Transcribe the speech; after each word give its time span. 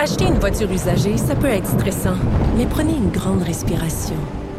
Acheter 0.00 0.26
une 0.26 0.38
voiture 0.38 0.70
usagée, 0.70 1.16
ça 1.16 1.34
peut 1.34 1.48
être 1.48 1.66
stressant, 1.66 2.14
mais 2.56 2.66
prenez 2.66 2.92
une 2.92 3.10
grande 3.10 3.42
respiration. 3.42 4.14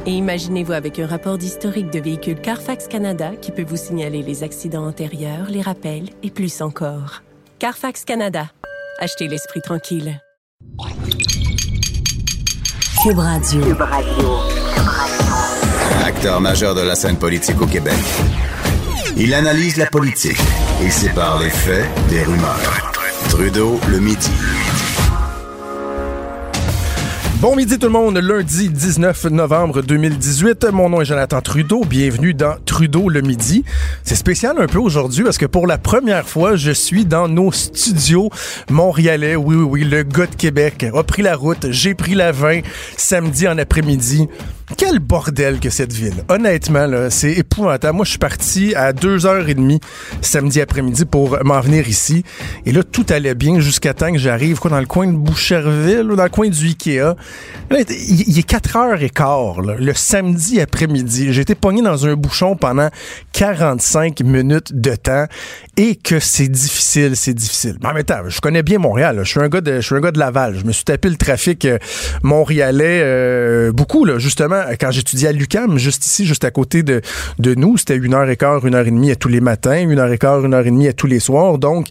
Et 0.06 0.12
imaginez-vous 0.12 0.74
avec 0.74 1.00
un 1.00 1.08
rapport 1.08 1.38
d'historique 1.38 1.92
de 1.92 2.00
véhicule 2.00 2.42
Carfax 2.42 2.90
Canada 2.90 3.32
qui 3.42 3.54
peut 3.54 3.64
vous 3.64 3.78
signaler 3.78 4.22
les 4.22 4.44
accidents 4.44 4.86
antérieurs, 4.86 5.48
les 5.50 5.62
rappels 5.62 6.10
et 6.24 6.30
plus 6.30 6.62
encore. 6.62 7.24
Carfax 7.58 8.04
Canada. 8.04 8.48
Achetez 9.00 9.30
l'esprit 9.30 9.62
tranquille. 9.62 10.22
Cube 13.02 13.20
Radio. 13.20 13.62
Cube 13.62 13.82
Radio. 13.82 14.40
Acteur 16.04 16.42
majeur 16.42 16.76
de 16.76 16.82
la 16.82 16.96
scène 16.96 17.18
politique 17.18 17.62
au 17.62 17.66
Québec. 17.66 17.94
Il 19.16 19.34
analyse 19.34 19.78
la 19.78 19.86
politique 19.86 20.40
et 20.84 20.90
sépare 20.90 21.40
les 21.40 21.50
faits 21.50 21.86
des 22.10 22.24
rumeurs. 22.24 22.92
Trudeau 23.30 23.80
le 23.88 24.00
midi. 24.00 24.32
Bon 27.42 27.56
midi 27.56 27.80
tout 27.80 27.88
le 27.88 27.94
monde, 27.94 28.18
lundi 28.18 28.68
19 28.68 29.28
novembre 29.32 29.82
2018. 29.82 30.66
Mon 30.74 30.90
nom 30.90 31.00
est 31.00 31.06
Jonathan 31.06 31.40
Trudeau. 31.40 31.86
Bienvenue 31.86 32.34
dans 32.34 32.56
Trudeau 32.66 33.08
le 33.08 33.22
midi. 33.22 33.64
C'est 34.04 34.16
spécial 34.16 34.58
un 34.60 34.68
peu 34.68 34.80
aujourd'hui 34.80 35.24
parce 35.24 35.38
que 35.38 35.46
pour 35.46 35.66
la 35.66 35.78
première 35.78 36.28
fois, 36.28 36.58
je 36.58 36.72
suis 36.72 37.06
dans 37.06 37.30
nos 37.30 37.54
studios 37.54 38.30
montréalais. 38.70 39.38
Oui, 39.38 39.56
oui, 39.56 39.64
oui, 39.64 39.84
le 39.86 40.04
gars 40.04 40.28
de 40.28 40.36
Québec 40.36 40.86
a 40.94 41.04
pris 41.04 41.22
la 41.22 41.38
route. 41.38 41.68
J'ai 41.70 41.94
pris 41.94 42.14
la 42.14 42.34
20 42.34 42.60
samedi 42.98 43.48
en 43.48 43.58
après-midi. 43.58 44.28
Quel 44.78 45.00
bordel 45.00 45.60
que 45.60 45.72
cette 45.72 45.94
ville. 45.94 46.24
Honnêtement, 46.28 46.88
c'est 47.10 47.32
épouvantable. 47.32 47.96
Moi, 47.96 48.06
je 48.06 48.12
suis 48.12 48.20
parti 48.20 48.76
à 48.76 48.94
2h30 48.94 49.82
samedi 50.22 50.62
après-midi 50.62 51.06
pour 51.06 51.44
m'en 51.44 51.60
venir 51.60 51.88
ici. 51.88 52.24
Et 52.68 52.72
là, 52.72 52.84
tout 52.84 53.06
allait 53.10 53.34
bien 53.34 53.60
jusqu'à 53.62 53.96
temps 53.96 54.12
que 54.12 54.20
j'arrive 54.20 54.60
quoi, 54.60 54.70
dans 54.70 54.80
le 54.80 54.86
coin 54.86 55.08
de 55.08 55.18
Boucherville, 55.18 56.08
dans 56.16 56.24
le 56.24 56.30
coin 56.30 56.50
du 56.50 56.68
Ikea. 56.68 57.16
Il 57.72 58.40
est 58.40 58.50
4h15, 58.50 59.64
là, 59.64 59.76
le 59.78 59.94
samedi 59.94 60.60
après-midi. 60.60 61.32
J'ai 61.32 61.42
été 61.42 61.54
pogné 61.54 61.84
dans 61.84 62.08
un 62.08 62.16
bouchon 62.16 62.56
pendant 62.56 62.90
45 63.34 64.22
minutes 64.22 64.74
de 64.74 64.96
temps 64.96 65.26
et 65.78 65.96
que 65.96 66.20
c'est 66.20 66.48
difficile, 66.48 67.16
c'est 67.16 67.36
difficile. 67.36 67.78
Mais 67.82 67.90
en 67.90 68.30
je 68.30 68.42
connais 68.42 68.64
bien 68.64 68.80
Montréal. 68.80 69.20
Je 69.24 69.30
suis 69.30 69.40
un 69.40 69.50
gars 69.50 69.62
de, 69.62 69.76
je 69.76 69.86
suis 69.86 69.96
un 69.96 70.02
gars 70.02 70.12
de 70.12 70.18
Laval. 70.18 70.58
Je 70.58 70.66
me 70.66 70.72
suis 70.72 70.84
tapé 70.84 71.10
le 71.10 71.16
trafic 71.16 71.66
euh, 71.66 71.78
montréalais 72.24 73.02
euh, 73.04 73.72
beaucoup, 73.72 74.04
là, 74.04 74.18
justement, 74.18 74.62
quand 74.80 74.92
j'étudiais 74.92 75.30
à 75.30 75.32
l'UCAM, 75.32 75.78
juste 75.78 76.06
ici, 76.06 76.26
juste 76.26 76.44
à 76.44 76.52
côté 76.52 76.82
de, 76.82 77.02
de 77.38 77.56
nous. 77.56 77.78
C'était 77.78 77.96
une 77.96 78.14
heure 78.16 78.30
et 78.30 78.36
quart, 78.36 78.66
une 78.66 78.76
heure 78.76 78.88
et 78.88 78.92
demie 78.92 79.12
à 79.12 79.16
tous 79.16 79.30
les 79.30 79.42
matins, 79.42 79.80
une 79.80 80.00
heure 80.00 80.12
et 80.12 80.18
quart, 80.18 80.44
une 80.44 80.54
heure 80.54 80.66
et 80.66 80.72
demie 80.72 80.88
à 80.88 80.94
tous 80.94 81.08
les 81.08 81.20
soirs. 81.20 81.60
Donc, 81.60 81.88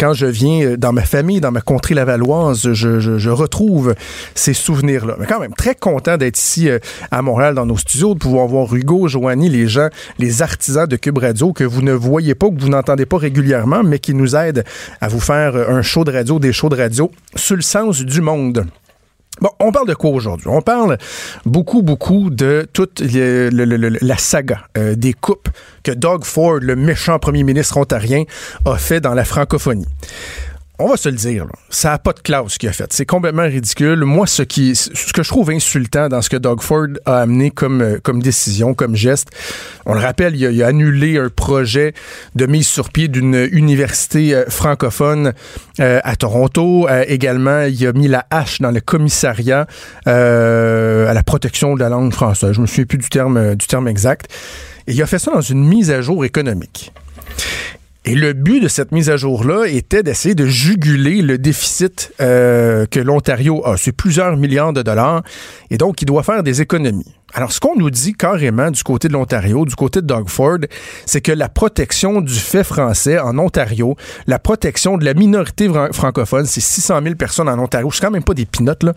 quand 0.00 0.14
je 0.14 0.26
viens 0.26 0.62
euh, 0.62 0.76
dans 0.76 0.92
ma 0.92 1.02
famille, 1.02 1.40
dans 1.40 1.52
ma 1.52 1.60
contrée 1.60 1.94
lavalloise, 1.94 2.72
je, 2.72 2.98
je, 2.98 3.30
retrouve 3.30 3.94
ces 4.34 4.54
souvenirs-là. 4.70 5.16
Mais 5.18 5.26
quand 5.26 5.40
même, 5.40 5.52
très 5.54 5.74
content 5.74 6.16
d'être 6.16 6.38
ici 6.38 6.68
euh, 6.68 6.78
à 7.10 7.22
Montréal 7.22 7.54
dans 7.54 7.66
nos 7.66 7.76
studios, 7.76 8.14
de 8.14 8.20
pouvoir 8.20 8.46
voir 8.46 8.72
Hugo, 8.72 9.08
Joanie, 9.08 9.48
les 9.48 9.66
gens, 9.66 9.88
les 10.18 10.42
artisans 10.42 10.86
de 10.86 10.96
Cube 10.96 11.18
Radio 11.18 11.52
que 11.52 11.64
vous 11.64 11.82
ne 11.82 11.92
voyez 11.92 12.36
pas, 12.36 12.48
que 12.48 12.60
vous 12.60 12.68
n'entendez 12.68 13.06
pas 13.06 13.18
régulièrement, 13.18 13.82
mais 13.82 13.98
qui 13.98 14.14
nous 14.14 14.36
aident 14.36 14.64
à 15.00 15.08
vous 15.08 15.20
faire 15.20 15.56
euh, 15.56 15.70
un 15.70 15.82
show 15.82 16.04
de 16.04 16.12
radio, 16.12 16.38
des 16.38 16.52
shows 16.52 16.68
de 16.68 16.76
radio 16.76 17.10
sur 17.34 17.56
le 17.56 17.62
sens 17.62 18.02
du 18.02 18.20
monde. 18.20 18.66
Bon, 19.40 19.50
on 19.58 19.72
parle 19.72 19.88
de 19.88 19.94
quoi 19.94 20.10
aujourd'hui? 20.10 20.48
On 20.48 20.60
parle 20.60 20.98
beaucoup, 21.46 21.82
beaucoup 21.82 22.30
de 22.30 22.68
toute 22.72 23.00
la 23.00 24.18
saga 24.18 24.60
euh, 24.76 24.94
des 24.94 25.14
coupes 25.14 25.48
que 25.82 25.92
Doug 25.92 26.24
Ford, 26.24 26.58
le 26.60 26.76
méchant 26.76 27.18
premier 27.18 27.42
ministre 27.42 27.78
ontarien, 27.78 28.24
a 28.66 28.76
fait 28.76 29.00
dans 29.00 29.14
la 29.14 29.24
francophonie 29.24 29.86
on 30.80 30.88
va 30.88 30.96
se 30.96 31.08
le 31.08 31.16
dire, 31.16 31.46
ça 31.68 31.90
n'a 31.90 31.98
pas 31.98 32.12
de 32.12 32.20
classe 32.20 32.52
ce 32.54 32.58
qu'il 32.58 32.68
a 32.68 32.72
fait. 32.72 32.92
C'est 32.92 33.06
complètement 33.06 33.42
ridicule. 33.42 34.04
Moi, 34.04 34.26
ce 34.26 34.42
qui, 34.42 34.74
ce 34.74 35.12
que 35.12 35.22
je 35.22 35.28
trouve 35.28 35.50
insultant 35.50 36.08
dans 36.08 36.22
ce 36.22 36.30
que 36.30 36.36
Doug 36.36 36.62
Ford 36.62 36.88
a 37.04 37.18
amené 37.18 37.50
comme, 37.50 37.82
euh, 37.82 37.98
comme 38.02 38.22
décision, 38.22 38.74
comme 38.74 38.96
geste, 38.96 39.28
on 39.86 39.94
le 39.94 40.00
rappelle, 40.00 40.36
il 40.36 40.62
a, 40.62 40.66
annulé 40.66 41.18
un 41.18 41.28
projet 41.28 41.94
de 42.34 42.46
mise 42.46 42.66
sur 42.66 42.90
pied 42.90 43.08
d'une 43.08 43.48
université 43.52 44.34
euh, 44.34 44.44
francophone 44.48 45.32
euh, 45.80 46.00
à 46.02 46.16
Toronto. 46.16 46.88
Également, 47.06 47.62
il 47.62 47.86
a 47.86 47.92
mis 47.92 48.08
la 48.08 48.26
hache 48.30 48.60
dans 48.60 48.70
le 48.70 48.80
commissariat 48.80 49.66
à 50.06 51.12
la 51.12 51.22
protection 51.24 51.74
de 51.74 51.80
la 51.80 51.88
langue 51.88 52.12
française. 52.12 52.52
Je 52.52 52.60
me 52.60 52.66
souviens 52.66 52.84
plus 52.84 52.98
du 52.98 53.08
terme, 53.08 53.54
du 53.54 53.66
terme 53.66 53.88
exact. 53.88 54.30
Et 54.86 54.92
il 54.92 55.02
a 55.02 55.06
fait 55.06 55.18
ça 55.18 55.32
dans 55.32 55.40
une 55.40 55.64
mise 55.64 55.90
à 55.90 56.00
jour 56.00 56.24
économique. 56.24 56.92
Et 58.06 58.14
le 58.14 58.32
but 58.32 58.60
de 58.60 58.68
cette 58.68 58.92
mise 58.92 59.10
à 59.10 59.18
jour-là 59.18 59.66
était 59.66 60.02
d'essayer 60.02 60.34
de 60.34 60.46
juguler 60.46 61.20
le 61.20 61.36
déficit 61.36 62.12
euh, 62.20 62.86
que 62.86 62.98
l'Ontario 62.98 63.64
a. 63.66 63.76
C'est 63.76 63.92
plusieurs 63.92 64.38
milliards 64.38 64.72
de 64.72 64.80
dollars. 64.80 65.22
Et 65.68 65.76
donc, 65.76 66.00
il 66.00 66.06
doit 66.06 66.22
faire 66.22 66.42
des 66.42 66.62
économies. 66.62 67.14
Alors, 67.34 67.52
ce 67.52 67.60
qu'on 67.60 67.76
nous 67.76 67.90
dit 67.90 68.14
carrément 68.14 68.70
du 68.70 68.82
côté 68.82 69.08
de 69.08 69.12
l'Ontario, 69.12 69.66
du 69.66 69.74
côté 69.74 70.00
de 70.00 70.06
Doug 70.06 70.28
Ford, 70.28 70.58
c'est 71.04 71.20
que 71.20 71.30
la 71.30 71.50
protection 71.50 72.22
du 72.22 72.34
fait 72.34 72.64
français 72.64 73.18
en 73.18 73.38
Ontario, 73.38 73.96
la 74.26 74.38
protection 74.38 74.96
de 74.96 75.04
la 75.04 75.12
minorité 75.12 75.68
francophone, 75.92 76.46
c'est 76.46 76.60
600 76.60 77.02
000 77.02 77.14
personnes 77.16 77.50
en 77.50 77.58
Ontario. 77.58 77.90
C'est 77.92 78.00
quand 78.00 78.10
même 78.10 78.24
pas 78.24 78.34
des 78.34 78.46
pinottes, 78.46 78.82
là 78.82 78.94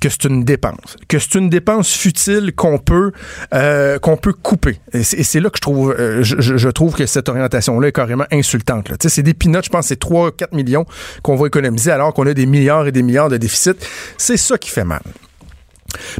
que 0.00 0.08
c'est 0.08 0.24
une 0.24 0.44
dépense, 0.44 0.96
que 1.08 1.18
c'est 1.18 1.34
une 1.36 1.50
dépense 1.50 1.92
futile 1.92 2.52
qu'on 2.54 2.78
peut 2.78 3.12
euh, 3.54 3.98
qu'on 3.98 4.16
peut 4.16 4.32
couper. 4.32 4.80
Et 4.92 5.02
c'est 5.02 5.40
là 5.40 5.50
que 5.50 5.58
je 5.58 5.62
trouve 5.62 5.94
euh, 5.98 6.22
je, 6.22 6.56
je, 6.56 6.68
trouve 6.68 6.94
que 6.94 7.06
cette 7.06 7.28
orientation-là 7.28 7.88
est 7.88 7.92
carrément 7.92 8.26
insultante. 8.32 8.92
C'est 9.00 9.22
des 9.22 9.34
pinottes, 9.34 9.64
je 9.64 9.70
pense, 9.70 9.86
c'est 9.86 10.00
3-4 10.00 10.54
millions 10.54 10.86
qu'on 11.22 11.36
va 11.36 11.46
économiser 11.46 11.90
alors 11.90 12.12
qu'on 12.14 12.26
a 12.26 12.34
des 12.34 12.46
milliards 12.46 12.86
et 12.86 12.92
des 12.92 13.02
milliards 13.02 13.28
de 13.28 13.36
déficit. 13.36 13.76
C'est 14.18 14.36
ça 14.36 14.58
qui 14.58 14.70
fait 14.70 14.84
mal. 14.84 15.02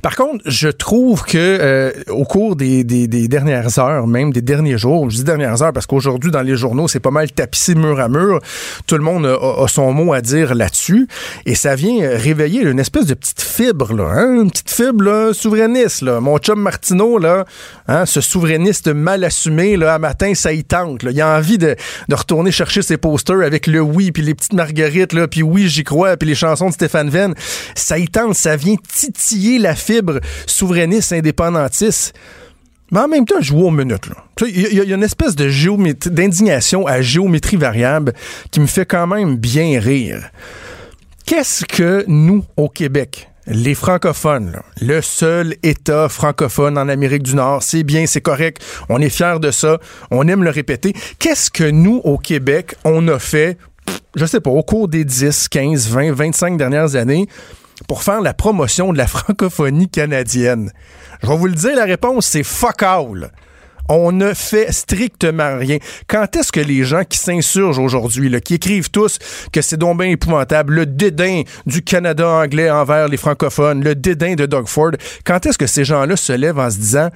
Par 0.02 0.16
contre, 0.16 0.42
je 0.46 0.68
trouve 0.68 1.22
que 1.24 1.36
euh, 1.36 1.92
au 2.08 2.24
cours 2.24 2.56
des, 2.56 2.84
dernières 2.84 3.78
heures, 3.78 4.06
même 4.06 4.32
des 4.32 4.42
derniers 4.42 4.78
jours, 4.78 5.10
je 5.10 5.16
dis 5.16 5.24
dernières 5.24 5.62
heures 5.62 5.72
parce 5.72 5.86
qu'aujourd'hui 5.86 6.30
dans 6.30 6.42
les 6.42 6.56
journaux 6.56 6.88
c'est 6.88 7.00
pas 7.00 7.10
mal 7.10 7.30
tapissé 7.30 7.74
mur 7.74 8.00
à 8.00 8.08
mur, 8.08 8.40
tout 8.86 8.96
le 8.96 9.02
monde 9.02 9.26
a, 9.26 9.68
son 9.68 9.92
mot 9.92 10.12
à 10.12 10.20
dire 10.20 10.54
là-dessus 10.54 11.08
et 11.44 11.54
ça 11.54 11.74
vient 11.74 12.08
réveiller 12.16 12.62
une 12.62 12.78
espèce 12.78 13.06
de 13.06 13.14
petite 13.14 13.40
fibre 13.40 13.92
hein, 14.00 14.42
une 14.42 14.50
petite 14.50 14.70
fibre 14.70 15.32
souverainiste. 15.32 16.02
Mon 16.02 16.38
chum 16.38 16.60
Martineau 16.60 17.18
là, 17.18 17.44
hein, 17.88 18.06
ce 18.06 18.20
souverainiste 18.20 18.88
mal 18.88 19.24
assumé 19.24 19.76
là, 19.76 19.94
à 19.94 19.98
matin 19.98 20.34
ça 20.34 20.52
y 20.52 20.64
tente. 20.64 21.02
Il 21.02 21.20
a 21.20 21.36
envie 21.36 21.58
de, 21.58 21.76
de 22.08 22.14
retourner 22.14 22.50
chercher 22.50 22.82
ses 22.82 22.96
posters 22.96 23.42
avec 23.42 23.66
le 23.66 23.80
oui 23.80 24.12
puis 24.12 24.22
les 24.22 24.34
petites 24.34 24.54
marguerites 24.54 25.12
là, 25.12 25.28
puis 25.28 25.42
oui 25.42 25.68
j'y 25.68 25.84
crois 25.84 26.16
puis 26.16 26.28
les 26.28 26.34
chansons 26.34 26.68
de 26.68 26.74
Stéphane 26.74 27.10
Venn. 27.10 27.34
Ça 27.74 27.98
y 27.98 28.08
tente, 28.08 28.34
ça 28.34 28.56
vient 28.56 28.76
titiller 28.92 29.58
la 29.58 29.74
fibre 29.76 30.20
souverainiste, 30.46 31.12
indépendantiste. 31.12 32.14
Mais 32.92 33.00
en 33.00 33.08
même 33.08 33.24
temps, 33.24 33.40
je 33.40 33.46
joue 33.46 33.66
aux 33.66 33.70
minutes. 33.70 34.08
Il 34.46 34.72
y, 34.72 34.92
a 34.92 34.94
une 34.94 35.02
espèce 35.02 35.34
de 35.34 35.48
géométrie, 35.48 36.10
d'indignation 36.10 36.86
à 36.86 37.02
géométrie 37.02 37.56
variable 37.56 38.12
qui 38.50 38.60
me 38.60 38.66
fait 38.66 38.86
quand 38.86 39.06
même 39.06 39.36
bien 39.36 39.80
rire. 39.80 40.30
Qu'est-ce 41.26 41.64
que 41.64 42.04
nous, 42.06 42.44
au 42.56 42.68
Québec, 42.68 43.28
les 43.48 43.74
francophones, 43.74 44.60
le 44.80 45.00
seul 45.00 45.56
État 45.64 46.08
francophone 46.08 46.78
en 46.78 46.88
Amérique 46.88 47.24
du 47.24 47.34
Nord, 47.34 47.62
c'est 47.62 47.82
bien, 47.82 48.06
c'est 48.06 48.20
correct, 48.20 48.62
on 48.88 49.00
est 49.00 49.08
fiers 49.08 49.40
de 49.40 49.50
ça, 49.50 49.78
on 50.12 50.28
aime 50.28 50.44
le 50.44 50.50
répéter. 50.50 50.94
Qu'est-ce 51.18 51.50
que 51.50 51.68
nous, 51.68 52.00
au 52.04 52.18
Québec, 52.18 52.76
on 52.84 53.06
a 53.08 53.18
fait, 53.18 53.58
je 54.14 54.24
sais 54.24 54.40
pas, 54.40 54.50
au 54.50 54.62
cours 54.62 54.86
des 54.86 55.04
10, 55.04 55.48
15, 55.48 55.88
20, 55.88 56.12
25 56.12 56.56
dernières 56.56 56.94
années 56.94 57.28
pour 57.88 58.02
faire 58.02 58.20
la 58.20 58.34
promotion 58.34 58.92
de 58.92 58.98
la 58.98 59.06
francophonie 59.06 59.88
canadienne? 59.88 60.72
Je 61.22 61.28
vais 61.28 61.36
vous 61.36 61.46
le 61.46 61.54
dire, 61.54 61.76
la 61.76 61.84
réponse, 61.84 62.26
c'est 62.26 62.42
fuck 62.42 62.82
all. 62.82 63.30
On 63.88 64.10
ne 64.10 64.34
fait 64.34 64.72
strictement 64.72 65.58
rien. 65.58 65.78
Quand 66.08 66.34
est-ce 66.34 66.50
que 66.50 66.60
les 66.60 66.84
gens 66.84 67.04
qui 67.04 67.18
s'insurgent 67.18 67.78
aujourd'hui, 67.78 68.40
qui 68.40 68.54
écrivent 68.54 68.90
tous 68.90 69.18
que 69.52 69.62
c'est 69.62 69.76
donc 69.76 69.98
bien 69.98 70.08
épouvantable, 70.08 70.74
le 70.74 70.86
dédain 70.86 71.42
du 71.66 71.82
Canada 71.82 72.28
anglais 72.28 72.68
envers 72.68 73.08
les 73.08 73.16
francophones, 73.16 73.84
le 73.84 73.94
dédain 73.94 74.34
de 74.34 74.46
Doug 74.46 74.66
Ford, 74.66 74.92
quand 75.24 75.46
est-ce 75.46 75.58
que 75.58 75.68
ces 75.68 75.84
gens-là 75.84 76.16
se 76.16 76.32
lèvent 76.32 76.58
en 76.58 76.70
se 76.70 76.78
disant 76.78 77.10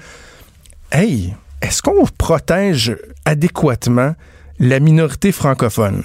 Hey, 0.92 1.34
est-ce 1.60 1.82
qu'on 1.82 2.06
protège 2.18 2.96
adéquatement 3.24 4.14
la 4.58 4.78
minorité 4.78 5.32
francophone? 5.32 6.02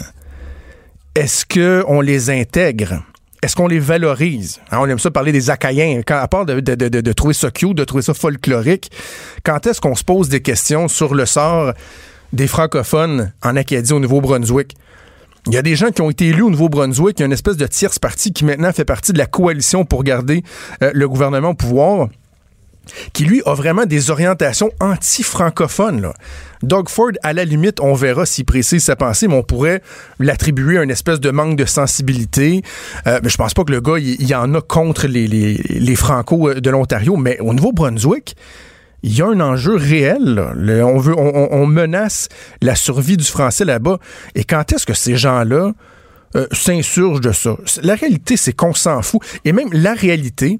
Est-ce 1.13 1.46
qu'on 1.46 2.02
les 2.02 2.30
intègre? 2.30 3.04
Est-ce 3.45 3.56
qu'on 3.56 3.68
les 3.68 3.80
valorise? 3.80 4.59
Hein, 4.71 4.80
on 4.81 4.88
aime 4.88 4.97
ça 4.97 5.12
parler 5.12 5.31
des 5.31 5.51
Acadiens. 5.51 6.01
Quand, 6.06 6.18
à 6.18 6.27
part 6.27 6.45
de, 6.45 7.12
trouver 7.13 7.36
ça 7.36 7.51
cute, 7.51 7.75
de 7.75 7.83
trouver 7.83 8.01
ça 8.01 8.15
folklorique, 8.15 8.92
quand 9.44 9.68
est-ce 9.68 9.80
qu'on 9.80 9.94
se 9.94 10.03
pose 10.03 10.30
des 10.30 10.42
questions 10.42 10.88
sur 10.88 11.13
le 11.13 11.27
sort 11.27 11.74
des 12.33 12.47
francophones 12.47 13.31
en 13.44 13.56
Acadie 13.56 13.94
au 13.94 14.00
Nouveau-Brunswick? 14.00 14.75
Il 15.45 15.53
y 15.53 15.57
a 15.57 15.62
des 15.62 15.75
gens 15.75 15.92
qui 15.92 16.01
ont 16.01 16.09
été 16.09 16.30
élus 16.30 16.42
au 16.42 16.50
Nouveau-Brunswick. 16.50 17.19
Il 17.19 17.21
y 17.21 17.24
a 17.24 17.27
une 17.27 17.33
espèce 17.33 17.56
de 17.56 17.68
tierce 17.68 18.00
partie 18.00 18.33
qui 18.33 18.45
maintenant 18.45 18.71
fait 18.71 18.83
partie 18.83 19.13
de 19.13 19.19
la 19.19 19.27
coalition 19.27 19.86
pour 19.86 20.03
garder 20.03 20.44
euh, 20.81 20.89
le 20.95 21.07
gouvernement 21.07 21.50
au 21.50 21.53
pouvoir. 21.53 22.09
Qui 23.14 23.26
lui 23.26 23.42
a 23.46 23.54
vraiment 23.54 23.86
des 23.86 24.10
orientations 24.12 24.72
anti-francophones. 24.80 26.14
Doug 26.64 26.90
Ford, 26.90 27.12
à 27.24 27.34
la 27.34 27.46
limite, 27.46 27.80
on 27.80 27.94
verra 27.94 28.26
s'il 28.26 28.46
précise 28.46 28.84
sa 28.84 28.96
pensée, 28.96 29.28
mais 29.28 29.36
on 29.36 29.44
pourrait 29.44 29.82
l'attribuer 30.20 30.80
à 30.80 30.84
une 30.84 30.92
espèce 30.92 31.20
de 31.20 31.30
manque 31.32 31.58
de 31.58 31.66
sensibilité. 31.66 32.62
Euh, 33.08 33.20
mais 33.24 33.30
je 33.30 33.38
pense 33.38 33.54
pas 33.54 33.64
que 33.64 33.72
le 33.72 33.82
gars, 33.82 33.98
il, 34.00 34.26
y 34.26 34.36
en 34.36 34.54
a 34.56 34.62
contre 34.62 35.08
les, 35.08 35.96
Franco 35.96 36.54
de 36.54 36.70
l'Ontario, 36.70 37.16
mais 37.16 37.40
au 37.40 37.54
Nouveau-Brunswick, 37.54 38.36
il 39.04 39.16
y 39.16 39.22
a 39.22 39.28
un 39.28 39.40
enjeu 39.40 39.76
réel. 39.76 40.44
on, 40.84 41.68
menace 41.68 42.28
la 42.62 42.76
survie 42.76 43.18
du 43.18 43.26
français 43.26 43.66
là-bas. 43.66 44.00
Et 44.34 44.44
quand 44.44 44.72
est-ce 44.74 44.86
que 44.86 44.96
ces 44.96 45.16
gens-là 45.16 45.74
euh, 46.36 46.48
s'insurgent 46.52 47.22
de 47.22 47.31
ça? 47.31 47.56
La 47.84 47.94
réalité, 47.96 48.36
c'est 48.36 48.54
qu'on 48.54 48.74
s'en 48.74 49.02
fout. 49.04 49.22
Et 49.46 49.52
même 49.52 49.70
la 49.72 49.94
réalité, 49.94 50.60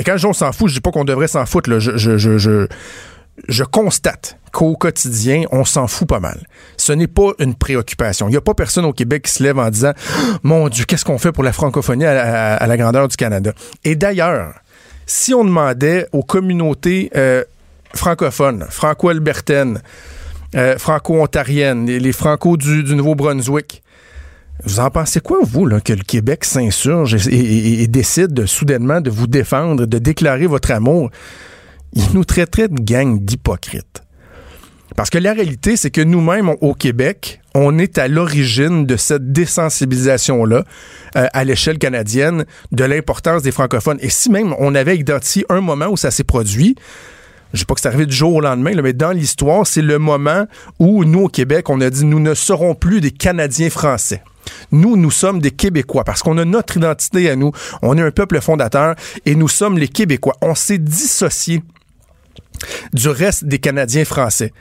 et 0.00 0.02
quand 0.02 0.12
je 0.12 0.20
dis 0.20 0.26
on 0.26 0.32
s'en 0.32 0.50
fout, 0.50 0.68
je 0.68 0.74
dis 0.74 0.80
pas 0.80 0.92
qu'on 0.92 1.04
devrait 1.04 1.28
s'en 1.28 1.44
foutre. 1.44 1.78
Je, 1.78 3.64
constate 3.64 4.38
qu'au 4.50 4.74
quotidien, 4.74 5.42
on 5.52 5.66
s'en 5.66 5.86
fout 5.88 6.08
pas 6.08 6.20
mal. 6.20 6.46
Ce 6.78 6.94
n'est 6.94 7.06
pas 7.06 7.32
une 7.38 7.54
préoccupation. 7.54 8.26
Il 8.28 8.30
n'y 8.30 8.38
a 8.38 8.40
pas 8.40 8.54
personne 8.54 8.86
au 8.86 8.94
Québec 8.94 9.24
qui 9.24 9.32
se 9.32 9.42
lève 9.42 9.58
en 9.58 9.68
disant 9.68 9.92
Mon 10.42 10.70
Dieu, 10.70 10.86
qu'est-ce 10.86 11.04
qu'on 11.04 11.18
fait 11.18 11.32
pour 11.32 11.44
la 11.44 11.52
francophonie 11.52 12.06
à, 12.06 12.66
la 12.66 12.76
grandeur 12.78 13.08
du 13.08 13.16
Canada? 13.16 13.52
Et 13.84 13.94
d'ailleurs, 13.94 14.54
si 15.04 15.34
on 15.34 15.44
demandait 15.44 16.06
aux 16.12 16.22
communautés 16.22 17.10
euh, 17.14 17.44
francophones, 17.92 18.64
franco-albertaines, 18.70 19.82
euh, 20.54 20.78
franco-ontariennes, 20.78 21.84
les, 21.84 22.12
franco 22.12 22.56
du, 22.56 22.94
Nouveau-Brunswick, 22.94 23.82
vous 24.64 24.80
en 24.80 24.90
pensez 24.90 25.20
quoi, 25.20 25.38
vous, 25.42 25.66
là, 25.66 25.80
que 25.80 25.92
le 25.92 26.02
Québec 26.02 26.44
s'insurge 26.44 27.28
et, 27.28 27.86
décide 27.86 28.46
soudainement 28.46 29.00
de 29.00 29.10
vous 29.10 29.26
défendre, 29.26 29.86
de 29.86 29.98
déclarer 29.98 30.46
votre 30.46 30.70
amour? 30.70 31.10
Il 31.92 32.04
nous 32.14 32.24
traiterait 32.24 32.68
de 32.68 32.80
gang 32.80 33.18
d'hypocrites. 33.20 34.02
Parce 34.96 35.10
que 35.10 35.18
la 35.18 35.32
réalité, 35.32 35.76
c'est 35.76 35.90
que 35.90 36.00
nous-mêmes, 36.00 36.50
au 36.60 36.74
Québec, 36.74 37.40
on 37.54 37.78
est 37.78 37.98
à 37.98 38.06
l'origine 38.06 38.86
de 38.86 38.96
cette 38.96 39.32
désensibilisation-là 39.32 40.64
euh, 41.16 41.26
à 41.32 41.44
l'échelle 41.44 41.78
canadienne 41.78 42.44
de 42.72 42.84
l'importance 42.84 43.42
des 43.42 43.52
francophones. 43.52 43.98
Et 44.00 44.10
si 44.10 44.30
même 44.30 44.54
on 44.58 44.74
avait 44.74 44.96
identifié 44.96 45.44
un 45.48 45.60
moment 45.60 45.86
où 45.86 45.96
ça 45.96 46.10
s'est 46.10 46.24
produit, 46.24 46.76
je 47.52 47.60
sais 47.60 47.64
pas 47.64 47.74
que 47.74 47.80
c'est 47.80 47.88
arrivé 47.88 48.06
du 48.06 48.14
jour 48.14 48.34
au 48.34 48.40
lendemain, 48.40 48.72
mais 48.82 48.92
dans 48.92 49.12
l'histoire, 49.12 49.66
c'est 49.66 49.82
le 49.82 49.98
moment 49.98 50.46
où 50.78 51.04
nous, 51.04 51.24
au 51.24 51.28
Québec, 51.28 51.68
on 51.70 51.80
a 51.80 51.90
dit 51.90 52.04
nous 52.04 52.20
ne 52.20 52.34
serons 52.34 52.74
plus 52.74 53.00
des 53.00 53.10
Canadiens 53.10 53.70
français. 53.70 54.22
Nous, 54.72 54.96
nous 54.96 55.10
sommes 55.10 55.40
des 55.40 55.50
Québécois 55.50 56.04
parce 56.04 56.22
qu'on 56.22 56.38
a 56.38 56.44
notre 56.44 56.76
identité 56.76 57.30
à 57.30 57.36
nous. 57.36 57.52
On 57.82 57.96
est 57.96 58.02
un 58.02 58.10
peuple 58.10 58.40
fondateur 58.40 58.94
et 59.26 59.34
nous 59.34 59.48
sommes 59.48 59.78
les 59.78 59.88
Québécois. 59.88 60.36
On 60.42 60.54
s'est 60.54 60.78
dissocié 60.78 61.62
du 62.92 63.08
reste 63.08 63.44
des 63.44 63.58
Canadiens 63.58 64.04
français 64.04 64.52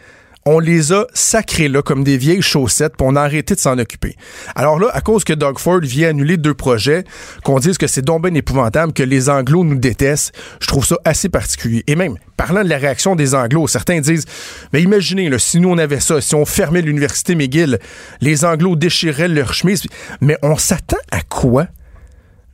on 0.50 0.57
les 0.57 0.92
a 0.92 1.06
sacrés 1.13 1.68
là 1.68 1.84
comme 1.84 2.04
des 2.04 2.18
vieilles 2.18 2.42
chaussettes, 2.42 2.98
pour 2.98 3.06
on 3.06 3.16
a 3.16 3.22
arrêté 3.22 3.54
de 3.54 3.60
s'en 3.60 3.78
occuper. 3.78 4.16
Alors 4.56 4.80
là, 4.80 4.90
à 4.94 5.01
cause 5.01 5.24
que 5.24 5.34
Doug 5.34 5.60
Ford 5.60 5.80
vient 5.81 6.10
annuler 6.10 6.38
deux 6.38 6.56
projets, 6.56 7.04
qu'on 7.44 7.60
dise 7.60 7.78
que 7.78 7.86
c'est 7.86 8.01
donc 8.01 8.24
bien 8.24 8.34
épouvantable, 8.34 8.92
que 8.94 9.04
les 9.04 9.30
Anglos 9.30 9.63
nous 9.63 9.78
détestent, 9.78 10.34
je 10.60 10.66
trouve 10.66 10.84
ça 10.84 10.98
assez 11.06 11.30
particulier. 11.30 11.84
Et 11.86 11.96
même, 11.96 12.16
parlant 12.36 12.63
de 12.63 12.69
la 12.69 12.78
réaction 12.78 13.16
des 13.16 13.36
Anglos, 13.36 13.68
certains 13.68 14.00
disent, 14.00 14.25
mais 14.74 14.81
imaginez, 14.81 15.30
si 15.38 15.60
nous 15.60 15.69
on 15.69 15.78
avait 15.78 16.00
ça, 16.00 16.19
si 16.19 16.34
on 16.34 16.46
fermait 16.46 16.81
l'université 16.81 17.36
McGill, 17.36 17.78
les 18.19 18.44
Anglos 18.44 18.75
déchireraient 18.75 19.28
leur 19.28 19.54
chemise, 19.54 19.84
mais 20.19 20.38
on 20.42 20.57
s'attend 20.57 20.98
à 21.12 21.22
quoi? 21.22 21.68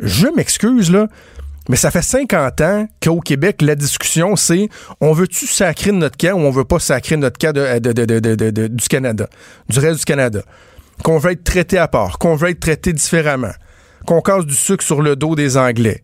Je 0.02 0.28
m'excuse, 0.28 0.92
là. 0.92 1.08
Mais 1.70 1.76
ça 1.76 1.90
fait 1.90 2.02
50 2.02 2.62
ans 2.62 2.88
qu'au 3.02 3.20
Québec, 3.20 3.62
la 3.62 3.76
discussion, 3.76 4.36
c'est 4.36 4.70
on 5.02 5.14
veut-tu 5.14 5.48
sacrer 5.48 5.92
notre 5.92 6.18
cas 6.18 6.34
ou 6.34 6.40
on 6.40 6.52
veut 6.52 6.64
pas 6.64 6.80
sacrer 6.80 7.18
notre 7.18 7.38
cas 7.38 7.54
de, 7.54 8.68
du 8.68 8.88
Canada, 8.88 9.28
du 9.70 9.80
reste 9.80 10.00
du 10.00 10.06
Canada? 10.06 10.42
Qu'on 11.04 11.18
veut 11.18 11.32
être 11.32 11.44
traité 11.44 11.78
à 11.78 11.88
part, 11.88 12.20
qu'on 12.20 12.36
veut 12.36 12.50
être 12.50 12.60
traité 12.60 12.94
différemment, 12.94 13.54
qu'on 14.06 14.22
casse 14.22 14.46
du 14.46 14.54
sucre 14.54 14.84
sur 14.84 15.02
le 15.02 15.16
dos 15.16 15.36
des 15.36 15.58
Anglais. 15.58 16.04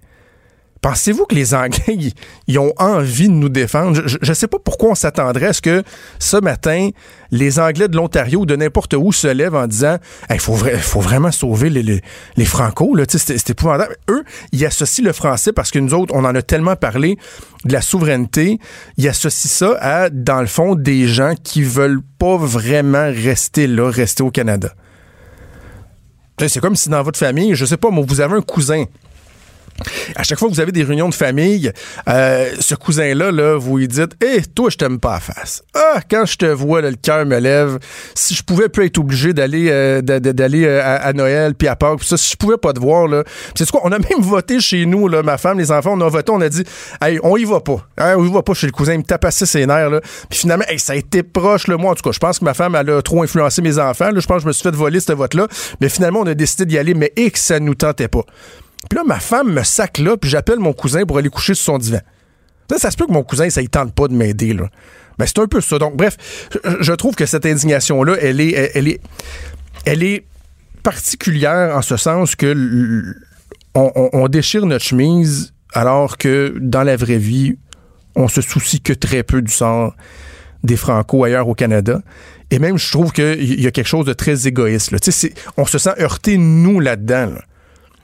Pensez-vous 0.81 1.27
que 1.27 1.35
les 1.35 1.53
Anglais, 1.53 2.11
ils 2.47 2.59
ont 2.59 2.73
envie 2.77 3.27
de 3.27 3.33
nous 3.33 3.49
défendre? 3.49 4.01
Je 4.07 4.17
ne 4.27 4.33
sais 4.33 4.47
pas 4.47 4.57
pourquoi 4.57 4.89
on 4.89 4.95
s'attendrait 4.95 5.45
à 5.45 5.53
ce 5.53 5.61
que 5.61 5.83
ce 6.17 6.37
matin, 6.37 6.89
les 7.29 7.59
Anglais 7.59 7.87
de 7.87 7.95
l'Ontario 7.95 8.41
ou 8.41 8.45
de 8.47 8.55
n'importe 8.55 8.95
où 8.95 9.11
se 9.11 9.27
lèvent 9.27 9.55
en 9.55 9.67
disant 9.67 9.97
il 10.31 10.39
faut, 10.39 10.55
vraiment 10.55 11.31
sauver 11.31 11.69
les, 11.69 11.83
les, 11.83 12.01
les 12.35 12.45
Franco. 12.45 12.95
C'est 13.07 13.49
épouvantable. 13.51 13.95
Eux, 14.09 14.23
ils 14.53 14.65
associent 14.65 15.05
le 15.05 15.13
français 15.13 15.53
parce 15.53 15.69
que 15.69 15.77
nous 15.77 15.93
autres, 15.93 16.15
on 16.15 16.25
en 16.25 16.33
a 16.33 16.41
tellement 16.41 16.75
parlé 16.75 17.17
de 17.63 17.73
la 17.73 17.81
souveraineté. 17.81 18.59
Ils 18.97 19.07
associent 19.07 19.51
ça 19.51 19.77
à, 19.79 20.09
dans 20.09 20.41
le 20.41 20.47
fond, 20.47 20.73
des 20.73 21.07
gens 21.07 21.35
qui 21.43 21.61
veulent 21.61 22.01
pas 22.17 22.37
vraiment 22.37 23.05
rester 23.05 23.67
là, 23.67 23.91
rester 23.91 24.23
au 24.23 24.31
Canada. 24.31 24.73
C'est 26.47 26.59
comme 26.59 26.75
si 26.75 26.89
dans 26.89 27.03
votre 27.03 27.19
famille, 27.19 27.53
je 27.53 27.65
sais 27.65 27.77
pas, 27.77 27.89
vous 27.91 28.21
avez 28.21 28.35
un 28.35 28.41
cousin 28.41 28.85
à 30.15 30.23
chaque 30.23 30.39
fois 30.39 30.49
que 30.49 30.53
vous 30.53 30.59
avez 30.59 30.71
des 30.71 30.83
réunions 30.83 31.09
de 31.09 31.13
famille, 31.13 31.71
euh, 32.07 32.49
ce 32.59 32.75
cousin-là, 32.75 33.31
là, 33.31 33.57
vous 33.57 33.77
lui 33.77 33.87
dites 33.87 34.15
Hé, 34.21 34.37
hey, 34.37 34.41
toi, 34.43 34.69
je 34.69 34.77
t'aime 34.77 34.99
pas 34.99 35.15
à 35.15 35.19
face. 35.19 35.63
Ah, 35.73 35.99
quand 36.09 36.25
je 36.25 36.37
te 36.37 36.45
vois, 36.45 36.81
le 36.81 36.93
cœur 36.95 37.25
me 37.25 37.39
lève. 37.39 37.79
Si 38.15 38.33
je 38.33 38.43
pouvais 38.43 38.69
plus 38.69 38.85
être 38.85 38.97
obligé 38.97 39.33
d'aller 39.33 39.69
euh, 39.69 40.01
euh, 40.07 40.81
à, 40.83 41.13
Noël 41.13 41.55
puis 41.55 41.67
à 41.67 41.75
Pâques, 41.75 42.03
si 42.03 42.31
je 42.31 42.37
pouvais 42.37 42.57
pas 42.57 42.73
te 42.73 42.79
voir, 42.79 43.07
là. 43.07 43.23
C'est 43.55 43.69
quoi? 43.69 43.81
On 43.83 43.91
a 43.91 43.99
même 44.09 44.19
voté 44.19 44.59
chez 44.59 44.85
nous, 44.85 45.07
ma 45.09 45.37
femme, 45.37 45.57
les 45.57 45.71
enfants, 45.71 45.93
on 45.93 46.01
a 46.01 46.09
voté, 46.09 46.31
on 46.31 46.41
a 46.41 46.49
dit 46.49 46.63
Hey, 47.01 47.19
on 47.23 47.37
y 47.37 47.45
va 47.45 47.59
pas. 47.59 47.87
Hein, 47.97 48.15
on 48.17 48.25
y 48.25 48.31
va 48.31 48.43
pas 48.43 48.53
chez 48.53 48.67
le 48.67 48.73
cousin, 48.73 48.93
il 48.93 48.99
me 48.99 49.03
tape 49.03 49.25
ses 49.31 49.65
nerfs, 49.65 49.89
là. 49.89 50.01
Puis 50.29 50.39
finalement, 50.39 50.65
hey, 50.67 50.79
ça 50.79 50.93
a 50.93 50.95
été 50.95 51.23
proche, 51.23 51.67
le 51.67 51.77
moi, 51.77 51.91
en 51.91 51.95
tout 51.95 52.03
cas, 52.03 52.11
je 52.11 52.19
pense 52.19 52.39
que 52.39 52.45
ma 52.45 52.53
femme, 52.53 52.75
elle 52.75 52.89
a 52.89 53.01
trop 53.01 53.23
influencé 53.23 53.61
mes 53.61 53.79
enfants. 53.79 54.09
Je 54.15 54.25
pense 54.25 54.37
que 54.37 54.43
je 54.43 54.47
me 54.47 54.53
suis 54.53 54.63
fait 54.63 54.75
voler 54.75 54.99
ce 54.99 55.13
vote-là. 55.13 55.47
Mais 55.79 55.89
finalement, 55.89 56.21
on 56.21 56.27
a 56.27 56.33
décidé 56.33 56.65
d'y 56.65 56.77
aller, 56.77 56.93
mais 56.93 57.11
et 57.15 57.31
que 57.31 57.39
ça 57.39 57.59
nous 57.59 57.75
tentait 57.75 58.07
pas. 58.07 58.25
Puis 58.89 58.97
là, 58.97 59.03
ma 59.05 59.19
femme 59.19 59.53
me 59.53 59.63
sac 59.63 59.97
là, 59.99 60.17
puis 60.17 60.29
j'appelle 60.29 60.59
mon 60.59 60.73
cousin 60.73 61.05
pour 61.05 61.17
aller 61.17 61.29
coucher 61.29 61.53
sur 61.53 61.65
son 61.65 61.77
divan. 61.77 62.01
Ça, 62.69 62.77
ça 62.77 62.91
se 62.91 62.97
peut 62.97 63.05
que 63.05 63.11
mon 63.11 63.23
cousin, 63.23 63.49
ça 63.49 63.61
ne 63.61 63.67
tente 63.67 63.93
pas 63.93 64.07
de 64.07 64.13
m'aider, 64.13 64.53
là. 64.53 64.69
Ben, 65.17 65.25
c'est 65.27 65.39
un 65.39 65.47
peu 65.47 65.61
ça. 65.61 65.77
Donc, 65.77 65.95
bref, 65.95 66.17
je 66.79 66.93
trouve 66.93 67.15
que 67.15 67.25
cette 67.25 67.45
indignation-là, 67.45 68.15
elle 68.21 68.39
est, 68.39 68.71
elle 68.73 68.87
est, 68.87 69.01
elle 69.85 70.03
est 70.03 70.25
particulière 70.83 71.75
en 71.75 71.81
ce 71.81 71.97
sens 71.97 72.35
que 72.35 73.15
on, 73.73 74.27
déchire 74.27 74.65
notre 74.65 74.83
chemise 74.83 75.53
alors 75.73 76.17
que 76.17 76.55
dans 76.59 76.83
la 76.83 76.97
vraie 76.97 77.17
vie, 77.17 77.57
on 78.15 78.27
se 78.27 78.41
soucie 78.41 78.81
que 78.81 78.93
très 78.93 79.23
peu 79.23 79.41
du 79.41 79.51
sort 79.51 79.95
des 80.63 80.75
Franco 80.75 81.23
ailleurs 81.23 81.47
au 81.47 81.55
Canada. 81.55 82.01
Et 82.49 82.59
même, 82.59 82.77
je 82.77 82.91
trouve 82.91 83.13
qu'il 83.13 83.61
y 83.61 83.67
a 83.67 83.71
quelque 83.71 83.87
chose 83.87 84.05
de 84.05 84.13
très 84.13 84.47
égoïste. 84.47 84.91
Là. 84.91 84.97
On 85.57 85.65
se 85.65 85.77
sent 85.77 85.93
heurté, 85.99 86.37
nous, 86.37 86.79
là-dedans. 86.79 87.27
Là. 87.27 87.41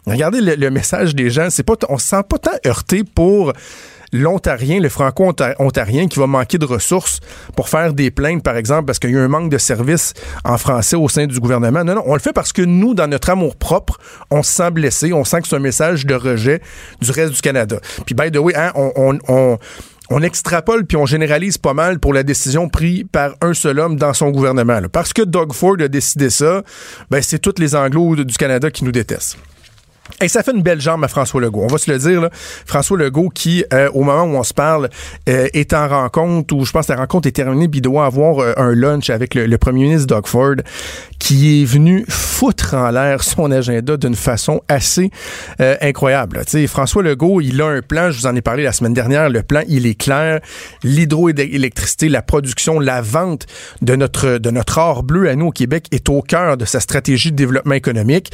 Regardez 0.07 0.42
le, 0.42 0.69
message 0.69 1.15
des 1.15 1.30
gens. 1.30 1.50
C'est 1.50 1.63
pas, 1.63 1.75
on 1.89 1.98
se 1.98 2.07
sent 2.07 2.24
pas 2.27 2.38
tant 2.38 2.57
heurté 2.65 3.04
pour 3.04 3.54
l'Ontarien, 4.14 4.80
le 4.80 4.87
franco-ontarien 4.87 6.07
qui 6.07 6.18
va 6.18 6.28
manquer 6.28 6.57
de 6.57 6.66
ressources 6.66 7.19
pour 7.57 7.68
faire 7.68 7.94
des 7.94 8.09
plaintes, 8.09 8.42
par 8.42 8.56
exemple, 8.56 8.85
parce 8.85 8.99
qu'il 8.99 9.11
y 9.11 9.18
a 9.18 9.21
un 9.21 9.28
manque 9.28 9.52
de 9.52 9.57
services 9.57 10.14
en 10.45 10.57
français 10.57 10.95
au 10.95 11.09
sein 11.09 11.28
du 11.28 11.40
gouvernement. 11.42 11.83
Non, 11.83 11.95
non, 11.95 12.04
on 12.06 12.14
le 12.14 12.21
fait 12.21 12.31
parce 12.31 12.54
que 12.54 12.61
nous, 12.61 12.94
dans 12.94 13.07
notre 13.07 13.30
amour 13.30 13.57
propre, 13.57 13.99
on 14.31 14.44
se 14.44 14.52
sent 14.54 14.71
blessé, 14.71 15.11
on 15.11 15.26
sent 15.26 15.42
que 15.42 15.49
c'est 15.49 15.57
un 15.57 15.59
message 15.59 16.06
de 16.06 16.16
rejet 16.16 16.61
du 17.02 17.11
reste 17.11 17.33
du 17.33 17.42
Canada. 17.42 17.80
Puis, 18.06 18.16
by 18.16 18.31
the 18.31 18.37
way, 18.37 18.56
hein, 18.56 18.71
on, 18.76 19.19
on, 19.28 19.57
on 20.09 20.21
extrapole 20.21 20.85
puis 20.85 20.95
on 20.95 21.06
généralise 21.06 21.57
pas 21.57 21.73
mal 21.73 21.99
pour 21.99 22.14
la 22.14 22.23
décision 22.23 22.69
prise 22.69 23.04
par 23.11 23.35
un 23.42 23.54
seul 23.54 23.80
homme 23.80 23.97
dans 23.97 24.14
son 24.14 24.31
gouvernement. 24.31 24.80
Parce 24.92 25.11
que 25.11 25.21
Doug 25.21 25.52
Ford 25.52 25.76
a 25.81 25.90
décidé 25.90 26.30
ça, 26.30 26.64
ben 27.11 27.21
c'est 27.21 27.40
tous 27.40 27.56
les 27.59 27.76
Anglos 27.76 28.16
du 28.16 28.37
Canada 28.37 28.71
qui 28.71 28.85
nous 28.85 28.94
détestent. 28.94 29.37
Et 30.21 30.28
ça 30.28 30.44
fait 30.44 30.52
une 30.52 30.64
belle 30.64 30.81
jambe 30.81 31.04
à 31.04 31.07
François 31.07 31.42
Legault. 31.42 31.64
On 31.64 31.68
va 31.68 31.78
se 31.78 31.92
le 31.92 31.97
dire, 31.97 32.21
là. 32.21 32.30
François 32.66 32.97
Legault 32.97 33.30
qui, 33.30 33.64
euh, 33.73 33.90
au 33.94 34.04
moment 34.04 34.23
où 34.23 34.37
on 34.37 34.44
se 34.44 34.54
parle, 34.54 34.90
euh, 35.30 35.47
est 35.54 35.73
en 35.73 35.87
rencontre, 35.87 36.56
ou 36.56 36.66
je 36.66 36.71
pense 36.71 36.87
que 36.87 36.94
la 36.94 36.99
rencontre 36.99 37.28
est 37.28 37.33
terminée, 37.33 37.68
puis 37.68 37.80
il 37.80 37.81
doit 37.81 38.06
avoir 38.06 38.40
euh, 38.40 38.54
un 38.57 38.73
lunch 38.73 39.09
avec 39.09 39.35
le, 39.35 39.57
premier 39.57 39.83
ministre 39.83 40.07
Doug 40.07 40.28
Ford, 40.28 40.56
qui 41.19 41.61
est 41.61 41.66
venu 41.66 42.06
foutre 42.07 42.73
en 42.73 42.90
l'air 42.92 43.23
son 43.23 43.52
agenda 43.52 43.97
d'une 43.97 44.16
façon 44.16 44.61
assez 44.68 45.09
incroyable. 45.81 46.42
sais, 46.45 46.68
François 46.68 47.02
Legault, 47.02 47.42
il 47.42 47.59
a 47.61 47.68
un 47.68 47.81
plan, 47.81 48.11
je 48.11 48.19
vous 48.19 48.28
en 48.28 48.35
ai 48.35 48.42
parlé 48.42 48.64
la 48.64 48.71
semaine 48.71 48.94
dernière, 48.94 49.30
le 49.30 49.42
plan, 49.42 49.61
il 49.68 49.87
est 49.87 49.99
clair. 49.99 50.40
L'hydroélectricité, 50.83 52.07
la 52.07 52.21
production, 52.21 52.80
la 52.80 53.02
vente 53.02 53.47
de 53.81 53.95
notre, 53.95 54.37
de 54.37 54.52
notre 54.52 54.78
or 54.78 55.04
bleu 55.04 55.30
à 55.30 55.35
nous 55.35 55.47
au 55.47 55.52
Québec 55.52 55.87
est 55.92 56.07
au 56.09 56.21
cœur 56.21 56.57
de 56.57 56.66
sa 56.66 56.80
stratégie 56.80 57.31
de 57.31 57.35
développement 57.35 57.76
économique. 57.76 58.31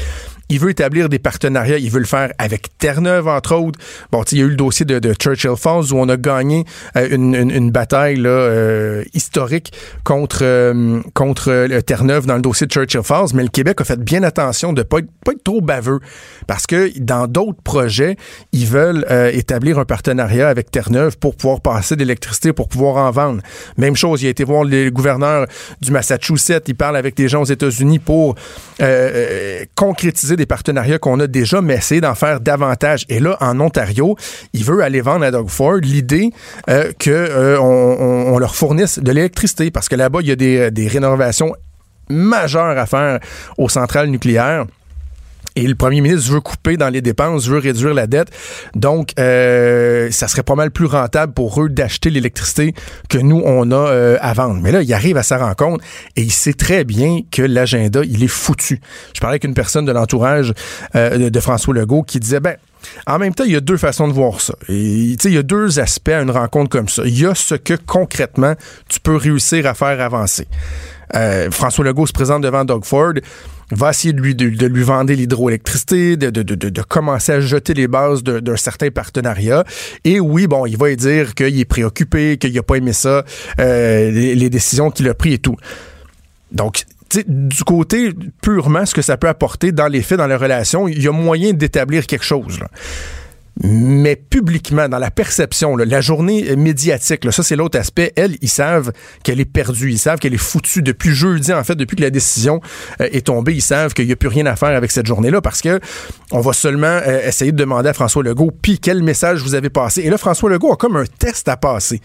Il 0.50 0.60
veut 0.60 0.70
établir 0.70 1.10
des 1.10 1.20
partenariats. 1.20 1.78
Il 1.78 1.90
veut 1.90 2.00
le 2.00 2.06
faire 2.06 2.32
avec 2.38 2.78
Terre-Neuve, 2.78 3.28
entre 3.28 3.56
autres. 3.56 3.80
Bon, 4.12 4.24
il 4.32 4.38
y 4.38 4.42
a 4.42 4.46
eu 4.46 4.50
le 4.50 4.56
dossier 4.56 4.86
de, 4.86 5.14
Churchill 5.14 5.56
Falls 5.58 5.94
où 5.94 5.98
on 5.98 6.10
a 6.10 6.18
gagné 6.18 6.66
euh, 6.98 7.08
une, 7.12 7.72
bataille 7.72 8.18
là, 8.18 8.30
euh, 8.30 9.04
historique 9.14 9.72
contre, 10.04 10.40
euh, 10.42 11.02
contre 11.14 11.68
Terre-Neuve 11.80 12.26
dans 12.26 12.36
le 12.36 12.42
dossier 12.42 12.68
de 12.68 12.72
Churchill 12.72 13.04
Falls. 13.04 13.30
Mais 13.34 13.44
le 13.44 13.50
Québec 13.50 13.80
a 13.82 13.84
fait 13.84 14.00
bien 14.00 14.22
attention 14.24 14.74
de 14.74 14.82
ne 14.82 14.84
pas 14.84 15.00
être, 15.00 15.10
pas 15.24 15.32
être 15.32 15.44
trop 15.44 15.62
baveux 15.62 16.00
parce 16.46 16.68
que 16.68 16.92
dans 17.00 17.28
d'autres 17.28 17.62
projets, 17.64 18.18
ils 18.52 18.68
veulent 18.68 19.06
établir 19.32 19.80
un 19.80 19.86
partenariat 19.86 20.50
avec 20.50 20.72
Terre-Neuve 20.72 21.18
pour 21.18 21.36
pouvoir 21.36 21.62
passer 21.62 21.96
d'électricité, 21.96 22.54
pour 22.54 22.68
pouvoir 22.68 22.98
en 22.98 23.12
vendre. 23.12 23.42
Même 23.78 23.96
chose, 23.96 24.22
il 24.22 24.28
a 24.28 24.30
été 24.30 24.44
voir 24.44 24.66
le 24.66 24.90
gouverneur 24.90 25.48
du 25.82 25.92
Massachusetts. 25.92 26.64
Il 26.68 26.76
parle 26.76 26.98
avec 26.98 27.16
des 27.16 27.28
gens 27.28 27.42
aux 27.42 27.46
États-Unis 27.46 28.00
pour 28.00 28.36
concrétiser 29.76 30.36
des 30.36 30.43
partenariats 30.46 31.00
qu'on 31.00 31.20
a 31.20 31.28
déjà, 31.28 31.62
mais 31.62 31.76
essayer 31.76 32.02
d'en 32.02 32.16
faire 32.16 32.40
davantage. 32.40 33.06
Et 33.10 33.20
là, 33.20 33.38
en 33.40 33.60
Ontario, 33.60 34.16
il 34.54 34.64
veut 34.64 34.82
aller 34.82 35.02
vendre 35.02 35.26
à 35.26 35.32
Doug 35.32 35.50
Ford 35.50 35.78
l'idée 35.78 36.30
euh, 36.70 36.92
qu'on 37.02 37.10
euh, 37.10 38.40
leur 38.40 38.56
fournisse 38.56 39.00
de 39.00 39.12
l'électricité 39.12 39.72
parce 39.72 39.90
que 39.90 39.96
là-bas, 39.96 40.20
il 40.22 40.28
y 40.28 40.32
a 40.32 40.36
des, 40.36 40.72
des 40.72 40.88
rénovations 40.88 41.54
majeures 42.10 42.78
à 42.78 42.86
faire 42.86 43.20
aux 43.58 43.70
centrales 43.70 44.08
nucléaires. 44.08 44.66
Et 45.56 45.68
le 45.68 45.76
premier 45.76 46.02
ministre 46.02 46.32
veut 46.32 46.42
couper 46.42 46.78
dans 46.78 46.90
les 46.90 47.02
dépenses, 47.02 47.48
veut 47.48 47.60
réduire 47.60 47.94
la 47.94 48.08
dette. 48.08 48.30
Donc, 48.76 49.12
euh, 49.20 50.10
ça 50.10 50.28
serait 50.28 50.44
pas 50.44 50.56
mal 50.56 50.72
plus 50.72 50.86
rentable 50.86 51.34
pour 51.34 51.62
eux 51.62 51.70
d'acheter 51.70 52.10
l'électricité 52.10 52.74
que 53.08 53.20
nous, 53.20 53.42
on 53.46 53.70
a 53.72 53.76
euh, 53.76 54.18
à 54.22 54.34
vendre. 54.34 54.60
Mais 54.62 54.72
là, 54.72 54.82
il 54.82 54.92
arrive 54.94 55.18
à 55.18 55.24
sa 55.24 55.38
rencontre 55.38 55.84
et 56.16 56.24
il 56.24 56.32
sait 56.32 56.54
très 56.54 56.84
bien 56.84 57.20
que 57.32 57.44
l'agenda, 57.44 58.02
il 58.04 58.24
est 58.24 58.28
foutu. 58.28 58.82
Je 59.14 59.20
parlais 59.20 59.34
avec 59.34 59.44
une 59.44 59.54
personne 59.54 59.86
de 59.86 59.92
l'entourage 59.92 60.54
euh, 60.96 61.30
de, 61.30 61.40
François 61.40 61.74
Legault 61.74 62.02
qui 62.02 62.20
disait, 62.20 62.40
ben, 62.40 62.56
en 63.06 63.20
même 63.20 63.36
temps, 63.36 63.44
il 63.44 63.52
y 63.52 63.56
a 63.56 63.62
deux 63.62 63.78
façons 63.78 64.08
de 64.08 64.14
voir 64.14 64.42
ça. 64.42 64.56
Et, 64.70 64.74
il 64.74 65.34
y 65.34 65.38
a 65.38 65.44
deux 65.44 65.80
aspects 65.80 66.10
à 66.10 66.22
une 66.22 66.32
rencontre 66.32 66.70
comme 66.70 66.90
ça. 66.90 67.04
Il 67.06 67.20
y 67.20 67.28
a 67.28 67.36
ce 67.36 67.56
que 67.56 67.76
concrètement 67.76 68.56
tu 68.90 69.00
peux 69.00 69.16
réussir 69.16 69.68
à 69.68 69.76
faire 69.76 70.02
avancer. 70.02 70.48
François 71.52 71.86
Legault 71.86 72.08
se 72.08 72.12
présente 72.12 72.42
devant 72.42 72.66
Doug 72.66 72.86
Ford 72.86 73.14
va 73.74 73.92
essayer 73.92 74.14
de 74.14 74.22
lui, 74.68 74.84
vendre 74.84 75.14
l'hydroélectricité, 75.14 76.18
de, 76.18 76.82
commencer 76.82 77.32
à 77.32 77.42
jeter 77.42 77.74
les 77.74 77.88
bases 77.88 78.24
d'un 78.24 78.56
certain 78.56 78.90
partenariat. 78.90 79.64
Et 80.04 80.20
oui, 80.20 80.48
bon, 80.48 80.66
il 80.66 80.78
va 80.78 80.90
lui 80.90 80.98
dire 80.98 81.36
qu'il 81.36 81.60
est 81.60 81.66
préoccupé, 81.66 82.38
qu'il 82.38 82.54
n'a 82.54 82.64
pas 82.64 82.76
aimé 82.76 82.94
ça, 82.94 83.24
euh, 83.60 84.12
les, 84.12 84.50
décisions 84.50 84.92
qu'il 84.92 85.08
a 85.10 85.14
prises 85.14 85.34
et 85.36 85.40
tout. 85.40 85.56
Donc, 86.52 86.86
du 87.28 87.64
côté 87.64 88.12
purement 88.42 88.86
ce 88.86 88.94
que 88.94 89.02
ça 89.02 89.18
peut 89.18 89.28
apporter 89.28 89.72
dans 89.72 89.88
les 89.88 90.02
faits, 90.02 90.18
dans 90.18 90.28
les 90.28 90.36
relations, 90.36 90.88
il 90.88 91.02
y 91.02 91.08
a 91.08 91.12
moyen 91.12 91.54
d'établir 91.54 92.08
quelque 92.08 92.26
chose. 92.26 92.60
Mais 93.62 94.16
publiquement, 94.16 94.90
dans 94.90 94.98
la 94.98 95.12
perception, 95.12 95.76
la 95.78 96.02
journée 96.02 96.56
médiatique, 96.56 97.32
ça 97.32 97.44
c'est 97.44 97.56
l'autre 97.56 97.78
aspect, 97.78 98.12
elle, 98.16 98.36
ils 98.42 98.50
savent 98.50 98.92
qu'elle 99.24 99.40
est 99.40 99.46
perdue, 99.46 99.92
ils 99.92 100.00
savent 100.00 100.18
qu'elle 100.18 100.34
est 100.34 100.38
foutue 100.38 100.82
depuis 100.82 101.14
jeudi, 101.14 101.54
en 101.54 101.64
fait, 101.64 101.76
depuis 101.76 101.96
que 101.96 102.02
la 102.02 102.10
décision 102.10 102.62
euh, 103.00 103.08
est 103.12 103.28
tombée, 103.28 103.54
ils 103.54 103.62
savent 103.62 103.94
qu'il 103.94 104.08
n'y 104.08 104.12
a 104.12 104.16
plus 104.16 104.30
rien 104.30 104.46
à 104.48 104.56
faire 104.56 104.76
avec 104.76 104.92
cette 104.92 105.06
journée-là 105.06 105.42
parce 105.42 105.62
que 105.62 105.80
on 106.32 106.40
va 106.40 106.54
seulement 106.54 106.88
euh, 106.88 107.28
essayer 107.28 107.52
de 107.52 107.58
demander 107.58 107.90
à 107.90 107.94
François 107.94 108.24
Legault, 108.24 108.52
puis 108.62 108.80
quel 108.80 109.04
message 109.04 109.42
vous 109.42 109.54
avez 109.54 109.70
passé. 109.70 110.02
Et 110.02 110.10
là, 110.10 110.18
François 110.18 110.50
Legault 110.50 110.74
a 110.74 110.76
comme 110.76 110.96
un 110.96 111.06
test 111.06 111.48
à 111.48 111.58
passer, 111.58 112.02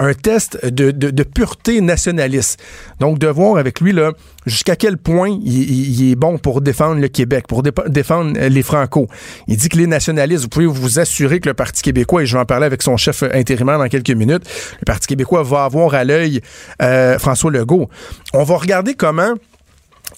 un 0.00 0.14
test 0.14 0.64
de 0.66 1.22
pureté 1.22 1.80
nationaliste. 1.80 2.60
Donc, 2.98 3.18
de 3.18 3.28
voir 3.28 3.56
avec 3.58 3.80
lui, 3.80 3.92
là, 3.92 4.12
jusqu'à 4.48 4.76
quel 4.76 4.98
point 4.98 5.38
il, 5.42 6.10
est 6.10 6.16
bon 6.16 6.38
pour 6.38 6.60
défendre 6.60 7.00
le 7.00 7.08
Québec, 7.08 7.46
pour 7.46 7.62
défendre 7.62 8.38
les 8.38 8.62
Franco. 8.62 9.06
Il 9.46 9.56
dit 9.56 9.68
que 9.68 9.76
les 9.76 9.86
nationalistes, 9.86 10.42
vous 10.42 10.48
pouvez 10.48 10.66
vous 10.66 10.98
assurer 10.98 11.40
que 11.40 11.48
le 11.48 11.54
Parti 11.54 11.82
québécois, 11.82 12.22
et 12.22 12.26
je 12.26 12.34
vais 12.34 12.40
en 12.40 12.46
parler 12.46 12.66
avec 12.66 12.82
son 12.82 12.96
chef 12.96 13.22
intérimaire 13.22 13.78
dans 13.78 13.88
quelques 13.88 14.10
minutes, 14.10 14.44
le 14.80 14.84
Parti 14.84 15.06
québécois 15.06 15.42
va 15.42 15.64
avoir 15.64 15.94
à 15.94 16.04
l'œil 16.04 16.40
euh, 16.82 17.18
François 17.18 17.50
Legault. 17.50 17.88
On 18.34 18.44
va 18.44 18.56
regarder 18.56 18.94
comment 18.94 19.34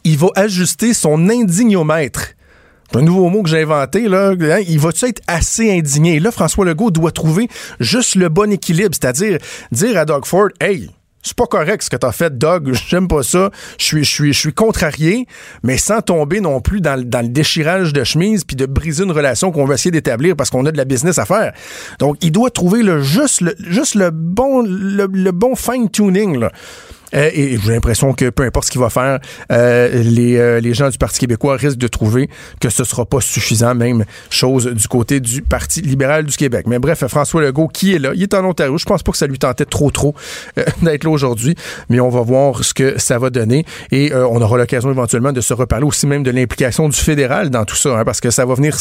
il 0.05 0.17
va 0.17 0.29
ajuster 0.37 0.95
son 0.95 1.29
indignomètre. 1.29 2.35
Un 2.95 3.03
nouveau 3.03 3.29
mot 3.29 3.43
que 3.43 3.49
j'ai 3.49 3.63
inventé, 3.63 4.09
là. 4.09 4.31
Hein, 4.31 4.61
il 4.67 4.81
va-tu 4.81 5.07
être 5.07 5.23
assez 5.29 5.71
indigné? 5.71 6.19
Là, 6.19 6.33
François 6.33 6.65
Legault 6.65 6.91
doit 6.91 7.13
trouver 7.13 7.49
juste 7.79 8.17
le 8.17 8.29
bon 8.29 8.51
équilibre, 8.51 8.91
c'est-à-dire 8.93 9.39
dire 9.71 9.97
à 9.97 10.05
Doug 10.05 10.25
Ford, 10.25 10.49
hey, 10.61 10.91
c'est 11.23 11.37
pas 11.37 11.47
correct 11.47 11.83
ce 11.83 11.91
que 11.91 11.97
t'as 11.97 12.13
fait, 12.13 12.37
Doug. 12.37 12.73
J'aime 12.89 13.09
pas 13.09 13.23
ça. 13.23 13.51
Je 13.79 14.03
suis, 14.03 14.33
je 14.33 14.51
contrarié, 14.51 15.27
mais 15.63 15.77
sans 15.77 16.01
tomber 16.01 16.41
non 16.41 16.61
plus 16.61 16.81
dans, 16.81 16.99
le 16.99 17.29
déchirage 17.29 17.93
de 17.93 18.05
chemise 18.05 18.45
puis 18.45 18.57
de 18.57 18.67
briser 18.67 19.05
une 19.05 19.13
relation 19.13 19.53
qu'on 19.53 19.65
va 19.65 19.75
essayer 19.75 19.91
d'établir 19.91 20.37
parce 20.37 20.51
qu'on 20.51 20.65
a 20.67 20.73
de 20.73 20.77
la 20.77 20.85
business 20.85 21.19
à 21.19 21.27
faire. 21.27 21.53
Donc, 21.99 22.17
il 22.23 22.33
doit 22.33 22.51
trouver 22.51 22.83
le 22.83 23.03
juste, 23.03 23.43
le, 23.43 23.55
juste 23.59 23.95
le 23.95 24.11
bon, 24.11 24.63
le 24.63 25.31
bon 25.31 25.55
fine 25.55 25.91
tuning 25.91 26.39
là. 26.39 26.51
Euh, 27.15 27.31
et 27.33 27.59
j'ai 27.59 27.73
l'impression 27.73 28.13
que 28.13 28.31
peu 28.31 28.45
importe 28.45 28.67
ce 28.67 28.71
qu'il 28.71 28.81
va 28.81 28.91
faire, 28.91 29.19
euh, 29.53 30.03
les, 30.03 30.37
euh, 30.37 30.61
les 30.61 30.75
gens 30.75 30.89
du 30.89 30.99
Parti 30.99 31.21
québécois 31.21 31.57
risquent 31.57 31.79
de 31.79 31.89
trouver 31.89 32.29
que 32.61 32.71
ce 32.71 32.85
sera 32.85 33.05
pas 33.05 33.21
suffisant, 33.21 33.75
même 33.75 34.05
chose 34.31 34.67
du 34.67 34.89
côté 34.89 35.21
du 35.21 35.43
Parti 35.43 35.81
libéral 35.81 36.25
du 36.25 36.37
Québec. 36.37 36.67
Mais 36.69 36.79
bref, 36.79 37.07
François 37.07 37.43
Legault, 37.43 37.69
qui 37.69 37.95
est 37.95 37.99
là, 37.99 38.13
il 38.15 38.23
est 38.23 38.35
en 38.35 38.45
Ontario. 38.45 38.79
Je 38.79 38.85
pense 38.85 39.03
pas 39.03 39.13
que 39.13 39.19
ça 39.19 39.27
lui 39.27 39.39
tentait 39.39 39.65
trop 39.65 39.91
trop 39.91 40.15
d'être 40.83 41.05
là 41.05 41.11
aujourd'hui, 41.11 41.55
mais 41.89 42.01
on 42.01 42.09
va 42.09 42.23
voir 42.23 42.65
ce 42.65 42.75
que 42.75 42.99
ça 42.99 43.19
va 43.19 43.31
donner 43.31 43.65
et 43.91 44.13
on 44.15 44.41
aura 44.41 44.59
l'occasion 44.59 44.91
éventuellement 44.91 45.33
de 45.33 45.41
se 45.41 45.55
reparler 45.55 45.85
aussi 45.85 46.07
même 46.07 46.23
de 46.23 46.31
l'implication 46.31 46.89
du 46.89 46.97
fédéral 46.97 47.51
dans 47.51 47.65
tout 47.65 47.77
ça, 47.77 47.99
hein, 47.99 48.05
parce 48.05 48.21
que 48.21 48.31
ça 48.31 48.45
va 48.45 48.55
venir 48.55 48.77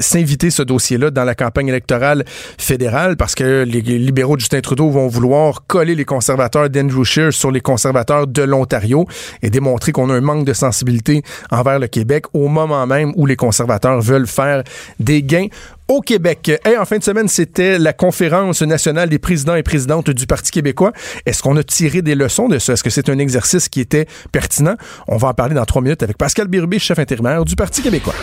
s'inviter 0.00 0.50
ce 0.50 0.62
dossier-là 0.62 1.10
dans 1.10 1.24
la 1.24 1.34
campagne 1.34 1.68
électorale 1.68 2.24
fédérale, 2.58 3.16
parce 3.16 3.34
que 3.34 3.64
les 3.66 3.80
libéraux 3.80 4.36
de 4.36 4.40
Justin 4.40 4.60
Trudeau 4.60 4.90
vont 4.90 5.08
vouloir 5.08 5.66
coller 5.66 5.94
les 5.94 6.04
conservateurs 6.04 6.70
d'Andrew 6.70 6.95
sur 7.04 7.50
les 7.50 7.60
conservateurs 7.60 8.26
de 8.26 8.42
l'Ontario 8.42 9.06
et 9.42 9.50
démontrer 9.50 9.92
qu'on 9.92 10.10
a 10.10 10.14
un 10.14 10.20
manque 10.20 10.44
de 10.44 10.52
sensibilité 10.52 11.22
envers 11.50 11.78
le 11.78 11.86
Québec 11.86 12.26
au 12.32 12.48
moment 12.48 12.86
même 12.86 13.12
où 13.16 13.26
les 13.26 13.36
conservateurs 13.36 14.00
veulent 14.00 14.26
faire 14.26 14.62
des 15.00 15.22
gains 15.22 15.48
au 15.88 16.00
Québec. 16.00 16.50
Et 16.64 16.76
en 16.76 16.84
fin 16.84 16.98
de 16.98 17.04
semaine, 17.04 17.28
c'était 17.28 17.78
la 17.78 17.92
conférence 17.92 18.62
nationale 18.62 19.08
des 19.08 19.18
présidents 19.18 19.54
et 19.54 19.62
présidentes 19.62 20.10
du 20.10 20.26
Parti 20.26 20.50
québécois. 20.50 20.92
Est-ce 21.26 21.42
qu'on 21.42 21.56
a 21.56 21.62
tiré 21.62 22.02
des 22.02 22.14
leçons 22.14 22.48
de 22.48 22.58
ça? 22.58 22.72
Est-ce 22.72 22.82
que 22.82 22.90
c'est 22.90 23.08
un 23.08 23.18
exercice 23.18 23.68
qui 23.68 23.80
était 23.80 24.06
pertinent? 24.32 24.74
On 25.06 25.16
va 25.16 25.28
en 25.28 25.34
parler 25.34 25.54
dans 25.54 25.64
trois 25.64 25.82
minutes 25.82 26.02
avec 26.02 26.18
Pascal 26.18 26.48
Birubé, 26.48 26.78
chef 26.78 26.98
intérimaire 26.98 27.44
du 27.44 27.54
Parti 27.56 27.82
québécois. 27.82 28.14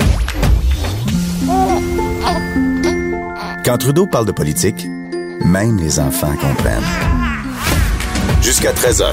Quand 3.66 3.78
Trudeau 3.78 4.08
parle 4.08 4.26
de 4.26 4.34
politique, 4.34 4.86
même 5.46 5.78
les 5.78 6.00
enfants 6.00 6.36
comprennent. 6.36 7.23
Jusqu'à 8.44 8.74
13h, 8.74 9.06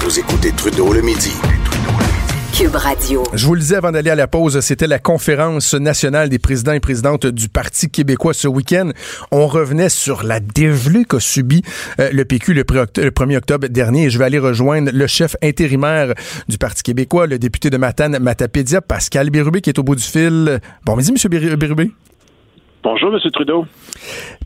vous 0.00 0.18
écoutez 0.18 0.50
Trudeau 0.50 0.94
le 0.94 1.02
midi. 1.02 1.34
Cube 2.54 2.74
Radio. 2.74 3.22
Je 3.34 3.46
vous 3.46 3.52
le 3.54 3.60
disais 3.60 3.76
avant 3.76 3.92
d'aller 3.92 4.08
à 4.08 4.14
la 4.14 4.26
pause, 4.26 4.60
c'était 4.60 4.86
la 4.86 4.98
conférence 4.98 5.74
nationale 5.74 6.30
des 6.30 6.38
présidents 6.38 6.72
et 6.72 6.80
présidentes 6.80 7.26
du 7.26 7.50
Parti 7.50 7.90
québécois 7.90 8.32
ce 8.32 8.48
week-end. 8.48 8.88
On 9.30 9.46
revenait 9.46 9.90
sur 9.90 10.22
la 10.22 10.40
dévelue 10.40 11.04
qu'a 11.04 11.20
subi 11.20 11.60
euh, 12.00 12.08
le 12.14 12.24
PQ 12.24 12.54
le, 12.54 12.62
1er 12.62 13.36
octobre 13.36 13.68
dernier 13.68 14.04
et 14.04 14.10
je 14.10 14.18
vais 14.18 14.24
aller 14.24 14.38
rejoindre 14.38 14.90
le 14.90 15.06
chef 15.06 15.36
intérimaire 15.42 16.14
du 16.48 16.56
Parti 16.56 16.82
québécois, 16.82 17.26
le 17.26 17.38
député 17.38 17.68
de 17.68 17.76
Matane, 17.76 18.18
Matapédia, 18.20 18.80
Pascal 18.80 19.28
Bérubé, 19.28 19.60
qui 19.60 19.68
est 19.68 19.78
au 19.78 19.82
bout 19.82 19.96
du 19.96 20.02
fil. 20.02 20.60
Bon 20.86 20.96
midi, 20.96 21.12
M. 21.12 21.56
Bérubé. 21.58 21.90
Bonjour, 22.82 23.14
M. 23.14 23.20
Trudeau. 23.30 23.66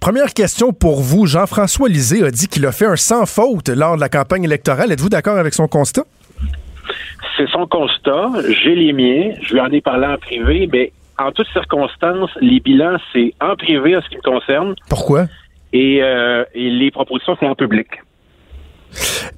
Première 0.00 0.34
question 0.34 0.72
pour 0.72 1.00
vous. 1.00 1.26
Jean-François 1.26 1.88
Lisée 1.88 2.22
a 2.22 2.30
dit 2.30 2.48
qu'il 2.48 2.66
a 2.66 2.72
fait 2.72 2.84
un 2.84 2.96
sans 2.96 3.24
faute 3.24 3.70
lors 3.70 3.96
de 3.96 4.00
la 4.00 4.10
campagne 4.10 4.44
électorale. 4.44 4.92
Êtes-vous 4.92 5.08
d'accord 5.08 5.38
avec 5.38 5.54
son 5.54 5.68
constat? 5.68 6.04
C'est 7.36 7.48
son 7.48 7.66
constat. 7.66 8.26
J'ai 8.62 8.74
les 8.74 8.92
miens. 8.92 9.32
Je 9.42 9.54
lui 9.54 9.60
en 9.60 9.70
ai 9.72 9.80
parlé 9.80 10.06
en 10.06 10.18
privé, 10.18 10.68
mais 10.70 10.92
en 11.18 11.32
toutes 11.32 11.48
circonstances, 11.48 12.30
les 12.42 12.60
bilans, 12.60 12.98
c'est 13.12 13.32
en 13.40 13.56
privé 13.56 13.96
en 13.96 14.02
ce 14.02 14.08
qui 14.10 14.16
me 14.16 14.22
concerne. 14.22 14.74
Pourquoi? 14.90 15.26
Et, 15.72 16.02
euh, 16.02 16.44
et 16.54 16.70
les 16.70 16.90
propositions, 16.90 17.36
c'est 17.40 17.46
en 17.46 17.54
public. 17.54 17.88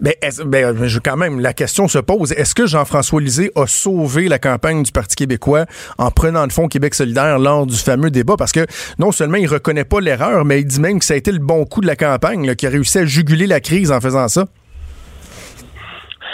Mais, 0.00 0.16
ben, 0.46 0.86
je, 0.86 0.98
quand 1.00 1.16
même, 1.16 1.40
la 1.40 1.52
question 1.52 1.88
se 1.88 1.98
pose. 1.98 2.32
Est-ce 2.32 2.54
que 2.54 2.66
Jean-François 2.66 3.20
Lisée 3.20 3.50
a 3.56 3.66
sauvé 3.66 4.28
la 4.28 4.38
campagne 4.38 4.82
du 4.82 4.92
Parti 4.92 5.16
québécois 5.16 5.66
en 5.98 6.10
prenant 6.10 6.44
le 6.44 6.50
Fonds 6.50 6.68
Québec 6.68 6.94
solidaire 6.94 7.38
lors 7.38 7.66
du 7.66 7.76
fameux 7.76 8.10
débat? 8.10 8.36
Parce 8.38 8.52
que 8.52 8.66
non 8.98 9.10
seulement 9.10 9.38
il 9.38 9.48
reconnaît 9.48 9.84
pas 9.84 10.00
l'erreur, 10.00 10.44
mais 10.44 10.60
il 10.60 10.66
dit 10.66 10.80
même 10.80 11.00
que 11.00 11.04
ça 11.04 11.14
a 11.14 11.16
été 11.16 11.32
le 11.32 11.40
bon 11.40 11.64
coup 11.64 11.80
de 11.80 11.86
la 11.86 11.96
campagne, 11.96 12.54
qui 12.54 12.66
a 12.66 12.70
réussi 12.70 12.98
à 12.98 13.04
juguler 13.04 13.46
la 13.46 13.60
crise 13.60 13.90
en 13.90 14.00
faisant 14.00 14.28
ça. 14.28 14.44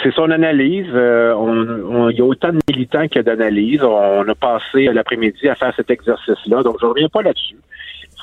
C'est 0.03 0.13
son 0.13 0.29
analyse. 0.29 0.87
Euh, 0.93 1.33
il 2.11 2.17
y 2.17 2.21
a 2.21 2.25
autant 2.25 2.49
de 2.49 2.59
militants 2.69 3.05
a 3.15 3.23
d'analyses. 3.23 3.81
On 3.81 4.27
a 4.27 4.35
passé 4.35 4.85
l'après-midi 4.93 5.49
à 5.49 5.55
faire 5.55 5.73
cet 5.75 5.89
exercice-là, 5.89 6.61
donc 6.61 6.77
je 6.79 6.85
reviens 6.85 7.09
pas 7.09 7.23
là-dessus. 7.23 7.57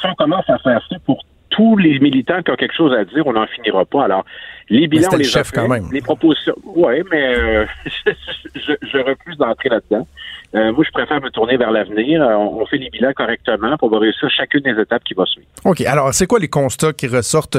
Si 0.01 0.07
on 0.07 0.15
commence 0.15 0.49
à 0.49 0.59
faire 0.59 0.81
ça 0.89 0.97
pour 1.05 1.25
tous 1.52 1.76
les 1.76 1.99
militants 2.00 2.42
qui 2.42 2.50
ont 2.50 2.56
quelque 2.56 2.75
chose 2.75 2.92
à 2.94 3.04
dire, 3.04 3.26
on 3.26 3.35
n'en 3.35 3.47
finira 3.47 3.85
pas. 3.85 4.04
Alors, 4.04 4.25
les 4.68 4.88
bilans, 4.88 5.09
les 5.16 5.25
chef 5.25 5.52
quand 5.52 5.68
même. 5.68 5.88
les 5.92 6.00
propositions. 6.00 6.54
Oui, 6.64 6.94
mais 7.11 7.37
euh, 7.37 7.66
je, 8.06 8.73
je, 8.82 8.99
refuse 8.99 9.37
d'entrer 9.37 9.68
là-dedans. 9.68 10.06
Euh, 10.54 10.73
moi, 10.73 10.85
je 10.87 10.90
préfère 10.92 11.21
me 11.21 11.30
tourner 11.30 11.56
vers 11.59 11.71
l'avenir. 11.71 12.23
Euh, 12.23 12.37
on, 12.37 12.64
fait 12.66 12.78
les 12.78 12.88
bilans 12.88 13.12
correctement 13.14 13.76
pour 13.76 13.92
réussir 13.92 14.30
chacune 14.30 14.61
des 14.61 14.80
étapes 14.80 15.04
qui 15.04 15.14
va 15.14 15.26
suivre. 15.26 15.47
OK. 15.64 15.82
Alors, 15.82 16.12
c'est 16.14 16.26
quoi 16.26 16.38
les 16.38 16.49
constats 16.49 16.92
qui 16.92 17.06
ressortent 17.06 17.59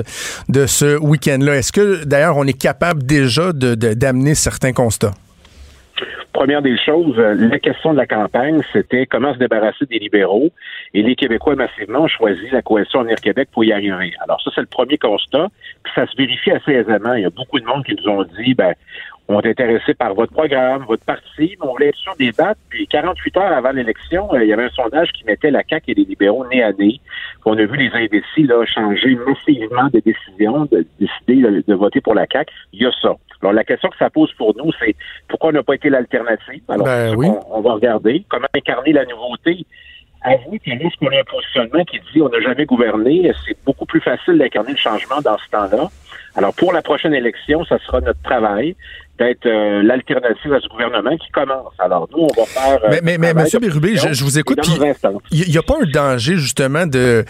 de 0.50 0.66
ce 0.66 0.98
week-end-là? 0.98 1.58
Est-ce 1.58 1.72
que, 1.72 2.04
d'ailleurs, 2.04 2.38
on 2.38 2.46
est 2.46 2.60
capable 2.60 3.04
déjà 3.04 3.54
d'amener 3.54 4.32
de, 4.32 4.36
certains 4.36 4.74
constats? 4.74 5.14
Première 6.32 6.62
des 6.62 6.78
choses, 6.78 7.18
la 7.18 7.60
question 7.60 7.94
de 7.94 7.98
la 7.98 8.08
campagne, 8.08 8.62
c'était 8.74 9.06
comment 9.06 9.34
se 9.34 9.40
débarrasser 9.40 9.86
des 9.86 10.00
libéraux. 10.00 10.50
Et 10.94 11.04
les 11.04 11.16
Québécois 11.16 11.56
massivement 11.56 12.02
ont 12.02 12.08
choisi 12.08 12.50
la 12.52 12.62
coalition 12.62 13.02
Avenir 13.02 13.18
Québec 13.18 13.50
pour 13.52 13.64
y 13.64 13.72
arriver. 13.72 14.14
Alors 14.22 14.42
ça, 14.42 14.50
c'est 14.56 14.62
le 14.62 14.68
premier 14.68 14.98
constat. 14.98 15.48
Puis 15.84 15.94
ça 15.96 16.08
se 16.08 16.18
vérifie 16.18 16.52
assez 16.52 16.72
aisément. 16.72 17.14
Il 17.14 17.22
y 17.22 17.26
a 17.26 17.30
beaucoup 17.30 17.60
de 17.60 17.66
monde 17.66 17.86
qui 17.86 17.96
nous 17.96 18.10
ont 18.10 18.24
dit, 18.24 18.56
ben, 18.56 18.74
on 19.28 19.40
est 19.40 19.50
intéressé 19.50 19.94
par 19.94 20.14
votre 20.14 20.34
programme, 20.34 20.84
votre 20.86 21.06
parti, 21.06 21.24
mais 21.60 21.68
on 21.68 21.72
voulait 21.72 21.90
être 21.90 21.98
sûr 21.98 22.16
des 22.18 22.32
dates. 22.32 22.58
Puis 22.70 22.88
48 22.88 23.38
heures 23.38 23.54
avant 23.54 23.72
l'élection, 23.72 24.34
euh, 24.34 24.44
il 24.44 24.50
y 24.50 24.54
avait 24.54 24.66
un 24.66 24.70
sondage 24.70 25.12
qui 25.14 25.24
mettait 25.24 25.52
la 25.52 25.64
CAQ 25.68 25.92
et 25.92 25.94
les 25.94 26.06
libéraux 26.06 26.46
nez 26.48 26.62
à 26.62 26.74
nez. 26.74 27.00
On 27.46 27.58
a 27.58 27.64
vu 27.64 27.78
les 27.78 27.92
indécis 27.94 28.44
là, 28.44 28.66
changer 28.66 29.16
massivement 29.16 29.88
de 29.94 30.00
décision, 30.00 30.66
de 30.66 30.86
décider 31.00 31.64
de, 31.66 31.74
voter 31.74 32.02
pour 32.02 32.16
la 32.16 32.26
CAQ. 32.30 32.52
Il 32.74 32.84
y 32.84 32.86
a 32.86 32.92
ça. 33.02 33.16
Alors 33.44 33.52
la 33.52 33.66
question 33.66 33.90
que 33.90 33.98
ça 33.98 34.10
pose 34.10 34.32
pour 34.38 34.56
nous, 34.56 34.72
c'est 34.80 34.96
pourquoi 35.28 35.50
on 35.50 35.54
n'a 35.54 35.64
pas 35.64 35.76
été 35.76 35.90
l'alternative? 35.90 36.62
Alors 36.70 36.86
ben 36.86 37.14
oui. 37.16 37.28
on, 37.52 37.60
va 37.60 37.74
regarder 37.74 38.24
comment 38.30 38.48
incarner 38.56 38.94
la 38.94 39.04
nouveauté? 39.04 39.66
Avouez 40.22 40.60
que 40.60 40.72
lorsqu'on 40.82 41.08
a 41.08 41.20
un 41.20 41.24
positionnement 41.30 41.84
qui 41.84 42.00
dit 42.14 42.22
on 42.22 42.30
n'a 42.30 42.40
jamais 42.40 42.66
gouverné, 42.66 43.34
c'est 43.46 43.58
beaucoup 43.66 43.86
plus 43.86 44.00
facile 44.00 44.38
d'incarner 44.38 44.72
le 44.72 44.78
changement 44.78 45.20
dans 45.20 45.38
ce 45.38 45.50
temps-là. 45.50 45.90
Alors, 46.36 46.54
pour 46.54 46.72
la 46.72 46.82
prochaine 46.82 47.14
élection, 47.14 47.66
ça 47.66 47.78
sera 47.80 48.00
notre 48.00 48.22
travail 48.22 48.78
d'être 49.20 49.46
euh, 49.46 49.84
l'alternative 49.84 50.54
à 50.54 50.60
ce 50.60 50.68
gouvernement 50.70 51.16
qui 51.18 51.30
commence. 51.32 51.74
Alors, 51.78 52.10
nous, 52.12 52.24
on 52.24 52.42
va 52.42 52.46
faire... 52.48 52.80
Euh, 52.84 52.90
mais, 53.04 53.18
mais, 53.20 53.34
mais 53.34 53.44
M. 53.44 53.60
Bérubé, 53.62 53.96
je, 53.96 54.24
vous 54.24 54.40
écoute, 54.40 54.60
il 55.32 55.50
n'y 55.50 55.58
a 55.58 55.62
pas 55.62 55.76
un 55.82 55.86
danger, 55.86 56.38
justement, 56.38 56.88
de 56.88 57.24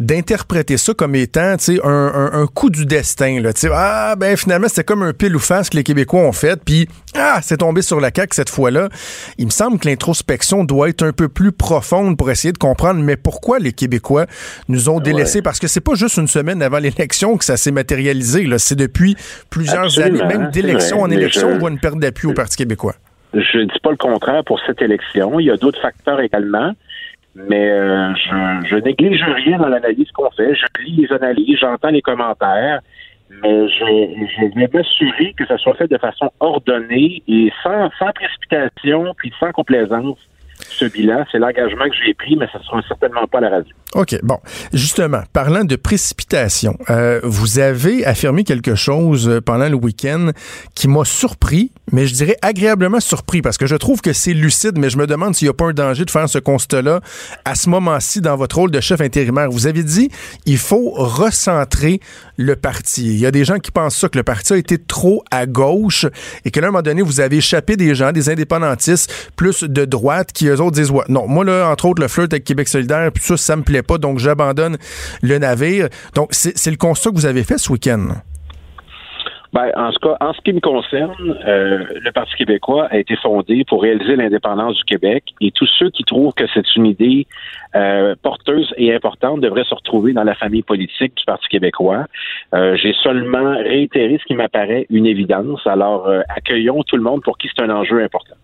d'interpréter 0.00 0.76
ça 0.76 0.94
comme 0.94 1.14
étant, 1.14 1.56
tu 1.56 1.76
sais, 1.76 1.80
un, 1.84 2.30
un, 2.32 2.46
coup 2.46 2.70
du 2.70 2.86
destin, 2.86 3.40
là, 3.40 3.52
tu 3.52 3.60
sais, 3.60 3.68
ah, 3.72 4.16
ben, 4.16 4.36
finalement, 4.36 4.66
c'était 4.68 4.84
comme 4.84 5.02
un 5.02 5.12
pile 5.12 5.36
ou 5.36 5.38
face 5.38 5.70
que 5.70 5.76
les 5.76 5.84
Québécois 5.84 6.20
ont 6.20 6.32
fait, 6.32 6.60
puis, 6.64 6.88
ah, 7.14 7.38
c'est 7.42 7.58
tombé 7.58 7.82
sur 7.82 8.00
la 8.00 8.10
CAQ 8.14 8.34
cette 8.34 8.50
fois-là. 8.50 8.88
Il 9.38 9.46
me 9.46 9.50
semble 9.50 9.78
que 9.78 9.88
l'introspection 9.88 10.64
doit 10.64 10.88
être 10.88 11.04
un 11.04 11.12
peu 11.12 11.28
plus 11.28 11.52
profonde 11.52 12.16
pour 12.16 12.30
essayer 12.30 12.52
de 12.52 12.58
comprendre, 12.58 13.00
mais 13.00 13.16
pourquoi 13.16 13.60
les 13.60 13.72
Québécois 13.72 14.26
nous 14.68 14.88
ont 14.88 14.98
délaissés? 14.98 15.42
Parce 15.42 15.60
que 15.60 15.68
c'est 15.68 15.80
pas 15.80 15.94
juste 15.94 16.16
une 16.16 16.26
semaine 16.26 16.62
avant 16.62 16.78
l'élection 16.78 17.36
que 17.36 17.44
ça 17.44 17.56
s'est 17.56 17.70
matérialisé, 17.70 18.48
c'est 18.58 18.76
depuis 18.76 19.16
plusieurs 19.50 20.00
années, 20.00 20.24
même 20.24 20.50
d'élection 20.50 21.02
en 21.02 21.10
élection, 21.10 21.27
on 21.44 21.58
voit 21.58 21.70
une 21.70 21.80
perte 21.80 21.98
d'appui 21.98 22.26
au 22.26 22.34
Parti 22.34 22.56
québécois? 22.56 22.94
Je 23.34 23.58
ne 23.58 23.64
dis 23.64 23.78
pas 23.82 23.90
le 23.90 23.96
contraire 23.96 24.42
pour 24.44 24.60
cette 24.66 24.80
élection. 24.80 25.38
Il 25.38 25.46
y 25.46 25.50
a 25.50 25.56
d'autres 25.56 25.80
facteurs 25.80 26.20
également. 26.20 26.72
Mais 27.34 27.70
euh, 27.70 28.14
je, 28.14 28.68
je 28.68 28.76
néglige 28.76 29.22
rien 29.22 29.58
dans 29.58 29.68
l'analyse 29.68 30.10
qu'on 30.12 30.30
fait. 30.30 30.54
Je 30.54 30.66
lis 30.82 30.96
les 31.02 31.12
analyses, 31.12 31.58
j'entends 31.60 31.90
les 31.90 32.02
commentaires, 32.02 32.80
mais 33.30 33.68
je, 33.68 33.84
je 33.84 34.58
vais 34.58 34.68
m'assurer 34.72 35.34
que 35.36 35.46
ça 35.46 35.56
soit 35.58 35.74
fait 35.74 35.86
de 35.86 35.98
façon 35.98 36.32
ordonnée 36.40 37.22
et 37.28 37.52
sans, 37.62 37.90
sans 37.98 38.10
précipitation 38.12 39.14
puis 39.16 39.32
sans 39.38 39.52
complaisance 39.52 40.18
ce 40.70 40.84
bilan. 40.84 41.24
C'est 41.30 41.38
l'engagement 41.38 41.84
que 41.84 41.96
j'ai 42.04 42.14
pris, 42.14 42.36
mais 42.36 42.46
ça 42.52 42.58
ne 42.58 42.64
sera 42.64 42.82
certainement 42.88 43.26
pas 43.26 43.40
la 43.40 43.50
radio. 43.50 43.74
OK. 43.94 44.16
Bon. 44.22 44.38
Justement, 44.72 45.22
parlant 45.32 45.64
de 45.64 45.76
précipitation, 45.76 46.76
euh, 46.90 47.20
vous 47.22 47.58
avez 47.58 48.04
affirmé 48.04 48.44
quelque 48.44 48.74
chose 48.74 49.28
euh, 49.28 49.40
pendant 49.40 49.68
le 49.68 49.76
week-end 49.76 50.30
qui 50.74 50.88
m'a 50.88 51.04
surpris, 51.04 51.72
mais 51.90 52.06
je 52.06 52.14
dirais 52.14 52.36
agréablement 52.42 53.00
surpris 53.00 53.40
parce 53.40 53.56
que 53.56 53.66
je 53.66 53.76
trouve 53.76 54.00
que 54.00 54.12
c'est 54.12 54.34
lucide, 54.34 54.78
mais 54.78 54.90
je 54.90 54.98
me 54.98 55.06
demande 55.06 55.34
s'il 55.34 55.46
n'y 55.46 55.50
a 55.50 55.54
pas 55.54 55.66
un 55.66 55.72
danger 55.72 56.04
de 56.04 56.10
faire 56.10 56.28
ce 56.28 56.38
constat-là 56.38 57.00
à 57.44 57.54
ce 57.54 57.70
moment-ci 57.70 58.20
dans 58.20 58.36
votre 58.36 58.56
rôle 58.56 58.70
de 58.70 58.80
chef 58.80 59.00
intérimaire. 59.00 59.50
Vous 59.50 59.66
avez 59.66 59.82
dit 59.82 60.10
il 60.44 60.58
faut 60.58 60.90
recentrer 60.90 62.00
le 62.36 62.56
parti. 62.56 63.06
Il 63.06 63.18
y 63.18 63.26
a 63.26 63.30
des 63.30 63.44
gens 63.44 63.58
qui 63.58 63.70
pensent 63.70 63.96
ça, 63.96 64.08
que 64.08 64.18
le 64.18 64.24
parti 64.24 64.52
a 64.52 64.56
été 64.56 64.78
trop 64.78 65.24
à 65.30 65.46
gauche 65.46 66.06
et 66.44 66.50
qu'à 66.50 66.60
un 66.60 66.66
moment 66.66 66.82
donné, 66.82 67.02
vous 67.02 67.20
avez 67.20 67.38
échappé 67.38 67.76
des 67.76 67.94
gens, 67.94 68.12
des 68.12 68.28
indépendantistes 68.28 69.30
plus 69.36 69.64
de 69.64 69.84
droite 69.84 70.32
qui 70.32 70.47
autres 70.54 70.72
disent 70.72 70.90
ouais, 70.90 71.04
non, 71.08 71.26
moi 71.26 71.44
là, 71.44 71.68
entre 71.70 71.86
autres, 71.86 72.02
le 72.02 72.08
flirt 72.08 72.32
avec 72.32 72.44
Québec 72.44 72.68
solidaire, 72.68 73.10
puis 73.12 73.22
ça, 73.22 73.36
ça 73.36 73.56
me 73.56 73.62
plaît 73.62 73.82
pas, 73.82 73.98
donc 73.98 74.18
j'abandonne 74.18 74.76
le 75.22 75.38
navire. 75.38 75.88
Donc, 76.14 76.28
c'est 76.32 76.70
le 76.70 76.76
constat 76.76 77.10
que 77.10 77.16
vous 77.16 77.26
avez 77.26 77.44
fait 77.44 77.58
ce 77.58 77.72
week-end? 77.72 78.08
Ben, 79.52 79.70
en, 79.76 79.90
ce 79.92 79.98
cas, 79.98 80.16
en 80.20 80.34
ce 80.34 80.40
qui 80.42 80.52
me 80.52 80.60
concerne, 80.60 81.38
euh, 81.46 81.84
le 82.02 82.12
Parti 82.12 82.34
québécois 82.36 82.86
a 82.90 82.98
été 82.98 83.16
fondé 83.16 83.64
pour 83.66 83.82
réaliser 83.82 84.14
l'indépendance 84.14 84.76
du 84.76 84.84
Québec 84.84 85.24
et 85.40 85.50
tous 85.52 85.68
ceux 85.78 85.88
qui 85.88 86.04
trouvent 86.04 86.34
que 86.34 86.44
c'est 86.52 86.76
une 86.76 86.84
idée 86.84 87.26
euh, 87.74 88.14
porteuse 88.22 88.74
et 88.76 88.94
importante 88.94 89.40
devraient 89.40 89.64
se 89.64 89.74
retrouver 89.74 90.12
dans 90.12 90.24
la 90.24 90.34
famille 90.34 90.62
politique 90.62 91.16
du 91.16 91.24
Parti 91.24 91.48
québécois. 91.48 92.04
Euh, 92.54 92.76
j'ai 92.76 92.92
seulement 93.02 93.56
réitéré 93.56 94.18
ce 94.20 94.24
qui 94.26 94.34
m'apparaît 94.34 94.86
une 94.90 95.06
évidence. 95.06 95.66
Alors, 95.66 96.10
accueillons 96.28 96.82
tout 96.82 96.96
le 96.96 97.02
monde 97.02 97.22
pour 97.22 97.38
qui 97.38 97.48
c'est 97.48 97.62
un 97.62 97.70
enjeu 97.70 98.02
important. 98.02 98.34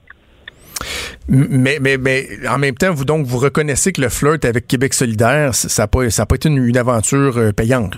Mais, 1.28 1.78
mais, 1.80 1.96
mais 1.96 2.26
en 2.48 2.58
même 2.58 2.74
temps, 2.74 2.92
vous 2.92 3.04
donc 3.04 3.26
vous 3.26 3.38
reconnaissez 3.38 3.92
que 3.92 4.00
le 4.00 4.08
flirt 4.08 4.44
avec 4.44 4.66
Québec 4.66 4.92
solidaire, 4.92 5.54
ça 5.54 5.84
n'a 5.84 5.86
pas, 5.86 6.00
pas 6.00 6.34
été 6.34 6.48
une, 6.48 6.76
aventure 6.76 7.38
euh, 7.38 7.52
payante. 7.52 7.96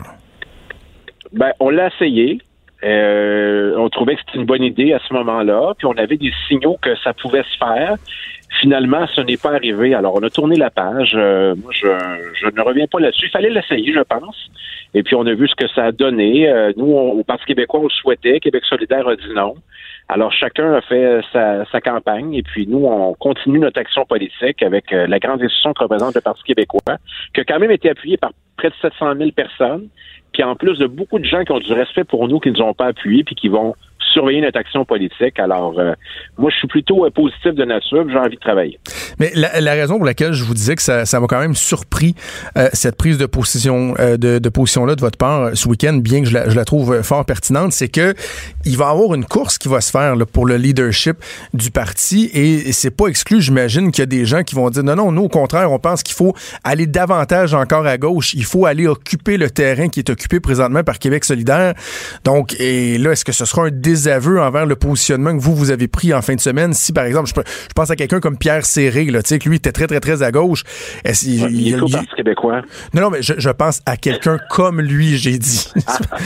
Ben, 1.32 1.52
on 1.58 1.70
l'a 1.70 1.88
essayé. 1.88 2.38
Euh, 2.84 3.74
on 3.78 3.88
trouvait 3.88 4.14
que 4.14 4.20
c'était 4.26 4.38
une 4.38 4.46
bonne 4.46 4.62
idée 4.62 4.92
à 4.92 5.00
ce 5.08 5.12
moment-là, 5.14 5.74
puis 5.76 5.86
on 5.86 5.96
avait 5.96 6.18
des 6.18 6.30
signaux 6.46 6.76
que 6.80 6.94
ça 7.02 7.14
pouvait 7.14 7.42
se 7.42 7.58
faire. 7.58 7.96
Finalement, 8.60 9.06
ce 9.08 9.22
n'est 9.22 9.36
pas 9.36 9.54
arrivé. 9.54 9.92
Alors, 9.94 10.14
on 10.14 10.22
a 10.22 10.30
tourné 10.30 10.56
la 10.56 10.70
page. 10.70 11.12
Euh, 11.14 11.54
moi, 11.56 11.72
je, 11.72 11.88
je, 12.40 12.46
ne 12.46 12.60
reviens 12.62 12.86
pas 12.86 13.00
là-dessus. 13.00 13.26
Il 13.26 13.30
fallait 13.30 13.50
l'essayer, 13.50 13.92
je 13.92 14.00
pense. 14.00 14.50
Et 14.94 15.02
puis, 15.02 15.16
on 15.16 15.26
a 15.26 15.34
vu 15.34 15.48
ce 15.48 15.54
que 15.56 15.68
ça 15.68 15.86
a 15.86 15.92
donné. 15.92 16.48
nous, 16.76 16.86
au 16.86 17.24
Parti 17.24 17.44
québécois, 17.46 17.80
on 17.80 17.84
le 17.84 17.90
souhaitait. 17.90 18.38
Québec 18.38 18.64
solidaire 18.66 19.08
a 19.08 19.16
dit 19.16 19.34
non. 19.34 19.54
Alors 20.08 20.32
chacun 20.32 20.72
a 20.72 20.80
fait 20.82 21.20
sa, 21.32 21.64
sa, 21.66 21.80
campagne 21.80 22.32
et 22.34 22.42
puis 22.42 22.66
nous, 22.68 22.86
on 22.86 23.14
continue 23.14 23.58
notre 23.58 23.80
action 23.80 24.04
politique 24.04 24.62
avec 24.62 24.92
euh, 24.92 25.06
la 25.08 25.18
grande 25.18 25.42
institution 25.42 25.72
que 25.72 25.82
représente 25.82 26.14
le 26.14 26.20
Parti 26.20 26.44
québécois, 26.44 26.98
qui 27.34 27.40
a 27.40 27.44
quand 27.44 27.58
même 27.58 27.72
été 27.72 27.90
appuyé 27.90 28.16
par 28.16 28.30
près 28.56 28.70
de 28.70 28.74
700 28.80 29.16
000 29.16 29.30
personnes, 29.32 29.88
puis 30.32 30.44
en 30.44 30.54
plus 30.54 30.78
de 30.78 30.86
beaucoup 30.86 31.18
de 31.18 31.24
gens 31.24 31.44
qui 31.44 31.52
ont 31.52 31.58
du 31.58 31.72
respect 31.72 32.04
pour 32.04 32.28
nous, 32.28 32.38
qui 32.38 32.50
ne 32.50 32.56
nous 32.56 32.62
ont 32.62 32.74
pas 32.74 32.86
appuyés, 32.86 33.24
puis 33.24 33.34
qui 33.34 33.48
vont 33.48 33.74
surveiller 34.16 34.40
notre 34.40 34.58
action 34.58 34.84
politique. 34.84 35.38
Alors, 35.38 35.78
euh, 35.78 35.92
moi, 36.38 36.50
je 36.50 36.56
suis 36.56 36.68
plutôt 36.68 37.04
euh, 37.04 37.10
positif 37.10 37.54
de 37.54 37.64
nature, 37.64 38.06
j'ai 38.08 38.18
envie 38.18 38.36
de 38.36 38.40
travailler. 38.40 38.78
Mais 39.18 39.30
la, 39.34 39.72
raison 39.72 39.96
pour 39.96 40.06
laquelle 40.06 40.32
je 40.32 40.42
vous 40.42 40.54
disais 40.54 40.74
que 40.74 40.82
ça, 40.82 41.20
m'a 41.20 41.26
quand 41.26 41.40
même 41.40 41.54
surpris, 41.54 42.14
euh, 42.56 42.68
cette 42.72 42.96
prise 42.96 43.18
de 43.18 43.26
position 43.26 43.94
de, 43.94 44.48
position-là 44.48 44.94
de 44.94 45.00
votre 45.00 45.18
part 45.18 45.50
ce 45.54 45.68
week-end, 45.68 45.94
bien 45.94 46.22
que 46.22 46.28
je 46.28 46.34
la, 46.34 46.64
trouve 46.64 47.02
fort 47.02 47.24
pertinente, 47.24 47.72
c'est 47.72 47.88
que 47.88 48.14
il 48.64 48.76
va 48.76 48.86
y 48.86 48.88
avoir 48.88 49.14
une 49.14 49.24
course 49.24 49.58
qui 49.58 49.68
va 49.68 49.80
se 49.80 49.90
faire 49.90 50.14
pour 50.32 50.46
le 50.46 50.56
leadership 50.56 51.16
du 51.52 51.70
parti 51.70 52.30
et 52.32 52.72
c'est 52.72 52.90
pas 52.90 53.08
exclu, 53.08 53.40
j'imagine, 53.40 53.90
qu'il 53.90 54.02
y 54.02 54.02
a 54.02 54.06
des 54.06 54.24
gens 54.24 54.42
qui 54.42 54.54
vont 54.54 54.70
dire 54.70 54.82
non, 54.82 54.96
non, 54.96 55.12
nous, 55.12 55.24
au 55.24 55.28
contraire, 55.28 55.70
on 55.70 55.78
pense 55.78 56.02
qu'il 56.02 56.14
faut 56.14 56.34
aller 56.64 56.86
davantage 56.86 57.54
encore 57.54 57.86
à 57.86 57.98
gauche. 57.98 58.34
Il 58.34 58.44
faut 58.44 58.66
aller 58.66 58.86
occuper 58.86 59.36
le 59.36 59.50
terrain 59.50 59.88
qui 59.88 60.00
est 60.00 60.10
occupé 60.10 60.40
présentement 60.40 60.82
par 60.82 60.98
Québec 60.98 61.24
solidaire. 61.24 61.74
Donc, 62.24 62.58
et 62.58 62.98
là, 62.98 63.12
est-ce 63.12 63.24
que 63.24 63.32
ce 63.32 63.44
sera 63.44 63.66
un 63.66 63.70
désir 63.70 64.05
aveux 64.08 64.40
envers 64.40 64.66
le 64.66 64.76
positionnement 64.76 65.36
que 65.36 65.42
vous, 65.42 65.54
vous 65.54 65.70
avez 65.70 65.88
pris 65.88 66.12
en 66.14 66.22
fin 66.22 66.34
de 66.34 66.40
semaine. 66.40 66.72
Si, 66.72 66.92
par 66.92 67.04
exemple, 67.04 67.28
je, 67.28 67.40
pense 67.74 67.90
à 67.90 67.96
quelqu'un 67.96 68.20
comme 68.20 68.38
Pierre 68.38 68.64
Serré, 68.64 69.04
là, 69.06 69.22
que 69.22 69.48
lui 69.48 69.56
était 69.56 69.72
très, 69.72 69.86
très, 69.86 70.00
très 70.00 70.22
à 70.22 70.30
gauche. 70.30 70.64
Est 71.04 71.22
il, 71.22 71.50
il, 71.50 71.74
est 71.74 71.78
il, 71.78 72.06
québécois. 72.16 72.62
Non, 72.94 73.02
non, 73.02 73.10
mais 73.10 73.22
je, 73.22 73.50
pense 73.50 73.82
à 73.86 73.96
quelqu'un 73.96 74.38
comme 74.50 74.80
lui, 74.80 75.16
j'ai 75.16 75.38
dit. 75.38 75.68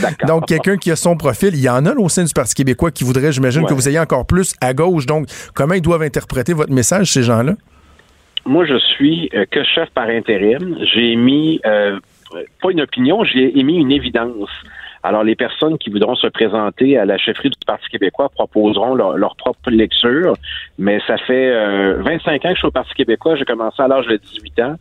Ah, 0.03 0.25
donc, 0.25 0.47
quelqu'un 0.47 0.77
qui 0.77 0.91
a 0.91 0.95
son 0.95 1.15
profil. 1.15 1.49
Il 1.53 1.61
y 1.61 1.69
en 1.69 1.85
a 1.85 1.93
au 1.93 2.09
sein 2.09 2.23
du 2.23 2.33
Parti 2.33 2.55
québécois 2.55 2.91
qui 2.91 3.03
voudrait, 3.03 3.31
j'imagine, 3.31 3.65
que 3.65 3.73
vous 3.73 3.87
ayez 3.87 3.99
encore 3.99 4.25
plus 4.25 4.53
à 4.61 4.73
gauche. 4.73 5.05
Donc, 5.05 5.27
comment 5.53 5.73
ils 5.73 5.81
doivent 5.81 6.01
interpréter 6.01 6.53
votre 6.53 6.71
message, 6.71 7.11
ces 7.11 7.23
gens-là? 7.23 7.53
Moi, 8.45 8.65
je 8.65 8.77
suis 8.77 9.29
euh, 9.33 9.45
que 9.49 9.63
chef 9.63 9.89
par 9.91 10.07
intérim. 10.07 10.77
J'ai 10.93 11.15
mis, 11.15 11.61
euh, 11.65 11.99
pas 12.61 12.71
une 12.71 12.81
opinion, 12.81 13.23
j'ai 13.23 13.57
émis 13.59 13.77
une 13.77 13.91
évidence. 13.91 14.49
Alors, 15.03 15.23
les 15.23 15.35
personnes 15.35 15.77
qui 15.77 15.89
voudront 15.89 16.15
se 16.15 16.27
présenter 16.27 16.97
à 16.97 17.05
la 17.05 17.17
chefferie 17.17 17.49
du 17.49 17.57
Parti 17.65 17.89
québécois 17.89 18.29
proposeront 18.29 18.93
leur, 18.93 19.35
propre 19.35 19.71
lecture, 19.71 20.35
mais 20.77 20.99
ça 21.07 21.17
fait 21.17 21.51
25 21.97 22.45
euh, 22.45 22.47
ans 22.47 22.49
que 22.49 22.55
je 22.55 22.59
suis 22.59 22.67
au 22.67 22.71
Parti 22.71 22.93
québécois. 22.93 23.35
J'ai 23.35 23.45
commencé 23.45 23.81
à 23.81 23.87
l'âge 23.87 24.05
de 24.05 24.17
18 24.17 24.59
ans. 24.61 24.75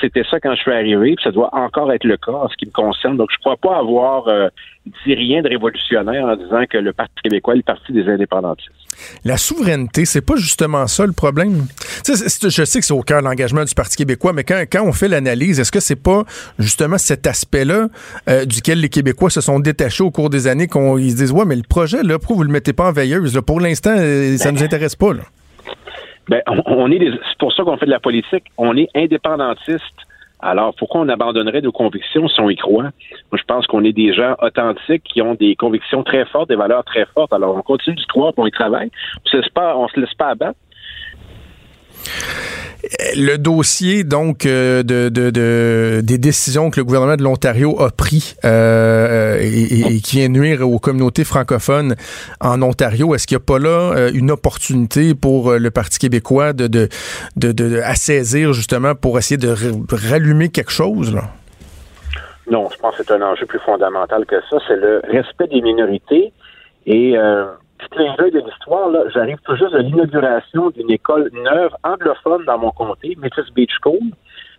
C'était 0.00 0.24
ça 0.30 0.38
quand 0.40 0.54
je 0.54 0.60
suis 0.60 0.72
arrivé, 0.72 1.14
puis 1.14 1.24
ça 1.24 1.30
doit 1.30 1.50
encore 1.52 1.92
être 1.92 2.04
le 2.04 2.16
cas 2.16 2.32
en 2.32 2.48
ce 2.48 2.56
qui 2.56 2.66
me 2.66 2.72
concerne. 2.72 3.16
Donc, 3.16 3.30
je 3.30 3.36
ne 3.36 3.40
crois 3.40 3.56
pas 3.56 3.78
avoir 3.78 4.28
euh, 4.28 4.48
dit 5.04 5.14
rien 5.14 5.42
de 5.42 5.48
révolutionnaire 5.48 6.24
en 6.24 6.36
disant 6.36 6.64
que 6.68 6.78
le 6.78 6.92
Parti 6.92 7.14
québécois 7.22 7.54
est 7.54 7.58
le 7.58 7.62
parti 7.62 7.92
des 7.92 8.08
indépendantistes. 8.08 8.70
La 9.24 9.36
souveraineté, 9.36 10.04
c'est 10.04 10.22
pas 10.24 10.36
justement 10.36 10.86
ça 10.86 11.06
le 11.06 11.12
problème? 11.12 11.66
je 12.06 12.64
sais 12.64 12.80
que 12.80 12.86
c'est 12.86 12.92
au 12.92 13.02
cœur 13.02 13.20
de 13.20 13.26
l'engagement 13.26 13.64
du 13.64 13.74
Parti 13.74 13.96
québécois, 13.96 14.32
mais 14.32 14.44
quand, 14.44 14.64
quand 14.70 14.82
on 14.82 14.92
fait 14.92 15.08
l'analyse, 15.08 15.60
est-ce 15.60 15.72
que 15.72 15.80
c'est 15.80 16.02
pas 16.02 16.24
justement 16.58 16.98
cet 16.98 17.26
aspect-là 17.26 17.88
euh, 18.28 18.44
duquel 18.44 18.80
les 18.80 18.88
Québécois 18.88 19.30
se 19.30 19.40
sont 19.40 19.60
détachés 19.60 20.02
au 20.02 20.10
cours 20.10 20.30
des 20.30 20.46
années 20.46 20.66
qu'on 20.66 20.96
se 20.96 21.14
disent 21.14 21.32
ouais 21.32 21.44
mais 21.44 21.56
le 21.56 21.62
projet 21.62 22.02
là 22.02 22.18
pourquoi 22.18 22.36
vous 22.36 22.44
le 22.44 22.52
mettez 22.52 22.72
pas 22.72 22.88
en 22.88 22.92
veilleuse 22.92 23.40
Pour 23.46 23.60
l'instant, 23.60 23.94
euh, 23.96 24.36
ça 24.36 24.52
nous 24.52 24.62
intéresse 24.62 24.96
pas 24.96 25.12
là. 25.12 25.22
Ben, 26.28 26.42
on, 26.46 26.90
est 26.90 26.98
c'est 27.00 27.38
pour 27.38 27.52
ça 27.52 27.62
qu'on 27.64 27.76
fait 27.76 27.86
de 27.86 27.90
la 27.90 28.00
politique. 28.00 28.44
On 28.56 28.76
est 28.76 28.88
indépendantiste. 28.94 29.84
Alors, 30.40 30.74
pourquoi 30.76 31.00
on 31.00 31.08
abandonnerait 31.08 31.62
nos 31.62 31.72
convictions 31.72 32.28
si 32.28 32.40
on 32.40 32.48
y 32.48 32.56
croit? 32.56 32.82
Moi, 32.84 33.38
je 33.38 33.42
pense 33.42 33.66
qu'on 33.66 33.82
est 33.82 33.92
des 33.92 34.12
gens 34.12 34.36
authentiques 34.40 35.02
qui 35.02 35.20
ont 35.20 35.34
des 35.34 35.56
convictions 35.56 36.04
très 36.04 36.24
fortes, 36.26 36.48
des 36.48 36.56
valeurs 36.56 36.84
très 36.84 37.06
fortes. 37.06 37.32
Alors, 37.32 37.56
on 37.56 37.62
continue 37.62 37.96
d'y 37.96 38.06
croire, 38.06 38.32
on 38.36 38.46
y 38.46 38.50
travaille. 38.52 38.90
On 39.34 39.38
on 39.56 39.88
se 39.88 40.00
laisse 40.00 40.14
pas 40.14 40.28
abattre. 40.28 40.58
Le 43.16 43.36
dossier 43.36 44.04
donc 44.04 44.46
euh, 44.46 44.82
de, 44.82 45.08
de, 45.08 46.00
des 46.02 46.18
décisions 46.18 46.70
que 46.70 46.80
le 46.80 46.84
gouvernement 46.84 47.16
de 47.16 47.22
l'Ontario 47.22 47.80
a 47.82 47.90
pris 47.90 48.34
euh, 48.44 49.38
et, 49.40 50.00
qui 50.00 50.16
vient 50.16 50.28
nuire 50.28 50.68
aux 50.68 50.78
communautés 50.78 51.24
francophones 51.24 51.96
en 52.40 52.62
Ontario, 52.62 53.14
est-ce 53.14 53.26
qu'il 53.26 53.36
n'y 53.36 53.42
a 53.42 53.46
pas 53.46 53.58
là 53.58 53.92
euh, 53.94 54.10
une 54.14 54.30
opportunité 54.30 55.14
pour 55.14 55.52
le 55.52 55.70
Parti 55.70 55.98
québécois 55.98 56.52
de, 56.52 56.66
de, 56.66 56.88
de, 57.36 57.52
de 57.52 57.80
à 57.80 57.94
saisir 57.94 58.52
justement 58.52 58.94
pour 58.94 59.18
essayer 59.18 59.36
de 59.38 59.54
rallumer 60.10 60.48
quelque 60.48 60.72
chose 60.72 61.14
là? 61.14 61.24
Non, 62.50 62.68
je 62.72 62.78
pense 62.78 62.96
que 62.96 63.02
c'est 63.04 63.12
un 63.12 63.22
enjeu 63.22 63.44
plus 63.44 63.60
fondamental 63.60 64.24
que 64.24 64.36
ça. 64.48 64.56
C'est 64.66 64.76
le 64.76 65.02
respect 65.10 65.48
des 65.48 65.60
minorités 65.60 66.32
et 66.86 67.14
petit 67.78 67.88
clin 67.90 68.14
d'œil 68.18 68.30
de 68.30 68.40
l'histoire, 68.40 68.88
là, 68.90 69.04
j'arrive 69.14 69.38
tout 69.44 69.56
juste 69.56 69.72
de 69.72 69.78
l'inauguration 69.78 70.70
d'une 70.70 70.90
école 70.90 71.30
neuve 71.32 71.70
anglophone 71.84 72.44
dans 72.44 72.58
mon 72.58 72.70
comté, 72.70 73.16
Métis 73.20 73.50
Beach 73.54 73.70
School, 73.82 74.00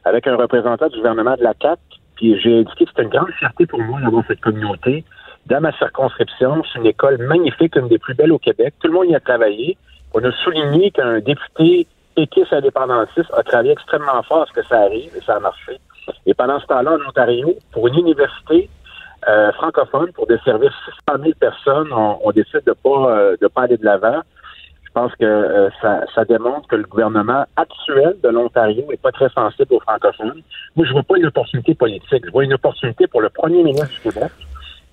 avec 0.05 0.27
un 0.27 0.35
représentant 0.35 0.87
du 0.87 0.97
gouvernement 0.97 1.35
de 1.35 1.43
la 1.43 1.53
CAC. 1.53 1.79
Puis 2.15 2.39
j'ai 2.39 2.59
indiqué 2.59 2.85
que 2.85 2.91
c'était 2.91 3.03
une 3.03 3.09
grande 3.09 3.31
fierté 3.37 3.65
pour 3.65 3.79
moi 3.79 3.99
d'avoir 4.01 4.23
cette 4.27 4.41
communauté 4.41 5.03
dans 5.45 5.61
ma 5.61 5.71
circonscription. 5.77 6.63
C'est 6.71 6.79
une 6.79 6.87
école 6.87 7.17
magnifique, 7.19 7.75
une 7.75 7.87
des 7.87 7.99
plus 7.99 8.13
belles 8.13 8.31
au 8.31 8.39
Québec. 8.39 8.73
Tout 8.81 8.87
le 8.87 8.93
monde 8.93 9.07
y 9.07 9.15
a 9.15 9.19
travaillé. 9.19 9.77
On 10.13 10.23
a 10.23 10.31
souligné 10.43 10.91
qu'un 10.91 11.19
député 11.19 11.87
péquiste 12.15 12.51
indépendantiste 12.51 13.31
a 13.33 13.43
travaillé 13.43 13.71
extrêmement 13.71 14.21
fort 14.23 14.41
à 14.41 14.45
ce 14.47 14.53
que 14.53 14.65
ça 14.65 14.81
arrive 14.81 15.11
et 15.15 15.21
ça 15.21 15.35
a 15.35 15.39
marché. 15.39 15.79
Et 16.25 16.33
pendant 16.33 16.59
ce 16.59 16.65
temps-là, 16.65 16.93
en 16.93 17.09
Ontario, 17.09 17.53
pour 17.71 17.87
une 17.87 17.99
université 17.99 18.69
euh, 19.27 19.51
francophone 19.53 20.11
pour 20.13 20.27
desservir 20.27 20.71
600 21.07 21.21
000 21.21 21.33
personnes, 21.39 21.91
on, 21.91 22.31
décide 22.31 22.63
de 22.65 22.71
pas 22.73 23.11
euh, 23.11 23.35
de 23.41 23.47
pas 23.47 23.63
aller 23.63 23.77
de 23.77 23.83
l'avant. 23.83 24.21
Je 24.83 24.91
pense 24.93 25.13
que 25.15 25.25
euh, 25.25 25.69
ça, 25.81 26.01
ça, 26.15 26.25
démontre 26.25 26.67
que 26.67 26.77
le 26.77 26.83
gouvernement 26.83 27.45
actuel 27.57 28.15
de 28.23 28.29
l'Ontario 28.29 28.85
est 28.91 29.01
pas 29.01 29.11
très 29.11 29.29
sensible 29.29 29.73
aux 29.73 29.79
francophones. 29.81 30.41
Moi, 30.75 30.85
je 30.85 30.93
vois 30.93 31.03
pas 31.03 31.17
une 31.17 31.25
opportunité 31.25 31.75
politique. 31.75 32.25
Je 32.25 32.31
vois 32.31 32.45
une 32.45 32.53
opportunité 32.53 33.07
pour 33.07 33.21
le 33.21 33.29
premier 33.29 33.61
ministre 33.61 33.89
du 33.89 34.09
Québec, 34.09 34.31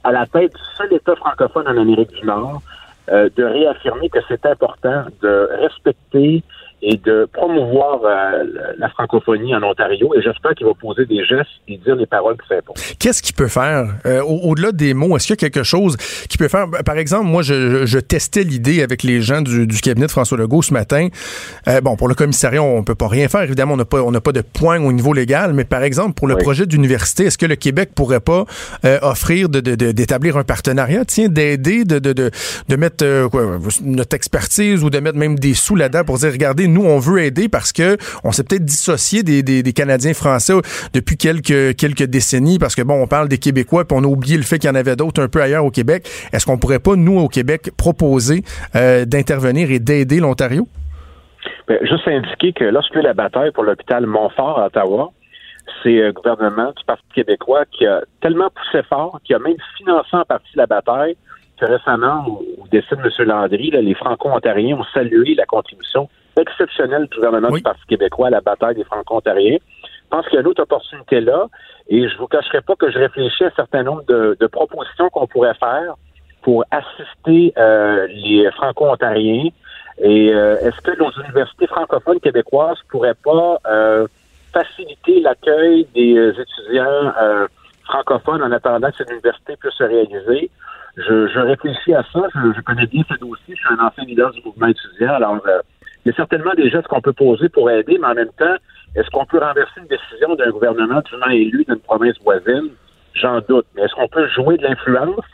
à 0.02 0.12
la 0.12 0.26
tête 0.26 0.52
du 0.52 0.62
seul 0.76 0.92
État 0.92 1.14
francophone 1.16 1.68
en 1.68 1.76
Amérique 1.76 2.10
du 2.10 2.26
Nord, 2.26 2.62
de 3.08 3.44
réaffirmer 3.44 4.08
que 4.08 4.18
c'est 4.26 4.44
important 4.44 5.04
de 5.22 5.48
respecter 5.60 6.42
et 6.82 6.96
de 6.98 7.26
promouvoir 7.32 8.00
euh, 8.04 8.44
la 8.78 8.88
francophonie 8.90 9.54
en 9.54 9.62
Ontario. 9.62 10.12
Et 10.14 10.22
j'espère 10.22 10.54
qu'il 10.54 10.66
va 10.66 10.74
poser 10.74 11.06
des 11.06 11.24
gestes 11.24 11.48
et 11.68 11.78
dire 11.78 11.96
les 11.96 12.06
paroles 12.06 12.36
qui 12.36 12.48
s'imposent. 12.48 12.94
Qu'est-ce 12.98 13.22
qu'il 13.22 13.34
peut 13.34 13.48
faire 13.48 13.88
euh, 14.04 14.20
au-delà 14.22 14.72
des 14.72 14.92
mots? 14.92 15.16
Est-ce 15.16 15.26
qu'il 15.26 15.34
y 15.34 15.38
a 15.38 15.50
quelque 15.50 15.62
chose 15.62 15.96
qu'il 16.28 16.38
peut 16.38 16.48
faire? 16.48 16.66
Par 16.84 16.98
exemple, 16.98 17.24
moi, 17.24 17.42
je, 17.42 17.98
testais 17.98 18.44
l'idée 18.44 18.82
avec 18.82 19.02
les 19.02 19.22
gens 19.22 19.40
du, 19.40 19.66
cabinet 19.80 20.06
de 20.06 20.10
François 20.10 20.36
Legault 20.36 20.62
ce 20.62 20.74
matin. 20.74 21.08
Euh, 21.66 21.80
bon, 21.80 21.96
pour 21.96 22.08
le 22.08 22.14
commissariat, 22.14 22.62
on 22.62 22.84
peut 22.84 22.94
pas 22.94 23.08
rien 23.08 23.28
faire. 23.28 23.42
Évidemment, 23.42 23.74
on 23.74 23.78
n'a 23.78 23.84
pas, 23.86 24.02
on 24.02 24.10
n'a 24.10 24.20
pas 24.20 24.32
de 24.32 24.42
point 24.42 24.78
au 24.78 24.92
niveau 24.92 25.14
légal. 25.14 25.54
Mais 25.54 25.64
par 25.64 25.82
exemple, 25.82 26.12
pour 26.12 26.26
le 26.26 26.36
projet 26.36 26.66
d'université, 26.66 27.24
est-ce 27.24 27.38
que 27.38 27.46
le 27.46 27.56
Québec 27.56 27.90
pourrait 27.94 28.20
pas 28.20 28.44
offrir 29.02 29.48
d'établir 29.48 30.36
un 30.36 30.44
partenariat, 30.44 31.04
tiens, 31.06 31.28
d'aider, 31.28 31.84
de, 31.84 31.98
de, 31.98 32.12
de, 32.12 32.76
mettre 32.76 33.04
notre 33.82 34.14
expertise 34.14 34.84
ou 34.84 34.90
de 34.90 35.00
mettre 35.00 35.18
même 35.18 35.38
des 35.38 35.54
sous 35.54 35.74
là-dedans 35.74 36.04
pour 36.04 36.18
dire, 36.18 36.30
regardez 36.30 36.65
nous, 36.66 36.84
on 36.84 36.98
veut 36.98 37.20
aider 37.20 37.48
parce 37.48 37.72
que 37.72 37.96
on 38.24 38.32
s'est 38.32 38.44
peut-être 38.44 38.64
dissocié 38.64 39.22
des, 39.22 39.72
Canadiens 39.72 40.14
français 40.14 40.54
depuis 40.94 41.16
quelques, 41.16 42.02
décennies 42.04 42.58
parce 42.58 42.74
que, 42.74 42.82
bon, 42.82 43.02
on 43.02 43.06
parle 43.06 43.28
des 43.28 43.38
Québécois 43.38 43.84
puis 43.84 43.96
on 43.98 44.04
a 44.04 44.06
oublié 44.06 44.36
le 44.36 44.42
fait 44.42 44.58
qu'il 44.58 44.68
y 44.68 44.72
en 44.72 44.76
avait 44.76 44.96
d'autres 44.96 45.22
un 45.22 45.28
peu 45.28 45.42
ailleurs 45.42 45.64
au 45.64 45.70
Québec. 45.70 46.08
Est-ce 46.32 46.46
qu'on 46.46 46.58
pourrait 46.58 46.78
pas, 46.78 46.96
nous, 46.96 47.18
au 47.18 47.28
Québec, 47.28 47.70
proposer 47.76 48.42
euh, 48.74 49.04
d'intervenir 49.04 49.70
et 49.70 49.78
d'aider 49.78 50.20
l'Ontario? 50.20 50.66
Bien, 51.68 51.78
juste 51.82 52.06
indiquer 52.06 52.52
que 52.52 52.64
lorsque 52.64 52.94
la 52.94 53.12
bataille 53.12 53.50
pour 53.52 53.64
l'hôpital 53.64 54.06
Montfort 54.06 54.60
à 54.60 54.66
Ottawa, 54.66 55.12
c'est 55.82 55.94
le 55.94 56.12
gouvernement 56.12 56.72
du 56.76 56.84
Parti 56.84 57.04
québécois 57.14 57.64
qui 57.66 57.86
a 57.86 58.02
tellement 58.20 58.50
poussé 58.50 58.82
fort, 58.84 59.20
qui 59.24 59.34
a 59.34 59.38
même 59.38 59.56
financé 59.76 60.08
en 60.12 60.24
partie 60.24 60.50
la 60.54 60.66
bataille, 60.66 61.16
que 61.58 61.66
récemment, 61.66 62.26
au, 62.26 62.66
décès 62.70 62.96
de 62.96 63.00
M. 63.00 63.28
Landry, 63.28 63.70
les 63.70 63.94
Franco-Ontariens 63.94 64.76
ont 64.76 64.84
salué 64.92 65.34
la 65.34 65.46
contribution 65.46 66.08
exceptionnel 66.40 67.06
du 67.10 67.16
gouvernement 67.16 67.50
du 67.50 67.62
Parti 67.62 67.82
québécois 67.88 68.28
à 68.28 68.30
la 68.30 68.40
bataille 68.40 68.76
des 68.76 68.84
Franco-Ontariens. 68.84 69.58
Je 70.06 70.08
pense 70.10 70.24
qu'il 70.26 70.34
y 70.34 70.38
a 70.38 70.40
une 70.40 70.46
autre 70.46 70.62
opportunité 70.62 71.20
là 71.20 71.46
et 71.88 72.08
je 72.08 72.16
vous 72.16 72.26
cacherai 72.26 72.60
pas 72.60 72.76
que 72.76 72.90
je 72.90 72.98
réfléchis 72.98 73.44
à 73.44 73.48
un 73.48 73.56
certain 73.56 73.82
nombre 73.82 74.04
de, 74.04 74.46
propositions 74.46 75.08
qu'on 75.10 75.26
pourrait 75.26 75.54
faire 75.54 75.94
pour 76.42 76.64
assister 76.70 77.52
euh, 77.58 78.06
les 78.08 78.48
Franco-Ontariens. 78.52 79.48
Et 79.98 80.32
euh, 80.32 80.58
est-ce 80.60 80.80
que 80.80 80.96
nos 80.98 81.10
universités 81.10 81.66
francophones 81.66 82.20
québécoises 82.20 82.78
pourraient 82.88 83.16
pas 83.24 83.58
euh, 83.66 84.06
faciliter 84.52 85.20
l'accueil 85.20 85.86
des 85.94 86.32
étudiants 86.38 87.12
francophones 87.84 88.42
en 88.42 88.52
attendant 88.52 88.90
que 88.90 88.96
cette 88.98 89.10
université 89.10 89.56
puisse 89.56 89.74
se 89.74 89.84
réaliser? 89.84 90.50
Je, 90.96 91.38
réfléchis 91.38 91.94
à 91.94 92.04
ça. 92.12 92.22
Je, 92.34 92.52
je, 92.56 92.60
connais 92.62 92.86
bien 92.86 93.02
ce 93.08 93.14
dossier. 93.18 93.54
Je 93.54 93.60
suis 93.60 93.74
un 93.74 93.84
ancien 93.84 94.04
leader 94.04 94.30
du 94.32 94.42
mouvement 94.42 94.68
étudiant. 94.68 95.14
Alors, 95.14 95.40
il 96.06 96.10
y 96.10 96.12
a 96.12 96.16
certainement 96.16 96.54
des 96.56 96.70
gestes 96.70 96.86
qu'on 96.86 97.00
peut 97.00 97.12
poser 97.12 97.48
pour 97.48 97.68
aider, 97.68 97.98
mais 98.00 98.06
en 98.06 98.14
même 98.14 98.30
temps, 98.38 98.54
est-ce 98.94 99.10
qu'on 99.10 99.26
peut 99.26 99.40
renverser 99.40 99.80
une 99.80 99.88
décision 99.88 100.36
d'un 100.36 100.50
gouvernement 100.50 101.02
dûment 101.10 101.30
élu 101.30 101.64
d'une 101.68 101.80
province 101.80 102.14
voisine? 102.22 102.70
J'en 103.14 103.40
doute. 103.48 103.66
Mais 103.74 103.82
est-ce 103.82 103.94
qu'on 103.94 104.06
peut 104.06 104.28
jouer 104.28 104.56
de 104.56 104.62
l'influence, 104.62 105.24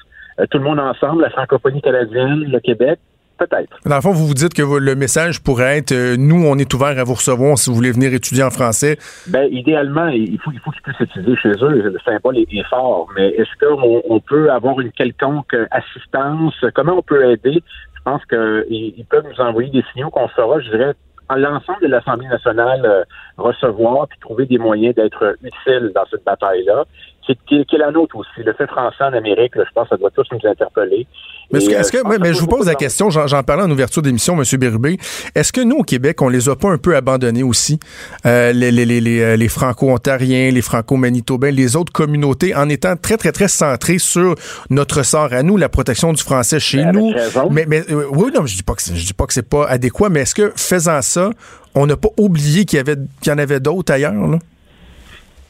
euh, 0.40 0.46
tout 0.50 0.56
le 0.56 0.64
monde 0.64 0.80
ensemble, 0.80 1.20
la 1.20 1.30
francophonie 1.30 1.82
canadienne, 1.82 2.44
le 2.50 2.58
Québec? 2.60 2.98
Peut-être. 3.38 3.76
Dans 3.84 3.96
le 3.96 4.00
fond, 4.00 4.12
vous 4.12 4.26
vous 4.28 4.34
dites 4.34 4.54
que 4.54 4.62
le 4.62 4.94
message 4.94 5.42
pourrait 5.42 5.78
être 5.78 5.92
euh, 5.92 6.16
nous, 6.16 6.42
on 6.46 6.56
est 6.56 6.72
ouvert 6.72 6.98
à 6.98 7.04
vous 7.04 7.14
recevoir 7.14 7.58
si 7.58 7.68
vous 7.68 7.76
voulez 7.76 7.92
venir 7.92 8.14
étudier 8.14 8.44
en 8.44 8.50
français. 8.50 8.98
Ben, 9.26 9.48
idéalement, 9.50 10.06
il 10.08 10.38
faut, 10.38 10.52
il 10.52 10.60
faut 10.60 10.70
qu'ils 10.70 10.82
puissent 10.82 11.00
étudier 11.00 11.36
chez 11.36 11.50
eux. 11.50 11.68
Le 11.68 11.98
symbole 12.04 12.38
est, 12.38 12.50
est 12.50 12.66
fort. 12.70 13.08
Mais 13.16 13.28
est-ce 13.30 13.50
qu'on 13.60 14.02
on 14.08 14.20
peut 14.20 14.50
avoir 14.50 14.80
une 14.80 14.92
quelconque 14.92 15.54
assistance? 15.70 16.54
Comment 16.74 16.98
on 16.98 17.02
peut 17.02 17.30
aider? 17.30 17.62
Je 18.04 18.10
pense 18.10 18.24
qu'ils 18.26 19.04
peuvent 19.08 19.26
nous 19.26 19.40
envoyer 19.40 19.70
des 19.70 19.84
signaux 19.92 20.10
qu'on 20.10 20.26
fera, 20.28 20.58
je 20.60 20.70
dirais, 20.70 20.94
à 21.28 21.38
l'ensemble 21.38 21.82
de 21.82 21.86
l'Assemblée 21.86 22.26
nationale 22.26 22.84
euh, 22.84 23.04
recevoir 23.36 24.08
puis 24.08 24.18
trouver 24.18 24.44
des 24.46 24.58
moyens 24.58 24.94
d'être 24.94 25.36
utiles 25.42 25.92
dans 25.94 26.04
cette 26.10 26.24
bataille-là 26.24 26.84
qui, 27.26 27.36
qui, 27.46 27.76
est 27.76 27.78
la 27.78 27.90
nôtre 27.90 28.16
aussi. 28.16 28.42
Le 28.44 28.52
fait 28.52 28.66
français 28.66 29.04
en 29.04 29.12
Amérique, 29.12 29.52
je 29.54 29.62
pense 29.74 29.84
que 29.84 29.90
ça 29.90 29.96
doit 29.96 30.10
tous 30.10 30.26
nous 30.32 30.48
interpeller. 30.48 31.06
Mais, 31.52 31.62
est-ce 31.64 31.92
que, 31.92 31.98
euh, 31.98 32.18
mais 32.20 32.32
je 32.32 32.40
vous 32.40 32.46
pose 32.46 32.66
la 32.66 32.74
question, 32.74 33.10
j'en 33.10 33.42
parlais 33.42 33.62
en 33.62 33.70
ouverture 33.70 34.00
d'émission, 34.00 34.40
M. 34.40 34.58
Bérubé. 34.58 34.98
Est-ce 35.34 35.52
que 35.52 35.60
nous, 35.60 35.76
au 35.76 35.82
Québec, 35.82 36.22
on 36.22 36.28
les 36.28 36.48
a 36.48 36.56
pas 36.56 36.70
un 36.70 36.78
peu 36.78 36.96
abandonnés 36.96 37.42
aussi, 37.42 37.78
euh, 38.24 38.52
les, 38.52 38.70
les, 38.70 38.86
les, 38.86 39.20
euh, 39.20 39.36
les 39.36 39.48
Franco-Ontariens, 39.48 40.50
les 40.50 40.62
Franco-Manitobains, 40.62 41.50
les 41.50 41.76
autres 41.76 41.92
communautés, 41.92 42.54
en 42.54 42.68
étant 42.68 42.96
très, 42.96 43.18
très, 43.18 43.32
très 43.32 43.48
centrés 43.48 43.98
sur 43.98 44.34
notre 44.70 45.02
sort 45.02 45.32
à 45.32 45.42
nous, 45.42 45.56
la 45.56 45.68
protection 45.68 46.12
du 46.12 46.22
français 46.22 46.58
chez 46.58 46.84
ben, 46.84 46.92
nous. 46.92 47.12
Mais, 47.50 47.66
mais 47.68 47.82
oui, 47.92 48.30
non, 48.34 48.46
je 48.46 48.56
dis 48.56 48.62
pas 48.62 48.74
que 48.74 48.82
je 48.82 49.06
dis 49.06 49.14
pas 49.14 49.26
que 49.26 49.34
c'est 49.34 49.48
pas 49.48 49.66
adéquat, 49.66 50.08
mais 50.08 50.20
est-ce 50.20 50.34
que 50.34 50.52
faisant 50.56 51.02
ça, 51.02 51.30
on 51.74 51.86
n'a 51.86 51.96
pas 51.96 52.10
oublié 52.18 52.64
qu'il 52.64 52.78
y 52.78 52.80
avait 52.80 52.96
qu'il 53.20 53.30
y 53.30 53.34
en 53.34 53.38
avait 53.38 53.60
d'autres 53.60 53.92
ailleurs, 53.92 54.12
là? 54.12 54.38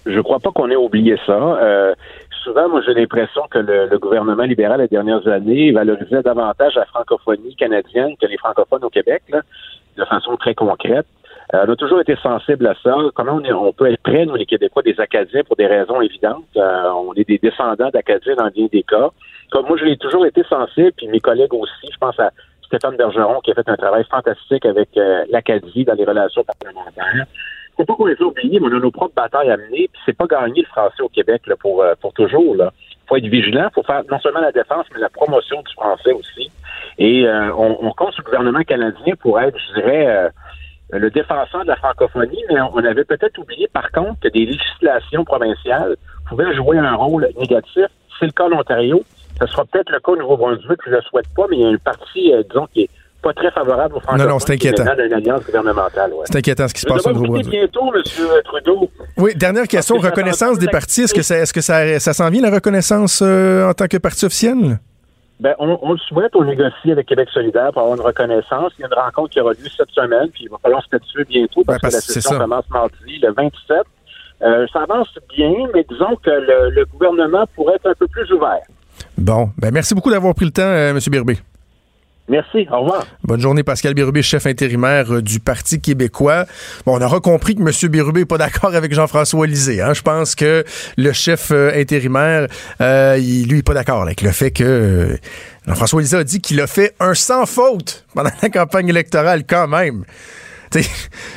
Je 0.07 0.21
crois 0.21 0.41
pas 0.41 0.51
qu'on 0.51 0.71
ait 0.71 0.77
oublié 0.77 1.17
ça. 1.27 1.33
Euh, 1.33 1.95
souvent, 2.43 2.69
moi, 2.69 2.81
j'ai 2.85 2.95
l'impression 2.95 3.43
que 3.51 3.59
le, 3.59 3.99
gouvernement 3.99 4.43
libéral, 4.43 4.81
les 4.81 4.89
dernières 4.89 5.27
années, 5.29 5.71
valorisait 5.73 6.23
davantage 6.23 6.75
la 6.75 6.87
francophonie 6.87 7.55
canadienne 7.55 8.17
que 8.21 8.27
les 8.27 8.39
francophones 8.39 8.85
au 8.85 8.91
Québec, 8.91 9.23
là, 9.29 9.43
de 9.97 10.05
façon 10.05 10.37
très 10.37 10.55
concrète. 10.55 11.07
Euh, 11.55 11.65
on 11.69 11.73
a 11.73 11.77
toujours 11.77 12.01
été 12.01 12.17
sensible 12.17 12.67
à 12.67 12.75
ça. 12.83 12.95
Comment 13.15 13.35
on, 13.35 13.45
est, 13.45 13.53
on 13.53 13.73
peut 13.73 13.93
être 13.93 14.03
près, 14.03 14.25
nous, 14.25 14.35
les 14.35 14.47
Québécois, 14.47 14.83
des 14.83 14.99
Acadiens 14.99 15.43
pour 15.45 15.57
des 15.57 15.67
raisons 15.67 16.01
évidentes? 16.01 16.45
Euh, 16.57 16.91
on 16.91 17.13
est 17.15 17.29
des 17.29 17.39
descendants 17.39 17.91
d'Acadiens 17.91 18.35
dans 18.37 18.49
bien 18.49 18.67
des 18.73 18.83
cas. 18.83 19.11
Comme 19.51 19.67
moi, 19.67 19.77
je 19.79 19.85
l'ai 19.85 19.97
toujours 19.97 20.27
été 20.27 20.43
sensible, 20.45 20.93
puis 20.97 21.09
mes 21.09 21.21
collègues 21.21 21.55
aussi. 21.55 21.93
Je 21.93 21.99
pense 21.99 22.19
à 22.19 22.31
Stéphane 22.67 22.97
Bergeron 22.97 23.41
qui 23.41 23.51
a 23.51 23.55
fait 23.55 23.69
un 23.69 23.77
travail 23.77 24.05
fantastique 24.11 24.65
avec 24.65 24.89
l'Acadie 25.29 25.85
dans 25.85 25.93
les 25.93 26.07
relations 26.07 26.43
parlementaires. 26.43 27.27
Faut 27.83 27.95
pas 27.95 27.97
qu'on 27.97 28.07
les 28.07 28.21
oublie, 28.23 28.61
mais 28.61 28.69
on 28.69 28.77
a 28.77 28.81
nos 28.81 28.91
propres 28.91 29.15
batailles 29.15 29.51
à 29.51 29.57
mener, 29.57 29.89
puis 29.93 30.03
c'est 30.07 30.17
pas 30.17 30.27
gagner 30.27 30.63
le 30.63 30.69
français 30.69 31.03
au 31.03 31.09
Québec 31.09 31.43
pour, 31.61 31.83
euh, 31.83 31.95
pour 32.01 32.13
toujours. 32.13 32.55
Là. 32.55 32.73
faut 33.09 33.17
être 33.17 33.27
vigilant, 33.27 33.69
faut 33.75 33.83
faire 33.83 34.03
non 34.11 34.21
seulement 34.21 34.41
la 34.41 34.53
défense, 34.53 34.87
mais 34.95 35.01
la 35.01 35.09
promotion 35.09 35.63
du 35.63 35.73
français 35.73 36.13
aussi. 36.13 36.51
Et 36.99 37.27
euh, 37.27 37.53
on, 37.57 37.91
compte 37.93 38.13
sur 38.13 38.23
le 38.23 38.27
gouvernement 38.27 38.63
canadien 38.63 39.15
pour 39.21 39.41
être, 39.41 39.57
je 39.59 39.81
dirais, 39.81 40.07
euh, 40.07 40.29
le 40.93 41.11
défenseur 41.11 41.63
de 41.63 41.69
la 41.69 41.77
francophonie, 41.77 42.43
mais 42.49 42.61
on 42.61 42.79
avait 42.79 43.05
peut-être 43.05 43.39
oublié, 43.39 43.67
par 43.73 43.91
contre, 43.91 44.21
que 44.21 44.29
des 44.29 44.47
législations 44.47 45.25
provinciales 45.25 45.97
pouvaient 46.29 46.55
jouer 46.55 46.79
un 46.79 46.95
rôle 46.95 47.29
négatif. 47.39 47.87
C'est 48.19 48.27
le 48.27 48.33
cas 48.33 48.45
de 48.45 48.51
l'Ontario. 48.51 49.03
Ce 49.41 49.47
sera 49.47 49.65
peut-être 49.65 49.91
le 49.91 49.99
cas 49.99 50.13
au 50.13 50.17
Nouveau-Brunswick, 50.17 50.79
je 50.85 50.91
ne 50.91 50.97
le 50.97 51.03
souhaite 51.03 51.27
pas, 51.35 51.47
mais 51.51 51.57
il 51.57 51.63
y 51.63 51.67
a 51.67 51.71
une 51.71 51.79
partie, 51.79 52.33
disons, 52.49 52.67
qui 52.73 52.83
est 52.83 52.91
pas 53.23 53.33
très 53.33 53.51
favorable 53.51 53.97
aux 53.97 54.01
francophones. 54.01 54.27
Non, 54.27 54.35
non, 54.35 54.39
c'est 54.41 54.53
inquiétant. 54.55 54.85
gouvernementale. 55.47 56.13
C'est 56.25 56.37
inquiétant 56.37 56.69
ce 56.69 56.75
qui 56.75 56.81
se 56.81 56.87
passe 56.87 57.07
au 57.07 57.13
Nouveau-Brunswick. 57.13 57.51
bientôt, 57.51 57.93
M. 57.95 58.03
Trudeau. 58.45 58.91
Oui, 59.17 59.35
dernière 59.35 59.69
question. 59.69 59.97
Reconnaissance 59.99 60.59
des 60.59 60.69
partis. 60.69 61.03
Est-ce 61.03 61.15
que 61.15 61.23
ça, 61.23 61.39
est-ce 61.39 61.53
que 61.53 61.61
ça, 61.61 61.99
ça 62.01 62.13
s'en 62.13 62.29
vient, 62.31 62.43
la 62.43 62.51
reconnaissance 62.51 63.23
euh, 63.23 63.69
en 63.69 63.75
tant 63.75 63.87
que 63.87 63.97
parti 63.97 64.25
officiel? 64.25 64.79
Ben, 65.41 65.55
on, 65.59 65.79
on, 65.83 65.93
le 65.93 65.99
souhaite, 65.99 66.37
on 66.37 66.45
négocie 66.45 66.93
avec 66.93 67.07
Québec 67.07 67.29
solidaire 67.33 67.71
pour 67.73 67.83
avoir 67.83 67.97
une 67.97 68.05
reconnaissance. 68.05 68.73
Il 68.79 68.83
y 68.83 68.85
a 68.85 68.89
une 68.89 68.95
rencontre 68.95 69.31
qui 69.31 69.41
aura 69.41 69.53
lieu 69.53 69.69
cette 69.77 69.91
semaine, 69.91 70.29
puis 70.33 70.45
il 70.45 70.51
va 70.51 70.59
falloir 70.63 70.83
se 70.83 70.87
statuer 70.87 71.25
bientôt 71.25 71.63
parce, 71.65 71.81
ben, 71.81 71.91
parce 71.91 72.07
que 72.07 72.13
la 72.13 72.15
session 72.15 72.39
commence 72.39 72.69
mardi, 72.71 73.19
le 73.21 73.33
27. 73.33 73.79
Euh, 74.43 74.67
ça 74.73 74.83
avance 74.83 75.09
bien, 75.35 75.53
mais 75.75 75.85
disons 75.89 76.17
que 76.23 76.31
le, 76.31 76.71
le, 76.71 76.85
gouvernement 76.85 77.45
pourrait 77.55 77.77
être 77.77 77.87
un 77.87 77.95
peu 77.95 78.07
plus 78.09 78.31
ouvert. 78.33 78.63
Bon, 79.17 79.51
ben 79.57 79.73
merci 79.73 79.95
beaucoup 79.95 80.11
d'avoir 80.11 80.35
pris 80.35 80.45
le 80.45 80.51
temps, 80.51 80.63
euh, 80.63 80.91
M. 80.91 80.99
Birbé. 81.11 81.39
Merci, 82.33 82.67
au 82.73 82.81
revoir. 82.81 83.07
Bonne 83.25 83.43
journée, 83.43 83.63
Pascal 83.63 83.93
Bérubé, 83.93 84.23
chef 84.23 84.47
intérimaire 84.47 85.13
euh, 85.13 85.21
du 85.21 85.39
Parti 85.39 85.83
québécois. 85.83 86.47
Bon, 86.87 86.97
on 86.99 87.03
aura 87.03 87.21
compris 87.21 87.55
que 87.55 87.61
M. 87.61 87.91
Bérubé 87.91 88.21
n'est 88.21 88.27
pas 88.27 88.39
d'accord 88.39 88.75
avec 88.75 88.95
Jean-François 88.95 89.47
Lisée. 89.47 89.83
Hein? 89.83 89.93
Je 89.93 90.01
pense 90.01 90.35
que 90.35 90.65
le 90.97 91.13
chef 91.13 91.51
euh, 91.51 91.79
intérimaire, 91.79 92.47
euh, 92.81 93.19
lui, 93.19 93.57
n'est 93.57 93.63
pas 93.63 93.75
d'accord 93.75 94.01
avec 94.01 94.23
le 94.23 94.31
fait 94.31 94.51
que 94.51 95.19
Jean-François 95.67 96.01
Lisée 96.01 96.17
a 96.17 96.25
dit 96.25 96.41
qu'il 96.41 96.59
a 96.63 96.67
fait 96.67 96.95
un 97.01 97.13
sans 97.13 97.45
faute 97.45 98.07
pendant 98.15 98.31
la 98.41 98.49
campagne 98.49 98.89
électorale 98.89 99.45
quand 99.47 99.69
même 99.69 100.07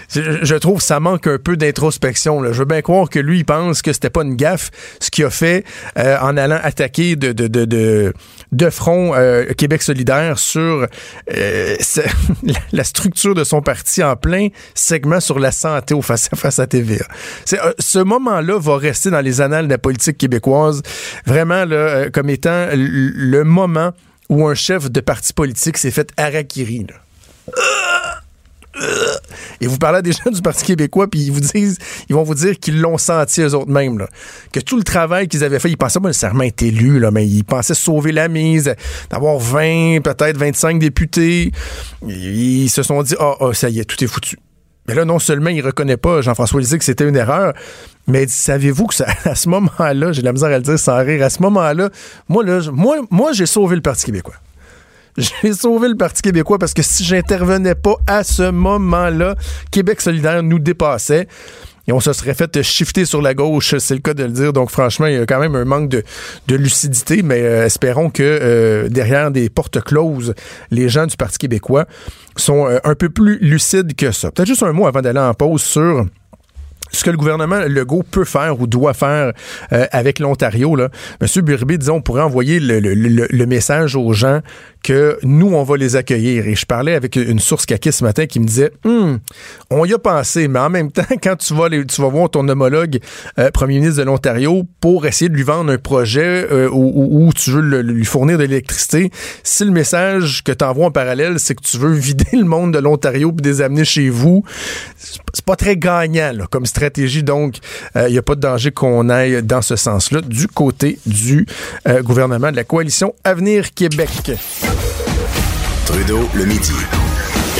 je, 0.10 0.56
trouve 0.56 0.78
que 0.78 0.84
ça 0.84 1.00
manque 1.00 1.28
un 1.28 1.38
peu 1.38 1.58
d'introspection. 1.58 2.44
Je 2.44 2.60
veux 2.60 2.66
bien 2.66 2.82
croire 2.82 3.10
que 3.10 3.20
lui, 3.20 3.40
il 3.40 3.46
pense 3.46 3.82
que 3.82 3.94
c'était 3.94 4.10
pas 4.10 4.24
une 4.24 4.36
gaffe 4.36 4.72
ce 5.00 5.10
qu'il 5.10 5.26
a 5.26 5.30
fait 5.30 5.66
euh, 5.98 6.18
en 6.22 6.38
allant 6.38 6.60
attaquer 6.62 7.16
de, 7.16 8.14
front 8.70 9.14
euh, 9.16 9.46
Québec 9.54 9.82
solidaire 9.82 10.40
sur 10.40 10.88
euh, 11.34 11.76
la 12.72 12.84
structure 12.84 13.36
de 13.36 13.44
son 13.44 13.62
parti 13.62 14.04
en 14.04 14.16
plein 14.16 14.50
segment 14.74 15.20
sur 15.20 15.40
la 15.40 15.52
santé 15.52 15.94
au 15.94 16.02
face-à-face 16.02 16.60
à 16.60 16.68
TVA. 16.68 17.06
ce 17.46 18.00
moment-là 18.00 18.60
va 18.60 18.78
rester 18.78 19.10
dans 19.10 19.22
les 19.22 19.42
annales 19.42 19.66
de 19.66 19.72
la 19.72 19.78
politique 19.78 20.18
québécoise 20.18 20.82
vraiment 21.26 21.66
comme 22.14 22.30
étant 22.30 22.68
le 22.74 23.44
moment 23.44 23.92
où 24.30 24.48
un 24.48 24.56
chef 24.56 24.92
de 24.92 25.02
parti 25.02 25.34
politique 25.34 25.78
s'est 25.78 25.92
fait 25.92 26.10
harakiri. 26.18 26.88
Et 29.62 29.68
vous 29.68 29.78
parlez 29.78 30.00
à 30.00 30.02
des 30.02 30.12
gens 30.26 30.32
du 30.32 30.42
Parti 30.42 30.66
québécois, 30.66 31.08
puis 31.10 31.22
ils 31.22 31.32
vous 31.32 31.40
disent, 31.40 31.78
ils 32.10 32.16
vont 32.16 32.24
vous 32.24 32.36
dire 32.36 32.60
qu'ils 32.60 32.80
l'ont 32.80 32.98
senti 32.98 33.42
eux 33.42 33.56
autres 33.56 33.72
mêmes, 33.72 34.06
que 34.52 34.60
tout 34.60 34.78
le 34.78 34.84
travail 34.84 35.28
qu'ils 35.28 35.44
avaient 35.44 35.60
fait, 35.60 35.70
ils 35.70 35.78
pensaient 35.78 36.00
pas 36.00 36.10
nécessairement 36.10 36.44
être 36.44 36.62
élus, 36.64 37.00
là, 37.00 37.12
mais 37.12 37.26
ils 37.26 37.44
pensaient 37.44 37.74
sauver 37.74 38.12
la 38.12 38.28
mise, 38.28 38.74
d'avoir 39.10 39.38
20, 39.38 40.02
peut-être 40.04 40.38
25 40.38 40.80
députés. 40.80 41.52
Ils 42.08 42.70
se 42.70 42.84
sont 42.84 43.02
dit, 43.04 43.16
ah, 43.20 43.36
oh, 43.40 43.54
ça 43.54 43.70
y 43.70 43.80
est, 43.80 43.86
tout 43.86 44.02
est 44.04 44.08
foutu. 44.08 44.38
Mais 44.88 44.94
là, 44.94 45.04
non 45.04 45.18
seulement 45.18 45.50
il 45.50 45.66
reconnaît 45.66 45.98
pas 45.98 46.22
Jean-François 46.22 46.60
Lisée 46.60 46.78
que 46.78 46.84
c'était 46.86 47.08
une 47.08 47.16
erreur, 47.16 47.54
mais 48.08 48.28
savez-vous 48.28 48.86
que 48.88 48.96
à 49.30 49.36
ce 49.36 49.50
moment-là, 49.50 50.12
j'ai 50.12 50.22
la 50.22 50.32
misère 50.32 50.50
à 50.50 50.58
le 50.58 50.64
dire 50.64 50.78
sans 50.78 51.04
rire, 51.04 51.24
à 51.24 51.30
ce 51.30 51.42
moment-là, 51.42 51.90
moi, 52.30 52.44
là, 52.44 52.60
moi, 52.72 52.98
moi 53.10 53.32
j'ai 53.34 53.46
sauvé 53.46 53.76
le 53.76 53.82
Parti 53.82 54.06
québécois. 54.06 54.36
J'ai 55.44 55.54
sauvé 55.54 55.88
le 55.88 55.96
Parti 55.96 56.22
québécois 56.22 56.58
parce 56.58 56.74
que 56.74 56.82
si 56.82 57.06
j'intervenais 57.06 57.76
pas 57.76 57.96
à 58.06 58.24
ce 58.24 58.52
moment-là, 58.52 59.36
Québec 59.72 60.02
solidaire 60.02 60.44
nous 60.44 60.60
dépassait 60.60 61.28
et 61.88 61.94
on 61.94 62.00
se 62.00 62.12
serait 62.14 62.34
fait 62.34 62.62
shifter 62.64 63.06
sur 63.06 63.22
la 63.22 63.34
gauche, 63.34 63.78
c'est 63.78 63.94
le 63.94 64.02
cas 64.02 64.14
de 64.14 64.24
le 64.24 64.32
dire. 64.32 64.54
Donc 64.54 64.72
franchement, 64.72 65.06
il 65.06 65.14
y 65.14 65.18
a 65.18 65.26
quand 65.26 65.40
même 65.40 65.56
un 65.56 65.66
manque 65.66 65.90
de, 65.90 66.04
lucidité, 66.56 67.22
mais 67.22 67.42
euh, 67.42 67.66
espérons 67.66 68.10
que 68.10 68.24
euh, 68.24 68.90
derrière 68.90 69.32
des 69.32 69.50
portes 69.50 69.82
closes, 69.82 70.34
les 70.72 70.90
gens 70.90 71.06
du 71.06 71.16
Parti 71.16 71.38
québécois 71.38 71.86
sont 72.36 72.68
euh, 72.68 72.80
un 72.84 72.96
peu 72.96 73.10
plus 73.10 73.38
lucides 73.40 73.96
que 73.96 74.12
ça. 74.12 74.32
Peut-être 74.32 74.48
juste 74.48 74.64
un 74.64 74.74
mot 74.74 74.88
avant 74.88 75.02
d'aller 75.02 75.20
en 75.20 75.34
pause 75.34 75.62
sur 75.62 76.06
ce 76.96 77.04
que 77.04 77.10
le 77.10 77.18
gouvernement 77.18 77.60
Legault 77.68 78.04
peut 78.10 78.26
faire 78.26 78.60
ou 78.60 78.68
doit 78.68 78.94
faire 78.94 79.34
euh, 79.74 79.86
avec 79.92 80.20
l'Ontario. 80.20 80.76
Là. 80.76 80.90
Monsieur 81.22 81.42
Burby, 81.42 81.78
disons, 81.78 81.96
on 81.96 82.02
pourrait 82.02 82.22
envoyer 82.22 82.60
le, 82.60 83.46
message 83.46 83.96
aux 83.96 84.12
gens 84.14 84.42
que 84.84 85.18
nous, 85.24 85.54
on 85.54 85.64
va 85.64 85.78
les 85.78 85.96
accueillir. 85.96 86.48
Et 86.48 86.56
je 86.56 86.66
parlais 86.66 86.96
avec 86.96 87.16
une 87.16 87.40
source 87.40 87.66
caquée 87.66 87.92
ce 87.92 88.04
matin 88.04 88.26
qui 88.26 88.40
me 88.40 88.46
disait, 88.46 88.72
hum, 88.84 89.20
on 89.70 89.86
y 89.86 89.94
a 89.94 90.00
pensé, 90.00 90.48
mais 90.48 90.60
en 90.60 90.70
même 90.70 90.92
temps, 90.92 91.04
quand 91.24 91.36
tu 91.36 91.54
vas, 91.54 91.70
voir 92.10 92.30
ton 92.30 92.48
homologue 92.48 93.00
euh, 93.40 93.52
premier 93.52 93.80
ministre 93.80 94.00
de 94.00 94.06
l'Ontario 94.06 94.64
pour 94.80 95.06
essayer 95.06 95.30
de 95.30 95.36
lui 95.36 95.44
vendre 95.44 95.72
un 95.72 95.78
projet 95.78 96.48
euh, 96.52 96.70
où, 96.72 97.26
où, 97.26 97.34
tu 97.34 97.52
veux 97.52 97.82
lui 97.82 98.06
fournir 98.06 98.38
de 98.38 98.44
l'électricité, 98.44 99.12
si 99.44 99.66
le 99.66 99.72
message 99.72 100.44
que 100.44 100.52
tu 100.52 100.64
envoies 100.64 100.88
en 100.88 100.92
parallèle, 100.92 101.40
c'est 101.40 101.56
que 101.56 101.64
tu 101.64 101.78
veux 101.78 101.94
vider 101.94 102.26
le 102.34 102.46
monde 102.46 102.74
de 102.74 102.80
l'Ontario 102.80 103.32
puis 103.32 103.46
les 103.46 103.62
amener 103.62 103.86
chez 103.86 104.10
vous, 104.10 104.44
c'est 105.46 105.52
pas 105.52 105.56
très 105.56 105.78
gagnant 105.78 106.32
là, 106.34 106.48
comme 106.50 106.66
stratégie. 106.66 107.22
Donc, 107.22 107.58
il 107.94 108.02
euh, 108.02 108.10
n'y 108.10 108.18
a 108.18 108.24
pas 108.24 108.34
de 108.34 108.42
danger 108.42 108.72
qu'on 108.72 109.10
aille 109.10 109.44
dans 109.44 109.62
ce 109.62 109.76
sens-là 109.76 110.22
du 110.22 110.48
côté 110.48 110.98
du 111.06 111.46
euh, 111.88 112.02
gouvernement 112.02 112.52
de 112.52 112.56
la 112.56 112.64
coalition 112.64 113.14
Avenir 113.24 113.74
Québec. 113.74 114.10
Trudeau, 115.86 116.22
le 116.34 116.46
midi. 116.46 116.74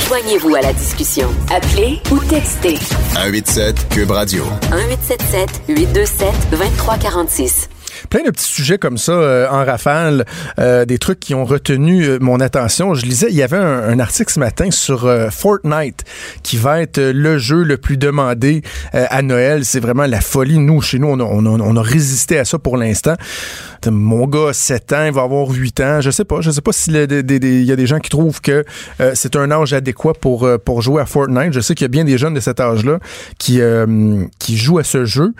Joignez-vous 0.08 0.56
à 0.56 0.62
la 0.62 0.72
discussion. 0.72 1.28
Appelez 1.54 2.00
ou 2.10 2.18
textez. 2.18 2.76
187 3.14 3.88
Cube 3.90 4.10
Radio. 4.10 4.44
1877 4.72 5.62
827 5.68 6.28
2346. 6.50 7.68
Plein 8.08 8.22
de 8.22 8.30
petits 8.30 8.44
sujets 8.44 8.78
comme 8.78 8.98
ça 8.98 9.12
euh, 9.12 9.48
en 9.50 9.64
rafale, 9.64 10.24
euh, 10.58 10.84
des 10.84 10.98
trucs 10.98 11.20
qui 11.20 11.34
ont 11.34 11.44
retenu 11.44 12.04
euh, 12.04 12.18
mon 12.20 12.40
attention. 12.40 12.94
Je 12.94 13.04
lisais, 13.04 13.28
il 13.30 13.36
y 13.36 13.42
avait 13.42 13.56
un, 13.56 13.98
article 13.98 14.32
ce 14.32 14.40
matin 14.40 14.70
sur 14.70 15.10
Fortnite 15.30 16.04
qui 16.42 16.58
va 16.58 16.82
être 16.82 17.00
le 17.00 17.38
jeu 17.38 17.62
le 17.62 17.78
plus 17.78 17.96
demandé 17.96 18.62
à 18.92 19.22
Noël. 19.22 19.64
C'est 19.64 19.80
vraiment 19.80 20.04
la 20.04 20.20
folie. 20.20 20.58
Nous, 20.58 20.82
chez 20.82 20.98
nous, 20.98 21.08
on 21.08 21.76
a, 21.76 21.82
résisté 21.82 22.38
à 22.38 22.44
ça 22.44 22.58
pour 22.58 22.76
l'instant 22.76 23.16
mon 23.90 24.26
gars, 24.26 24.52
7 24.52 24.92
ans, 24.92 25.04
il 25.06 25.12
va 25.12 25.22
avoir 25.22 25.48
8 25.48 25.80
ans. 25.80 26.00
Je 26.00 26.10
sais 26.10 26.24
pas. 26.24 26.40
Je 26.40 26.50
sais 26.50 26.60
pas 26.60 26.72
s'il 26.72 26.94
y 26.94 27.72
a 27.72 27.76
des 27.76 27.86
gens 27.86 27.98
qui 27.98 28.10
trouvent 28.10 28.40
que 28.40 28.64
euh, 29.00 29.12
c'est 29.14 29.36
un 29.36 29.50
âge 29.50 29.72
adéquat 29.72 30.12
pour, 30.20 30.44
euh, 30.44 30.58
pour 30.58 30.82
jouer 30.82 31.02
à 31.02 31.06
Fortnite. 31.06 31.52
Je 31.52 31.60
sais 31.60 31.74
qu'il 31.74 31.84
y 31.84 31.86
a 31.86 31.88
bien 31.88 32.04
des 32.04 32.18
jeunes 32.18 32.34
de 32.34 32.40
cet 32.40 32.60
âge-là 32.60 32.98
qui, 33.38 33.60
euh, 33.60 34.24
qui 34.38 34.56
jouent 34.56 34.78
à 34.78 34.84
ce 34.84 35.04
jeu. 35.04 35.32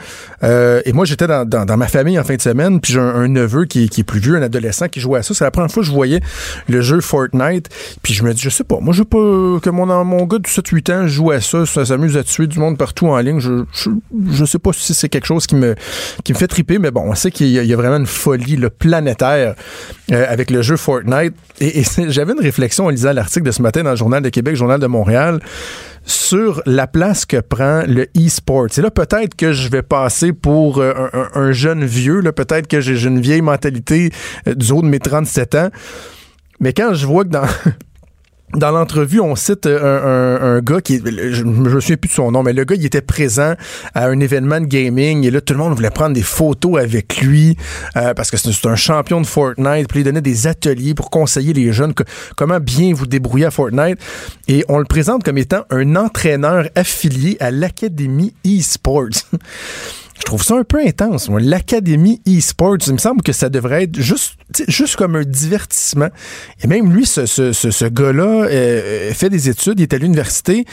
et 0.43 0.93
moi, 0.93 1.05
j'étais 1.05 1.27
dans, 1.27 1.47
dans, 1.47 1.77
ma 1.77 1.89
famille 1.89 2.19
en 2.19 2.25
fin 2.25 2.37
de 2.37 2.43
semaine, 2.43 2.56
puis 2.81 2.93
j'ai 2.93 3.01
un, 3.01 3.29
neveu 3.29 3.65
qui, 3.65 3.85
est 3.85 4.03
plus 4.05 4.21
vieux, 4.21 4.37
un 4.37 4.43
adolescent 4.43 4.89
qui 4.89 5.01
jouait 5.01 5.21
à 5.21 5.23
ça. 5.23 5.35
C'est 5.35 5.45
la 5.45 5.51
première 5.51 5.71
fois 5.71 5.83
que 5.83 5.87
je 5.87 5.93
voyais 5.93 6.21
le 6.69 6.81
jeu 6.81 7.01
Fortnite. 7.01 7.69
Puis 8.03 8.15
je 8.15 8.23
me 8.23 8.33
dis, 8.33 8.41
je 8.41 8.51
sais 8.51 8.65
pas. 8.65 8.79
Moi, 8.81 8.93
je 8.93 9.01
veux 9.01 9.05
pas 9.05 9.61
que 9.61 9.71
mon, 9.71 9.87
gars 10.25 10.39
de 10.39 10.47
7-8 10.47 10.93
ans 10.93 11.07
joue 11.07 11.31
à 11.31 11.41
ça. 11.41 11.67
Ça 11.67 11.85
s'amuse 11.85 12.17
à 12.17 12.25
tuer 12.25 12.47
du 12.47 12.59
monde 12.59 12.79
partout 12.79 13.09
en 13.09 13.19
ligne. 13.19 13.41
Je, 13.41 14.45
sais 14.45 14.59
pas 14.59 14.71
si 14.73 14.95
c'est 14.95 15.09
quelque 15.09 15.27
chose 15.27 15.47
qui 15.47 15.57
me, 15.57 15.75
qui 16.25 16.33
me 16.33 16.39
fait 16.39 16.49
triper, 16.49 16.79
mais 16.79 16.91
bon, 16.91 17.03
on 17.07 17.15
sait 17.15 17.31
qu'il 17.31 17.49
y, 17.49 17.73
a 17.73 17.77
vraiment 17.77 17.97
une 17.97 18.07
folie 18.07 18.57
le 18.57 18.71
planétaire 18.71 19.55
euh, 20.13 20.27
avec 20.29 20.51
le 20.51 20.63
jeu 20.63 20.77
Fortnite. 20.77 21.35
Et, 21.61 21.83
j'avais 22.09 22.33
une 22.33 22.41
réflexion 22.41 22.87
en 22.87 22.91
lisant 22.91 23.13
l'article 23.13 23.47
de 23.47 23.51
ce 23.51 23.63
matin 23.63 23.83
dans 23.83 23.91
le 23.91 23.97
Journal 23.97 24.23
de 24.23 24.29
Québec, 24.29 24.57
Journal 24.57 24.81
de 24.81 24.87
Montréal, 24.87 25.41
sur 26.07 26.63
la 26.65 26.87
place 26.87 27.27
que 27.27 27.41
prend 27.41 27.83
le 27.87 28.07
e-sport. 28.17 28.69
Et 28.79 28.81
là, 28.81 28.91
peut-être 28.91 29.35
que 29.35 29.53
je 29.53 29.69
vais 29.69 29.83
passer 29.83 30.33
pour 30.33 30.79
euh, 30.79 30.95
un, 31.35 31.53
jeune 31.53 31.85
vieux, 31.85 32.23
peut-être 32.33 32.69
que 32.69 32.81
j'ai 32.81 33.05
une 33.05 33.21
vieille 33.21 33.43
mentalité 33.43 34.11
euh, 34.47 34.55
du 34.55 34.73
haut 34.73 34.83
de 34.83 34.87
mes 34.87 35.01
37 35.01 35.55
ans. 35.57 35.71
Mais 36.61 36.73
quand 36.73 36.95
je 36.95 37.07
vois 37.07 37.25
que 37.25 37.31
dans 37.31 37.47
dans 38.55 38.71
l'entrevue, 38.71 39.21
on 39.21 39.35
cite 39.35 39.67
euh, 39.67 40.39
un, 40.41 40.57
un, 40.57 40.61
gars 40.61 40.81
qui, 40.81 40.99
je, 40.99 41.43
me 41.43 41.81
souviens 41.81 41.97
plus 41.97 42.09
de 42.09 42.15
son 42.15 42.31
nom, 42.31 42.43
mais 42.43 42.53
le 42.53 42.65
gars, 42.65 42.77
il 42.77 42.87
était 42.87 43.03
présent 43.03 43.55
à 43.95 44.07
un 44.07 44.21
événement 44.21 44.61
de 44.61 44.67
gaming 44.67 45.25
et 45.25 45.31
là, 45.31 45.41
tout 45.41 45.53
le 45.53 45.59
monde 45.59 45.75
voulait 45.75 45.91
prendre 45.91 46.15
des 46.15 46.23
photos 46.23 46.79
avec 46.81 47.21
lui 47.21 47.57
euh, 47.97 48.15
parce 48.15 48.31
que 48.31 48.37
c'est 48.37 48.67
un 48.67 48.77
champion 48.77 49.21
de 49.21 49.27
Fortnite. 49.27 49.89
Puis 49.89 50.01
il 50.01 50.05
donnait 50.05 50.21
des 50.21 50.47
ateliers 50.47 50.95
pour 50.95 51.11
conseiller 51.11 51.53
les 51.53 51.73
jeunes 51.73 51.93
comment 52.37 52.61
bien 52.61 52.95
vous 52.95 53.07
débrouiller 53.07 53.47
à 53.47 53.51
Fortnite. 53.51 53.99
Et 54.49 54.65
on 54.69 54.79
le 54.79 54.85
présente 54.85 55.25
comme 55.25 55.39
étant 55.39 55.65
un 55.71 55.97
entraîneur 55.97 56.69
affilié 56.77 57.37
à 57.41 57.51
l'Académie 57.51 58.33
eSports. 58.45 59.07
Je 60.19 60.25
trouve 60.25 60.43
ça 60.43 60.55
un 60.57 60.65
peu 60.65 60.81
intense. 60.81 61.29
L'Académie 61.29 62.21
e-sports, 62.27 62.79
il 62.87 62.95
me 62.95 62.99
semble 62.99 63.23
que 63.23 63.33
ça 63.33 63.49
devrait 63.49 63.85
être 63.85 64.01
juste, 64.01 64.37
juste 64.69 64.97
comme 64.97 65.17
un 65.17 65.25
divertissement. 65.25 66.09
Et 66.63 66.67
même 66.67 66.93
lui, 66.93 67.07
ce, 67.07 67.27
ce, 67.27 67.53
ce, 67.53 67.85
gars-là 67.85 68.47
euh, 68.47 69.13
fait 69.13 69.29
des 69.29 69.49
études, 69.49 69.79
il 69.79 69.83
est 69.83 69.95
à 69.95 69.99
l'université. 69.99 70.65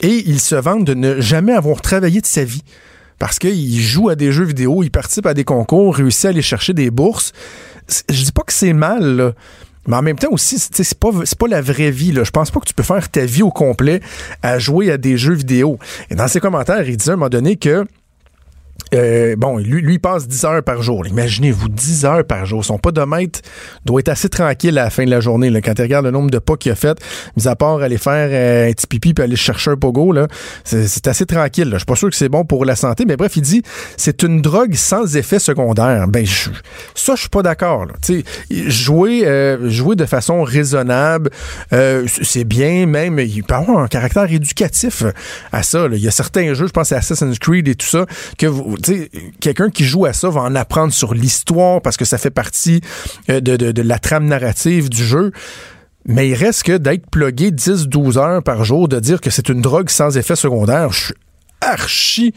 Et 0.00 0.22
il 0.26 0.40
se 0.40 0.54
vante 0.54 0.84
de 0.84 0.94
ne 0.94 1.20
jamais 1.20 1.52
avoir 1.52 1.80
travaillé 1.80 2.20
de 2.20 2.26
sa 2.26 2.44
vie. 2.44 2.62
Parce 3.18 3.38
qu'il 3.38 3.80
joue 3.80 4.08
à 4.08 4.16
des 4.16 4.32
jeux 4.32 4.44
vidéo, 4.44 4.82
il 4.82 4.90
participe 4.90 5.26
à 5.26 5.34
des 5.34 5.44
concours, 5.44 5.96
réussit 5.96 6.26
à 6.26 6.28
aller 6.28 6.42
chercher 6.42 6.74
des 6.74 6.90
bourses. 6.90 7.32
Je 8.10 8.24
dis 8.24 8.32
pas 8.32 8.42
que 8.42 8.52
c'est 8.52 8.72
mal, 8.72 9.16
là. 9.16 9.32
Mais 9.86 9.96
en 9.96 10.02
même 10.02 10.18
temps 10.18 10.30
aussi, 10.30 10.58
c'est 10.58 10.98
pas, 10.98 11.10
pas 11.38 11.46
la 11.46 11.60
vraie 11.60 11.90
vie. 11.90 12.14
Je 12.14 12.30
pense 12.30 12.50
pas 12.50 12.60
que 12.60 12.64
tu 12.66 12.74
peux 12.74 12.82
faire 12.82 13.08
ta 13.10 13.26
vie 13.26 13.42
au 13.42 13.50
complet 13.50 14.00
à 14.42 14.58
jouer 14.58 14.90
à 14.90 14.96
des 14.96 15.18
jeux 15.18 15.34
vidéo. 15.34 15.78
Et 16.10 16.14
dans 16.14 16.26
ses 16.26 16.40
commentaires, 16.40 16.88
il 16.88 16.96
disait 16.96 17.10
à 17.10 17.14
un 17.14 17.16
moment 17.16 17.28
donné 17.28 17.56
que 17.56 17.84
euh, 18.94 19.34
bon, 19.36 19.58
lui, 19.58 19.80
lui 19.82 19.98
passe 19.98 20.28
10 20.28 20.44
heures 20.44 20.62
par 20.62 20.82
jour. 20.82 21.06
Imaginez-vous, 21.06 21.68
10 21.68 22.04
heures 22.04 22.24
par 22.24 22.46
jour. 22.46 22.64
Son 22.64 22.78
podomètre 22.78 23.40
doit 23.84 24.00
être 24.00 24.08
assez 24.08 24.28
tranquille 24.28 24.78
à 24.78 24.84
la 24.84 24.90
fin 24.90 25.04
de 25.04 25.10
la 25.10 25.20
journée. 25.20 25.50
Là, 25.50 25.60
quand 25.60 25.74
tu 25.74 25.82
regardes 25.82 26.04
le 26.04 26.10
nombre 26.10 26.30
de 26.30 26.38
pas 26.38 26.56
qu'il 26.56 26.70
a 26.72 26.74
fait, 26.74 26.98
mis 27.36 27.48
à 27.48 27.56
part 27.56 27.80
aller 27.80 27.98
faire 27.98 28.28
euh, 28.30 28.70
un 28.70 28.72
petit 28.72 28.86
pipi 28.86 29.14
puis 29.14 29.24
aller 29.24 29.36
chercher 29.36 29.72
un 29.72 29.76
pogo, 29.76 30.14
c'est, 30.64 31.06
assez 31.06 31.26
tranquille. 31.26 31.70
Je 31.72 31.78
suis 31.78 31.86
pas 31.86 31.96
sûr 31.96 32.10
que 32.10 32.16
c'est 32.16 32.28
bon 32.28 32.44
pour 32.44 32.64
la 32.64 32.76
santé, 32.76 33.04
mais 33.06 33.16
bref, 33.16 33.36
il 33.36 33.42
dit 33.42 33.62
c'est 33.96 34.22
une 34.22 34.40
drogue 34.42 34.74
sans 34.74 35.16
effet 35.16 35.38
secondaire. 35.38 36.06
Ben, 36.08 36.24
je, 36.24 36.50
ça, 36.94 37.14
je 37.14 37.22
suis 37.22 37.30
pas 37.30 37.42
d'accord. 37.42 37.86
Jouer, 38.50 39.26
euh, 39.26 39.70
jouer 39.70 39.96
de 39.96 40.04
façon 40.04 40.42
raisonnable, 40.42 41.30
c'est 41.70 42.44
bien, 42.44 42.86
même 42.86 43.18
il 43.18 43.42
peut 43.42 43.54
avoir 43.54 43.78
un 43.78 43.88
caractère 43.88 44.30
éducatif 44.30 45.04
à 45.52 45.62
ça. 45.62 45.86
Il 45.90 45.98
y 45.98 46.08
a 46.08 46.10
certains 46.10 46.54
jeux, 46.54 46.66
je 46.66 46.72
pense 46.72 46.92
à 46.92 46.98
Assassin's 46.98 47.38
Creed 47.38 47.68
et 47.68 47.74
tout 47.74 47.86
ça, 47.86 48.06
que 48.38 48.46
vous 48.46 48.63
quelqu'un 49.40 49.70
qui 49.70 49.84
joue 49.84 50.06
à 50.06 50.12
ça 50.12 50.28
va 50.28 50.42
en 50.42 50.54
apprendre 50.54 50.92
sur 50.92 51.14
l'histoire 51.14 51.80
parce 51.80 51.96
que 51.96 52.04
ça 52.04 52.18
fait 52.18 52.30
partie 52.30 52.80
euh, 53.30 53.40
de, 53.40 53.82
la 53.82 53.98
trame 53.98 54.26
narrative 54.26 54.88
du 54.88 55.04
jeu. 55.04 55.32
Mais 56.06 56.28
il 56.28 56.34
reste 56.34 56.64
que 56.64 56.76
d'être 56.76 57.08
plugué 57.08 57.50
10-12 57.50 58.18
heures 58.18 58.42
par 58.42 58.64
jour, 58.64 58.88
de 58.88 59.00
dire 59.00 59.20
que 59.22 59.30
c'est 59.30 59.48
une 59.48 59.62
drogue 59.62 59.88
sans 59.88 60.18
effet 60.18 60.36
secondaire, 60.36 60.92
je 60.92 61.04
suis 61.06 61.14
archi 61.62 62.34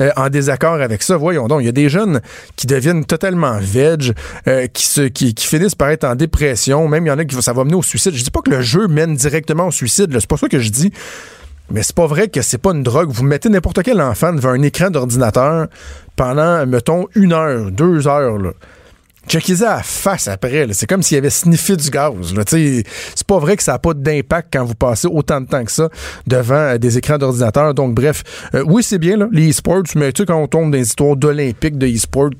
euh, 0.00 0.10
en 0.16 0.30
désaccord 0.30 0.80
avec 0.80 1.02
ça. 1.02 1.18
Voyons 1.18 1.46
donc, 1.46 1.60
il 1.60 1.66
y 1.66 1.68
a 1.68 1.72
des 1.72 1.90
jeunes 1.90 2.20
qui 2.56 2.66
deviennent 2.66 3.04
totalement 3.04 3.58
veg, 3.60 4.14
euh, 4.48 4.66
qui, 4.68 4.86
se, 4.86 5.02
qui, 5.02 5.34
finissent 5.38 5.74
par 5.74 5.90
être 5.90 6.04
en 6.04 6.14
dépression. 6.14 6.88
Même 6.88 7.04
il 7.06 7.08
y 7.08 7.12
en 7.12 7.18
a 7.18 7.24
qui 7.24 7.40
ça 7.42 7.52
va 7.52 7.64
mener 7.64 7.74
au 7.74 7.82
suicide. 7.82 8.14
Je 8.14 8.24
dis 8.24 8.30
pas 8.30 8.40
que 8.40 8.50
le 8.50 8.62
jeu 8.62 8.88
mène 8.88 9.14
directement 9.14 9.66
au 9.66 9.70
suicide. 9.70 10.10
C'est 10.18 10.26
pas 10.26 10.38
ça 10.38 10.48
que 10.48 10.58
je 10.58 10.70
dis. 10.70 10.92
Mais 11.70 11.82
c'est 11.82 11.94
pas 11.94 12.06
vrai 12.06 12.28
que 12.28 12.42
c'est 12.42 12.58
pas 12.58 12.72
une 12.72 12.82
drogue. 12.82 13.10
Vous 13.10 13.24
mettez 13.24 13.48
n'importe 13.48 13.82
quel 13.82 14.00
enfant 14.00 14.32
devant 14.32 14.50
un 14.50 14.62
écran 14.62 14.90
d'ordinateur 14.90 15.68
pendant, 16.16 16.66
mettons, 16.66 17.06
une 17.14 17.32
heure, 17.32 17.70
deux 17.70 18.08
heures. 18.08 18.38
Là. 18.38 18.50
Checkez 19.28 19.62
à 19.62 19.76
la 19.76 19.82
face 19.82 20.26
après. 20.28 20.66
C'est 20.72 20.88
comme 20.88 21.02
s'il 21.02 21.18
avait 21.18 21.30
sniffé 21.30 21.76
du 21.76 21.88
gaz. 21.90 22.34
C'est 22.48 23.26
pas 23.26 23.38
vrai 23.38 23.56
que 23.56 23.62
ça 23.62 23.72
n'a 23.72 23.78
pas 23.78 23.94
d'impact 23.94 24.48
quand 24.52 24.64
vous 24.64 24.74
passez 24.74 25.06
autant 25.06 25.40
de 25.40 25.46
temps 25.46 25.64
que 25.64 25.70
ça 25.70 25.88
devant 26.26 26.54
euh, 26.54 26.78
des 26.78 26.98
écrans 26.98 27.18
d'ordinateur. 27.18 27.74
Donc, 27.74 27.94
bref, 27.94 28.24
euh, 28.54 28.64
oui, 28.66 28.82
c'est 28.82 28.98
bien, 28.98 29.16
là, 29.16 29.28
les 29.30 29.50
e-sports, 29.50 29.84
mais 29.94 30.12
tu 30.12 30.22
sais, 30.22 30.26
quand 30.26 30.42
on 30.42 30.48
tombe 30.48 30.72
dans 30.72 30.78
les 30.78 30.86
histoires 30.86 31.16
d'Olympique, 31.16 31.78
de 31.78 31.86
e-sport, 31.86 32.30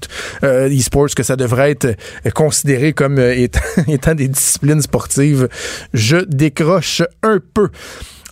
euh, 0.42 0.68
e-sports, 0.68 1.14
que 1.14 1.22
ça 1.22 1.36
devrait 1.36 1.70
être 1.70 1.96
considéré 2.34 2.92
comme 2.92 3.18
étant 3.86 4.14
des 4.14 4.28
disciplines 4.28 4.82
sportives, 4.82 5.48
je 5.92 6.16
décroche 6.16 7.02
un 7.22 7.38
peu. 7.54 7.68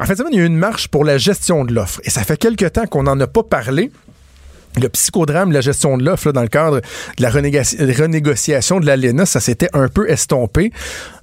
En 0.01 0.05
fait, 0.05 0.21
il 0.31 0.37
y 0.37 0.41
a 0.41 0.45
eu 0.45 0.47
une 0.47 0.57
marche 0.57 0.89
pour 0.89 1.05
la 1.05 1.19
gestion 1.19 1.65
de 1.65 1.75
l'offre. 1.75 2.01
Et 2.05 2.11
ça 2.11 2.23
fait 2.23 2.37
quelque 2.37 2.67
temps 2.67 2.87
qu'on 2.87 3.03
n'en 3.03 3.19
a 3.21 3.27
pas 3.27 3.43
parlé 3.43 3.91
le 4.81 4.89
psychodrame, 4.89 5.53
la 5.53 5.61
gestion 5.61 5.97
de 5.97 6.05
l'offre 6.05 6.33
dans 6.33 6.43
le 6.43 6.49
cadre 6.49 6.81
de 6.81 7.23
la 7.23 7.31
renégociation 7.31 8.81
de 8.81 8.87
l'ALENA, 8.87 9.27
ça 9.27 9.41
s'était 9.41 9.71
un 9.73 9.89
peu 9.89 10.09
estompé. 10.11 10.73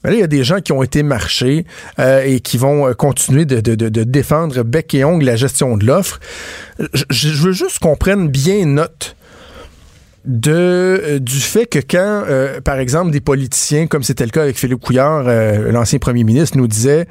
Là, 0.03 0.13
il 0.13 0.19
y 0.19 0.23
a 0.23 0.27
des 0.27 0.43
gens 0.43 0.59
qui 0.59 0.71
ont 0.71 0.83
été 0.83 1.03
marchés 1.03 1.65
euh, 1.99 2.23
et 2.25 2.39
qui 2.39 2.57
vont 2.57 2.87
euh, 2.87 2.93
continuer 2.93 3.45
de, 3.45 3.59
défendre 4.03 4.63
bec 4.63 4.93
et 4.93 5.03
ongle 5.03 5.25
la 5.25 5.35
gestion 5.35 5.77
de 5.77 5.85
l'offre. 5.85 6.19
Je, 7.09 7.29
veux 7.29 7.53
juste 7.53 7.79
qu'on 7.79 7.95
prenne 7.95 8.27
bien 8.27 8.65
note 8.65 9.15
de 10.25 10.51
euh, 10.51 11.19
du 11.19 11.39
fait 11.39 11.65
que 11.65 11.79
quand, 11.79 12.23
par 12.63 12.79
exemple, 12.79 13.11
des 13.11 13.21
politiciens, 13.21 13.87
comme 13.87 14.03
c'était 14.03 14.25
le 14.25 14.31
cas 14.31 14.41
avec 14.41 14.57
Philippe 14.57 14.81
Couillard, 14.81 15.23
l'ancien 15.71 15.99
premier 15.99 16.23
ministre, 16.23 16.57
nous 16.57 16.67
disaient 16.67 17.07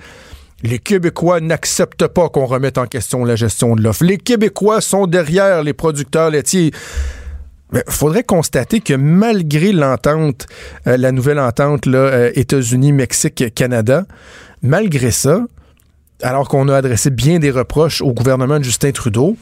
les 0.64 0.78
Québécois 0.78 1.40
n'acceptent 1.40 2.06
pas 2.06 2.30
qu'on 2.30 2.46
remette 2.46 2.78
en 2.78 2.86
question 2.86 3.24
la 3.24 3.36
gestion 3.36 3.76
de 3.76 3.82
l'offre. 3.82 4.04
Les 4.04 4.16
Québécois 4.16 4.80
sont 4.80 5.06
derrière 5.06 5.62
les 5.62 5.74
producteurs 5.74 6.30
laitiers. 6.30 6.72
Il 7.72 7.82
faudrait 7.88 8.22
constater 8.22 8.80
que 8.80 8.94
malgré 8.94 9.72
l'entente, 9.72 10.46
euh, 10.86 10.96
la 10.96 11.12
nouvelle 11.12 11.38
entente 11.38 11.86
euh, 11.86 12.30
États-Unis, 12.34 12.92
Mexique, 12.92 13.52
Canada, 13.54 14.06
malgré 14.62 15.10
ça, 15.10 15.40
alors 16.22 16.48
qu'on 16.48 16.68
a 16.68 16.76
adressé 16.76 17.10
bien 17.10 17.38
des 17.38 17.50
reproches 17.50 18.00
au 18.00 18.12
gouvernement 18.12 18.58
de 18.58 18.64
Justin 18.64 18.92
Trudeau, 18.92 19.36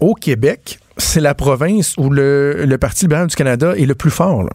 au 0.00 0.14
Québec, 0.14 0.80
c'est 0.96 1.20
la 1.20 1.34
province 1.34 1.94
où 1.96 2.10
le, 2.10 2.76
Parti 2.80 3.04
libéral 3.04 3.28
du 3.28 3.36
Canada 3.36 3.74
est 3.76 3.86
le 3.86 3.94
plus 3.94 4.10
fort. 4.10 4.48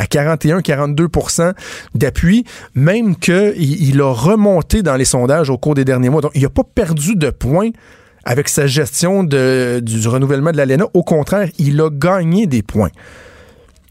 À 0.00 0.04
41-42% 0.04 1.52
d'appui, 1.94 2.44
même 2.74 3.16
qu'il 3.16 3.54
il 3.58 4.00
a 4.00 4.12
remonté 4.12 4.82
dans 4.82 4.96
les 4.96 5.04
sondages 5.04 5.50
au 5.50 5.58
cours 5.58 5.74
des 5.74 5.84
derniers 5.84 6.08
mois. 6.08 6.22
Donc, 6.22 6.32
il 6.34 6.42
n'a 6.42 6.48
pas 6.48 6.64
perdu 6.64 7.16
de 7.16 7.28
points 7.28 7.68
avec 8.24 8.48
sa 8.48 8.66
gestion 8.66 9.24
du, 9.24 9.36
renouvellement 10.08 10.52
de 10.52 10.56
l'ALENA. 10.56 10.86
Au 10.94 11.02
contraire, 11.02 11.48
il 11.58 11.78
a 11.82 11.90
gagné 11.90 12.46
des 12.46 12.62
points. 12.62 12.90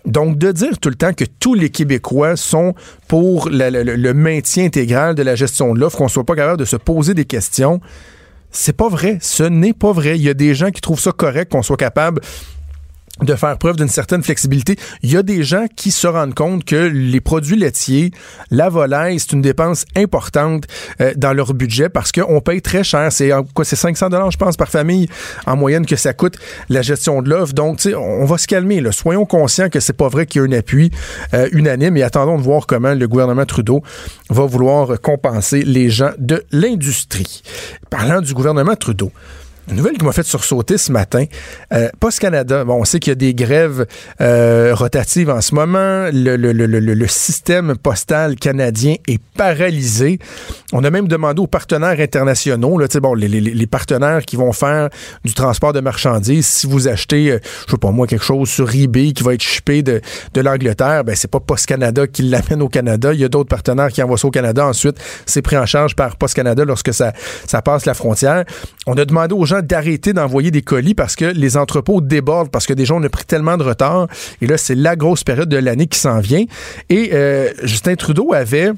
Donc, 0.05 0.39
de 0.39 0.51
dire 0.51 0.79
tout 0.79 0.89
le 0.89 0.95
temps 0.95 1.13
que 1.13 1.25
tous 1.39 1.53
les 1.53 1.69
Québécois 1.69 2.35
sont 2.35 2.73
pour 3.07 3.49
le, 3.51 4.11
maintien 4.13 4.65
intégral 4.65 5.13
de 5.13 5.21
la 5.21 5.35
gestion 5.35 5.75
de 5.75 5.79
l'offre, 5.79 5.97
qu'on 5.97 6.07
soit 6.07 6.23
pas 6.23 6.35
capable 6.35 6.57
de 6.57 6.65
se 6.65 6.75
poser 6.75 7.13
des 7.13 7.25
questions, 7.25 7.81
c'est 8.49 8.75
pas 8.75 8.89
vrai. 8.89 9.19
Ce 9.21 9.43
n'est 9.43 9.73
pas 9.73 9.91
vrai. 9.91 10.17
Il 10.17 10.23
y 10.23 10.29
a 10.29 10.33
des 10.33 10.55
gens 10.55 10.71
qui 10.71 10.81
trouvent 10.81 10.99
ça 10.99 11.11
correct 11.11 11.51
qu'on 11.51 11.61
soit 11.61 11.77
capable 11.77 12.21
de 13.23 13.35
faire 13.35 13.57
preuve 13.57 13.75
d'une 13.75 13.89
certaine 13.89 14.23
flexibilité. 14.23 14.77
Il 15.03 15.11
y 15.11 15.17
a 15.17 15.23
des 15.23 15.43
gens 15.43 15.65
qui 15.75 15.91
se 15.91 16.07
rendent 16.07 16.33
compte 16.33 16.65
que 16.65 16.75
les 16.75 17.21
produits 17.21 17.57
laitiers, 17.57 18.11
la 18.51 18.69
volaille, 18.69 19.19
c'est 19.19 19.33
une 19.33 19.41
dépense 19.41 19.85
importante 19.95 20.65
euh, 21.01 21.13
dans 21.15 21.33
leur 21.33 21.53
budget 21.53 21.89
parce 21.89 22.11
qu'on 22.11 22.41
paye 22.41 22.61
très 22.61 22.83
cher. 22.83 23.11
C'est 23.11 23.31
quoi, 23.53 23.65
c'est 23.65 23.75
500 23.75 24.09
dollars, 24.09 24.31
je 24.31 24.37
pense, 24.37 24.57
par 24.57 24.69
famille 24.69 25.07
en 25.45 25.55
moyenne 25.55 25.85
que 25.85 25.95
ça 25.95 26.13
coûte 26.13 26.37
la 26.69 26.81
gestion 26.81 27.21
de 27.21 27.29
l'offre. 27.29 27.53
Donc, 27.53 27.79
on 27.95 28.25
va 28.25 28.37
se 28.37 28.47
calmer. 28.47 28.81
Là. 28.81 28.91
Soyons 28.91 29.25
conscients 29.25 29.69
que 29.69 29.79
c'est 29.79 29.93
pas 29.93 30.07
vrai 30.07 30.25
qu'il 30.25 30.41
y 30.41 30.45
a 30.45 30.47
un 30.47 30.51
appui 30.51 30.91
euh, 31.33 31.49
unanime 31.51 31.97
et 31.97 32.03
attendons 32.03 32.37
de 32.37 32.43
voir 32.43 32.67
comment 32.67 32.93
le 32.93 33.07
gouvernement 33.07 33.45
Trudeau 33.45 33.83
va 34.29 34.45
vouloir 34.45 34.99
compenser 35.01 35.63
les 35.63 35.89
gens 35.89 36.11
de 36.17 36.43
l'industrie. 36.51 37.41
Parlant 37.89 38.21
du 38.21 38.33
gouvernement 38.33 38.75
Trudeau. 38.75 39.11
Nouvelle 39.75 39.97
qui 39.97 40.05
m'a 40.05 40.11
fait 40.11 40.23
sursauter 40.23 40.77
ce 40.77 40.91
matin. 40.91 41.25
Euh, 41.73 41.89
Post 41.99 42.19
Canada, 42.19 42.63
bon, 42.63 42.75
on 42.75 42.85
sait 42.85 42.99
qu'il 42.99 43.11
y 43.11 43.13
a 43.13 43.15
des 43.15 43.33
grèves 43.33 43.85
euh, 44.21 44.73
rotatives 44.73 45.29
en 45.29 45.41
ce 45.41 45.53
moment. 45.53 46.09
Le, 46.11 46.35
le, 46.35 46.51
le, 46.51 46.65
le, 46.67 47.07
système 47.07 47.75
postal 47.75 48.35
canadien 48.35 48.95
est 49.07 49.21
paralysé. 49.35 50.19
On 50.73 50.83
a 50.83 50.89
même 50.89 51.07
demandé 51.07 51.41
aux 51.41 51.47
partenaires 51.47 51.99
internationaux, 51.99 52.77
là, 52.77 52.87
bon, 53.01 53.13
les, 53.13 53.27
les, 53.27 53.41
les, 53.41 53.67
partenaires 53.67 54.23
qui 54.23 54.35
vont 54.35 54.51
faire 54.53 54.89
du 55.23 55.33
transport 55.33 55.73
de 55.73 55.79
marchandises, 55.79 56.45
si 56.45 56.67
vous 56.67 56.87
achetez, 56.87 57.31
euh, 57.31 57.39
je 57.65 57.71
sais 57.71 57.77
pas 57.77 57.91
moi, 57.91 58.07
quelque 58.07 58.25
chose 58.25 58.49
sur 58.49 58.73
eBay 58.73 59.13
qui 59.13 59.23
va 59.23 59.33
être 59.33 59.43
shippé 59.43 59.81
de, 59.83 60.01
de 60.33 60.41
l'Angleterre, 60.41 61.03
ben 61.03 61.15
c'est 61.15 61.29
pas 61.29 61.39
Post 61.39 61.65
Canada 61.65 62.07
qui 62.07 62.23
l'amène 62.23 62.61
au 62.61 62.69
Canada. 62.69 63.13
Il 63.13 63.19
y 63.19 63.23
a 63.23 63.29
d'autres 63.29 63.49
partenaires 63.49 63.89
qui 63.89 64.01
envoient 64.01 64.17
ça 64.17 64.27
au 64.27 64.31
Canada. 64.31 64.65
Ensuite, 64.65 64.97
c'est 65.25 65.41
pris 65.41 65.57
en 65.57 65.65
charge 65.65 65.95
par 65.95 66.17
Post 66.17 66.35
Canada 66.35 66.65
lorsque 66.65 66.93
ça, 66.93 67.13
ça 67.47 67.61
passe 67.61 67.85
la 67.85 67.93
frontière. 67.93 68.45
On 68.87 68.97
a 68.97 69.05
demandé 69.05 69.33
aux 69.33 69.45
gens 69.45 69.58
d'arrêter 69.61 70.13
d'envoyer 70.13 70.51
des 70.51 70.61
colis 70.61 70.95
parce 70.95 71.15
que 71.15 71.25
les 71.25 71.57
entrepôts 71.57 72.01
débordent, 72.01 72.51
parce 72.51 72.65
que 72.65 72.73
des 72.73 72.85
gens 72.85 73.03
ont 73.03 73.09
pris 73.09 73.25
tellement 73.25 73.57
de 73.57 73.63
retard. 73.63 74.07
Et 74.41 74.47
là, 74.47 74.57
c'est 74.57 74.75
la 74.75 74.95
grosse 74.95 75.23
période 75.23 75.49
de 75.49 75.57
l'année 75.57 75.87
qui 75.87 75.99
s'en 75.99 76.19
vient. 76.19 76.45
Et 76.89 77.11
euh, 77.13 77.51
Justin 77.63 77.95
Trudeau 77.95 78.33
avait 78.33 78.71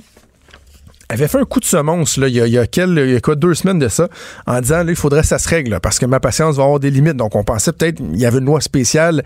avait 1.11 1.27
fait 1.27 1.39
un 1.39 1.45
coup 1.45 1.59
de 1.59 1.65
semonce 1.65 2.17
là, 2.17 2.27
il, 2.27 2.35
y 2.35 2.39
a, 2.39 2.45
il, 2.45 3.21
quoi, 3.21 3.35
deux 3.35 3.53
semaines 3.53 3.79
de 3.79 3.87
ça, 3.87 4.07
en 4.47 4.61
disant 4.61 4.83
là, 4.83 4.89
il 4.89 4.95
faudrait 4.95 5.21
que 5.21 5.27
ça 5.27 5.39
se 5.39 5.49
règle, 5.49 5.79
parce 5.81 5.99
que 5.99 6.05
ma 6.05 6.19
patience 6.19 6.55
va 6.55 6.63
avoir 6.63 6.79
des 6.79 6.89
limites. 6.89 7.17
Donc, 7.17 7.35
on 7.35 7.43
pensait 7.43 7.73
peut-être 7.73 7.99
il 7.99 8.19
y 8.19 8.25
avait 8.25 8.39
une 8.39 8.45
loi 8.45 8.61
spéciale 8.61 9.23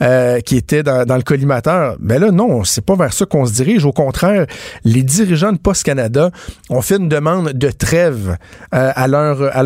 euh, 0.00 0.40
qui 0.40 0.56
était 0.56 0.82
dans, 0.82 1.04
le 1.16 1.22
collimateur. 1.22 1.96
Mais 2.00 2.18
là, 2.18 2.30
non, 2.30 2.64
c'est 2.64 2.84
pas 2.84 2.94
vers 2.94 3.12
ça 3.12 3.26
qu'on 3.26 3.46
se 3.46 3.52
dirige. 3.52 3.84
Au 3.84 3.92
contraire, 3.92 4.46
les 4.84 5.02
dirigeants 5.02 5.52
de 5.52 5.58
Post 5.58 5.82
Canada 5.82 6.30
ont 6.70 6.82
fait 6.82 6.96
une 6.96 7.08
demande 7.08 7.52
de 7.52 7.70
trêve 7.70 8.36
euh, 8.74 8.92
à, 8.94 9.08
leur, 9.08 9.56
à. 9.56 9.64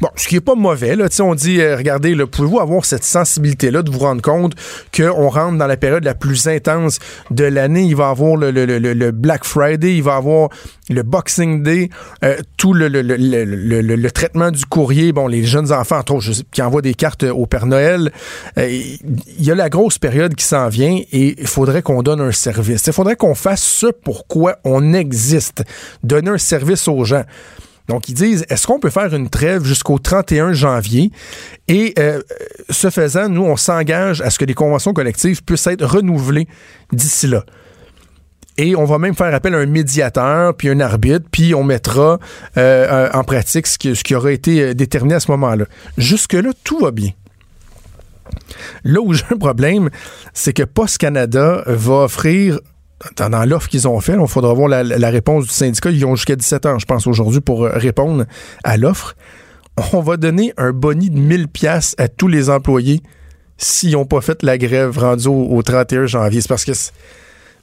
Bon, 0.00 0.08
ce 0.16 0.28
qui 0.28 0.36
est 0.36 0.40
pas 0.40 0.54
mauvais, 0.54 0.96
là, 0.96 1.06
on 1.20 1.34
dit, 1.34 1.60
euh, 1.60 1.76
regardez, 1.76 2.16
pouvez-vous 2.26 2.60
avoir 2.60 2.84
cette 2.84 3.04
sensibilité-là 3.04 3.82
de 3.82 3.90
vous 3.90 3.98
rendre 3.98 4.22
compte 4.22 4.54
qu'on 4.96 5.28
rentre 5.28 5.58
dans 5.58 5.66
la 5.66 5.76
période 5.76 6.04
la 6.04 6.14
plus 6.14 6.46
intense 6.48 6.98
de 7.30 7.44
l'année, 7.44 7.82
il 7.82 7.96
va 7.96 8.08
y 8.08 8.10
avoir 8.10 8.36
le, 8.36 9.10
Black 9.10 9.44
Friday, 9.44 9.96
il 9.96 10.02
va 10.02 10.14
y 10.14 10.16
avoir 10.16 10.48
le 10.90 11.02
Boxing 11.02 11.62
Day, 11.62 11.90
euh, 12.24 12.36
tout 12.56 12.72
le, 12.72 14.10
traitement 14.10 14.50
du 14.50 14.64
courrier, 14.66 15.12
bon, 15.12 15.26
les 15.26 15.44
jeunes 15.44 15.72
enfants, 15.72 15.98
entre 15.98 16.14
autres, 16.14 16.42
qui 16.50 16.62
envoient 16.62 16.82
des 16.82 16.94
cartes 16.94 17.24
au 17.24 17.46
Père 17.46 17.66
Noël, 17.66 18.12
euh, 18.58 18.68
il 18.68 19.44
y 19.44 19.50
a 19.50 19.54
la 19.54 19.68
grosse 19.68 19.98
période 19.98 20.34
qui 20.34 20.44
s'en 20.44 20.68
vient 20.68 21.00
et 21.12 21.40
il 21.40 21.46
faudrait 21.46 21.82
qu'on 21.82 22.02
donne 22.02 22.20
un 22.20 22.32
service. 22.32 22.86
Il 22.86 22.92
faudrait 22.92 23.16
qu'on 23.16 23.34
fasse 23.34 23.62
ce 23.62 23.86
pourquoi 23.86 24.58
on 24.64 24.92
existe, 24.92 25.64
donner 26.02 26.30
un 26.30 26.38
service 26.38 26.88
aux 26.88 27.04
gens. 27.04 27.24
Donc, 27.88 28.08
ils 28.08 28.14
disent, 28.14 28.46
est-ce 28.48 28.66
qu'on 28.66 28.78
peut 28.78 28.90
faire 28.90 29.14
une 29.14 29.28
trêve 29.28 29.64
jusqu'au 29.64 29.98
31 29.98 30.52
janvier? 30.52 31.10
Et 31.68 31.94
euh, 31.98 32.22
ce 32.70 32.88
faisant, 32.90 33.28
nous, 33.28 33.44
on 33.44 33.56
s'engage 33.56 34.22
à 34.22 34.30
ce 34.30 34.38
que 34.38 34.44
les 34.44 34.54
conventions 34.54 34.94
collectives 34.94 35.42
puissent 35.44 35.66
être 35.66 35.84
renouvelées 35.84 36.48
d'ici 36.92 37.26
là. 37.26 37.44
Et 38.56 38.76
on 38.76 38.84
va 38.84 38.98
même 38.98 39.14
faire 39.14 39.34
appel 39.34 39.54
à 39.54 39.58
un 39.58 39.66
médiateur, 39.66 40.56
puis 40.56 40.68
un 40.68 40.80
arbitre, 40.80 41.26
puis 41.30 41.54
on 41.54 41.64
mettra 41.64 42.18
euh, 42.56 43.10
en 43.12 43.24
pratique 43.24 43.66
ce 43.66 43.78
qui, 43.78 43.94
ce 43.96 44.04
qui 44.04 44.14
aura 44.14 44.32
été 44.32 44.62
euh, 44.62 44.74
déterminé 44.74 45.16
à 45.16 45.20
ce 45.20 45.30
moment-là. 45.32 45.66
Jusque-là, 45.98 46.50
tout 46.62 46.78
va 46.78 46.90
bien. 46.90 47.10
Là 48.84 49.00
où 49.00 49.12
j'ai 49.12 49.24
un 49.30 49.36
problème, 49.36 49.90
c'est 50.32 50.52
que 50.52 50.62
Post 50.62 50.98
Canada 50.98 51.62
va 51.66 52.04
offrir 52.04 52.60
dans, 53.16 53.30
dans 53.30 53.44
l'offre 53.44 53.68
qu'ils 53.68 53.88
ont 53.88 54.00
fait, 54.00 54.16
il 54.20 54.28
faudra 54.28 54.52
voir 54.54 54.68
la, 54.68 55.10
réponse 55.10 55.44
du 55.44 55.50
syndicat. 55.50 55.90
Ils 55.90 56.04
ont 56.04 56.16
jusqu'à 56.16 56.36
17 56.36 56.66
ans, 56.66 56.78
je 56.78 56.86
pense, 56.86 57.06
aujourd'hui 57.06 57.40
pour 57.40 57.62
répondre 57.62 58.24
à 58.62 58.76
l'offre. 58.76 59.14
On 59.92 60.00
va 60.00 60.16
donner 60.16 60.52
un 60.56 60.72
boni 60.72 61.10
de 61.10 61.18
1000 61.18 61.48
pièces 61.48 61.94
à 61.98 62.08
tous 62.08 62.28
les 62.28 62.48
employés 62.48 63.02
s'ils 63.56 63.92
n'ont 63.92 64.04
pas 64.04 64.20
fait 64.20 64.42
la 64.42 64.58
grève 64.58 64.98
rendue 64.98 65.28
au, 65.28 65.56
au 65.56 65.62
31 65.62 66.06
janvier. 66.06 66.40
C'est 66.40 66.48
parce 66.48 66.64
que 66.64 66.72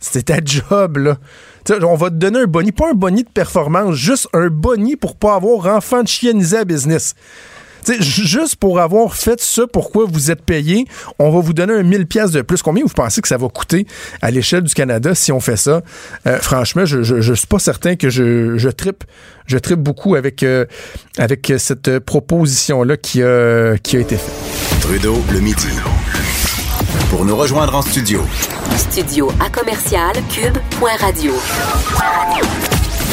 c'est 0.01 0.23
ta 0.23 0.37
job, 0.43 0.97
là. 0.97 1.17
On 1.83 1.95
va 1.95 2.09
te 2.09 2.15
donner 2.15 2.39
un 2.39 2.47
boni, 2.47 2.71
pas 2.71 2.89
un 2.89 2.93
boni 2.93 3.23
de 3.23 3.29
performance, 3.29 3.95
juste 3.95 4.27
un 4.33 4.47
boni 4.47 4.95
pour 4.95 5.15
pas 5.15 5.35
avoir 5.35 5.67
enfant 5.75 6.01
de 6.01 6.07
chiennisé 6.07 6.57
à 6.57 6.65
business. 6.65 7.13
T'sais, 7.83 8.01
juste 8.01 8.55
pour 8.55 8.79
avoir 8.79 9.15
fait 9.15 9.41
ce 9.41 9.61
pourquoi 9.61 10.05
vous 10.07 10.31
êtes 10.31 10.41
payé, 10.41 10.85
on 11.19 11.31
va 11.31 11.39
vous 11.39 11.53
donner 11.53 11.73
un 11.73 11.83
1000 11.83 12.07
pièces 12.07 12.31
de 12.31 12.41
plus. 12.41 12.61
Combien 12.61 12.83
vous 12.83 12.93
pensez 12.93 13.21
que 13.21 13.27
ça 13.27 13.37
va 13.37 13.47
coûter 13.49 13.85
à 14.21 14.31
l'échelle 14.31 14.63
du 14.63 14.73
Canada 14.73 15.15
si 15.15 15.31
on 15.31 15.39
fait 15.39 15.57
ça? 15.57 15.81
Euh, 16.27 16.37
franchement, 16.39 16.85
je, 16.85 17.03
je, 17.03 17.21
je, 17.21 17.33
suis 17.33 17.47
pas 17.47 17.59
certain 17.59 17.95
que 17.95 18.09
je, 18.09 18.57
je 18.57 18.69
tripe, 18.69 19.03
je 19.47 19.57
tripe 19.57 19.79
beaucoup 19.79 20.15
avec, 20.15 20.43
euh, 20.43 20.65
avec 21.17 21.53
cette 21.57 21.99
proposition-là 21.99 22.97
qui 22.97 23.23
a, 23.23 23.77
qui 23.77 23.97
a 23.97 23.99
été 23.99 24.17
faite. 24.17 24.81
Trudeau, 24.81 25.21
le 25.31 25.39
midi. 25.39 25.67
Pour 27.09 27.25
nous 27.25 27.35
rejoindre 27.35 27.75
en 27.75 27.81
studio. 27.81 28.25
Studio 28.77 29.31
à 29.39 29.49
commercial 29.49 30.13
cube.radio. 30.29 31.33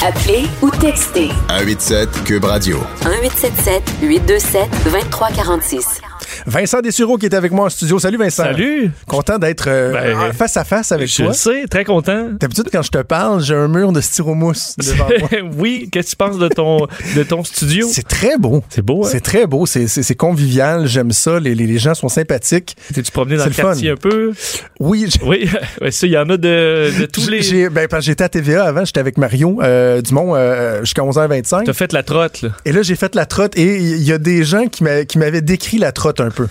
Appelez 0.07 0.45
ou 0.63 0.71
textez 0.71 1.29
187 1.49 2.09
Cube 2.25 2.45
Radio. 2.45 2.79
1877 3.03 3.83
827 4.03 4.63
2346. 4.85 6.01
Vincent 6.47 6.81
Dessureau 6.81 7.17
qui 7.19 7.27
est 7.27 7.35
avec 7.35 7.53
moi 7.53 7.67
en 7.67 7.69
studio. 7.69 7.99
Salut 7.99 8.17
Vincent. 8.17 8.45
Salut. 8.45 8.91
Content 9.07 9.39
d'être 9.39 9.65
euh, 9.69 9.93
Ben, 9.93 10.33
face 10.33 10.57
à 10.57 10.65
face 10.65 10.93
avec 10.93 11.09
Je 11.09 11.17
toi. 11.17 11.27
le 11.29 11.33
sais, 11.33 11.67
très 11.69 11.85
content. 11.85 12.29
D'habitude, 12.39 12.69
quand 12.73 12.83
je 12.83 12.91
te 12.91 12.99
parle, 13.03 13.43
j'ai 13.43 13.55
un 13.55 13.69
mur 13.69 13.93
de 13.93 14.01
styromousse 14.01 14.75
devant 14.79 15.09
moi. 15.19 15.29
oui, 15.59 15.89
qu'est-ce 15.91 16.07
que 16.07 16.11
tu 16.11 16.17
penses 16.17 16.39
de 16.39 16.49
ton, 16.49 16.87
de 17.17 17.23
ton 17.23 17.45
studio? 17.45 17.87
C'est 17.91 18.07
très 18.07 18.39
beau. 18.39 18.63
C'est 18.69 18.83
beau, 18.83 19.05
hein? 19.05 19.09
C'est 19.11 19.21
très 19.21 19.47
beau. 19.47 19.67
C'est- 19.67 20.15
convivial. 20.15 20.87
J'aime 20.87 21.13
ça. 21.13 21.41
Les, 21.41 21.55
les, 21.55 21.67
les 21.67 21.79
gens 21.79 21.95
sont 21.95 22.09
sympathiques. 22.09 22.77
T'es-tu 22.95 23.11
promené 23.11 23.37
dans 23.37 23.45
le 23.45 23.51
le 23.51 23.55
quartier 23.57 23.89
fun. 23.89 23.95
un 23.95 23.97
peu? 23.97 24.33
Oui, 24.81 25.07
j'ai- 25.11 25.21
Oui, 25.27 25.51
il 26.03 26.09
y 26.11 26.17
en 26.19 26.29
a 26.31 26.37
de, 26.37 27.01
de 27.01 27.07
tous 27.07 27.29
les... 27.29 27.69
ben, 27.69 27.89
j'étais 28.01 28.25
à 28.25 28.29
TVA 28.29 28.65
avant. 28.65 28.85
J'étais 28.85 29.01
avec 29.01 29.19
Mario 29.19 29.59
euh, 29.63 29.88
Dumont 30.03 30.35
euh, 30.35 30.81
jusqu'à 30.81 31.03
11h25. 31.03 31.65
T'as 31.65 31.73
fait 31.73 31.93
la 31.93 32.03
trotte, 32.03 32.43
là. 32.43 32.51
Et 32.65 32.73
là, 32.73 32.83
j'ai 32.83 32.97
fait 32.97 33.15
la 33.15 33.27
trotte 33.27 33.57
et 33.59 33.77
il 33.79 34.03
y 34.03 34.13
a 34.13 34.19
des 34.19 34.45
gens 34.45 34.67
qui 34.67 34.85
m'a- 34.85 35.05
qui 35.05 35.19
m'avaient 35.19 35.41
décrit 35.43 35.79
la 35.79 35.93
trotte 35.93 36.21
un 36.21 36.31
peu. 36.31 36.47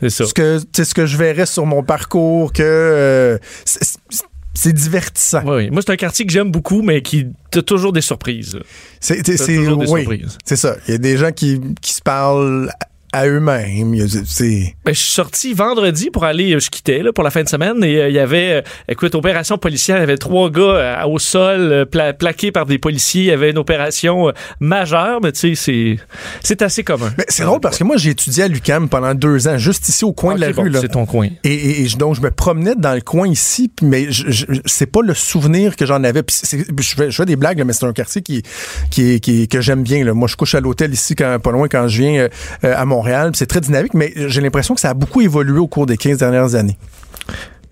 C'est 0.00 0.10
ça. 0.10 0.26
Ce 0.26 0.34
que, 0.34 0.58
ce 0.72 0.94
que 0.94 1.06
je 1.06 1.16
verrais 1.16 1.46
sur 1.46 1.66
mon 1.66 1.82
parcours, 1.82 2.52
que 2.52 2.62
euh, 2.62 3.38
c'est- 3.64 4.72
divertissant. 4.72 5.42
Oui, 5.44 5.56
oui. 5.56 5.70
Moi, 5.70 5.82
c'est 5.84 5.92
un 5.92 5.96
quartier 5.96 6.26
que 6.26 6.32
j'aime 6.32 6.50
beaucoup, 6.50 6.82
mais 6.82 7.00
qui 7.02 7.28
t'as 7.50 7.62
toujours 7.62 7.92
des 7.92 8.00
surprises. 8.00 8.58
C'est 9.00 9.22
oui, 9.88 10.00
surprises. 10.00 10.38
c'est 10.44 10.56
ça. 10.56 10.76
Il 10.88 10.92
y 10.92 10.94
a 10.94 10.98
des 10.98 11.16
gens 11.16 11.30
qui, 11.32 11.60
qui 11.80 11.92
se 11.92 12.02
parlent 12.02 12.70
à 13.12 13.26
eux-mêmes. 13.26 13.92
Ben, 14.84 14.94
je 14.94 14.98
suis 14.98 15.12
sorti 15.12 15.54
vendredi 15.54 16.10
pour 16.10 16.24
aller, 16.24 16.54
euh, 16.54 16.58
je 16.60 16.68
quittais 16.70 17.02
là, 17.02 17.12
pour 17.12 17.24
la 17.24 17.30
fin 17.30 17.42
de 17.42 17.48
semaine 17.48 17.82
et 17.84 17.96
euh, 18.00 18.08
il 18.08 18.14
y 18.14 18.18
avait, 18.18 18.52
euh, 18.52 18.62
écoute, 18.88 19.14
opération 19.14 19.58
policière, 19.58 19.96
il 19.96 20.00
y 20.00 20.02
avait 20.02 20.16
trois 20.18 20.50
gars 20.50 20.60
euh, 20.62 21.04
au 21.06 21.18
sol 21.18 21.86
pla- 21.90 22.12
plaqués 22.12 22.52
par 22.52 22.66
des 22.66 22.78
policiers. 22.78 23.22
Il 23.22 23.28
y 23.28 23.30
avait 23.32 23.50
une 23.50 23.58
opération 23.58 24.32
majeure, 24.60 25.20
mais 25.22 25.32
tu 25.32 25.54
sais, 25.56 25.96
c'est 26.42 26.62
assez 26.62 26.84
commun. 26.84 27.10
Mais 27.18 27.24
c'est 27.28 27.44
drôle 27.44 27.60
parce 27.60 27.78
que 27.78 27.84
moi, 27.84 27.96
j'ai 27.96 28.10
étudié 28.10 28.44
à 28.44 28.48
l'UCAM 28.48 28.88
pendant 28.88 29.14
deux 29.14 29.48
ans, 29.48 29.58
juste 29.58 29.88
ici 29.88 30.04
au 30.04 30.12
coin 30.12 30.34
de 30.34 30.40
la 30.40 30.52
bon, 30.52 30.62
rue. 30.62 30.72
C'est 30.80 30.88
ton 30.88 31.06
coin. 31.06 31.28
Et, 31.44 31.52
et- 31.54 31.82
et 31.82 31.88
je- 31.88 31.96
donc, 31.96 32.14
je 32.14 32.20
me 32.20 32.30
promenais 32.30 32.74
dans 32.76 32.94
le 32.94 33.00
coin 33.00 33.26
ici, 33.28 33.70
mais 33.82 34.08
c'est 34.66 34.86
pas 34.86 35.00
le 35.02 35.14
souvenir 35.14 35.76
que 35.76 35.86
j'en 35.86 36.02
avais. 36.04 36.22
Je, 36.28 36.94
fais, 36.94 37.10
je 37.10 37.16
fais 37.16 37.26
des 37.26 37.36
blagues, 37.36 37.62
mais 37.64 37.72
c'est 37.72 37.86
un 37.86 37.92
quartier 37.92 38.22
qui, 38.22 38.42
qui, 38.90 39.48
que 39.48 39.60
j'aime 39.60 39.82
bien. 39.82 40.04
Là. 40.04 40.14
Moi, 40.14 40.28
je 40.28 40.36
couche 40.36 40.54
à 40.54 40.60
l'hôtel 40.60 40.92
ici, 40.92 41.14
quand, 41.14 41.38
pas 41.42 41.50
loin, 41.52 41.68
quand 41.68 41.88
je 41.88 42.02
viens 42.02 42.28
à 42.62 42.84
C'est 43.34 43.46
très 43.46 43.60
dynamique, 43.60 43.94
mais 43.94 44.12
j'ai 44.16 44.40
l'impression 44.40 44.74
que 44.74 44.80
ça 44.80 44.90
a 44.90 44.94
beaucoup 44.94 45.20
évolué 45.20 45.58
au 45.58 45.66
cours 45.66 45.86
des 45.86 45.96
15 45.96 46.18
dernières 46.18 46.54
années. 46.54 46.76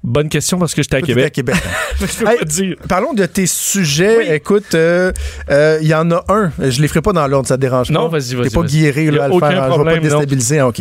Bonne 0.07 0.29
question 0.29 0.57
parce 0.59 0.73
que 0.73 0.83
j'étais 0.83 0.97
à 0.97 1.01
Toi, 1.01 1.09
t'étais 1.09 1.25
à 1.25 1.31
Québec. 1.31 1.57
Québec. 1.57 1.65
hein. 1.67 2.07
je 2.19 2.25
peux 2.25 2.31
Hey, 2.31 2.45
dire. 2.47 2.77
Parlons 2.89 3.13
de 3.13 3.27
tes 3.27 3.47
sujets. 3.47 4.19
Oui. 4.19 4.25
Écoute, 4.29 4.75
euh, 4.75 5.13
euh, 5.51 5.79
il 5.83 5.89
y 5.89 5.95
en 5.95 6.09
a 6.13 6.25
un. 6.29 6.53
Je 6.61 6.81
les 6.81 6.87
ferai 6.89 7.03
pas 7.03 7.13
dans 7.13 7.27
l'ordre, 7.27 7.49
ça 7.49 7.57
te 7.57 7.61
dérange 7.61 7.91
Non, 7.91 8.09
pas? 8.09 8.19
vas-y, 8.19 8.35
vas-y, 8.37 8.49
T'es 8.49 8.55
pas 8.55 8.61
vas-y. 8.61 8.71
guéri 8.83 9.11
là, 9.11 9.25
à 9.25 9.29
le 9.29 9.35
faire. 9.35 9.43
hein. 9.45 9.51
Je 9.51 9.55
vais 9.57 9.61
pas 9.61 9.69
problème, 9.75 9.97
te 9.99 10.07
non. 10.07 10.11
déstabiliser. 10.21 10.59
Ah, 10.61 10.69
OK. 10.69 10.77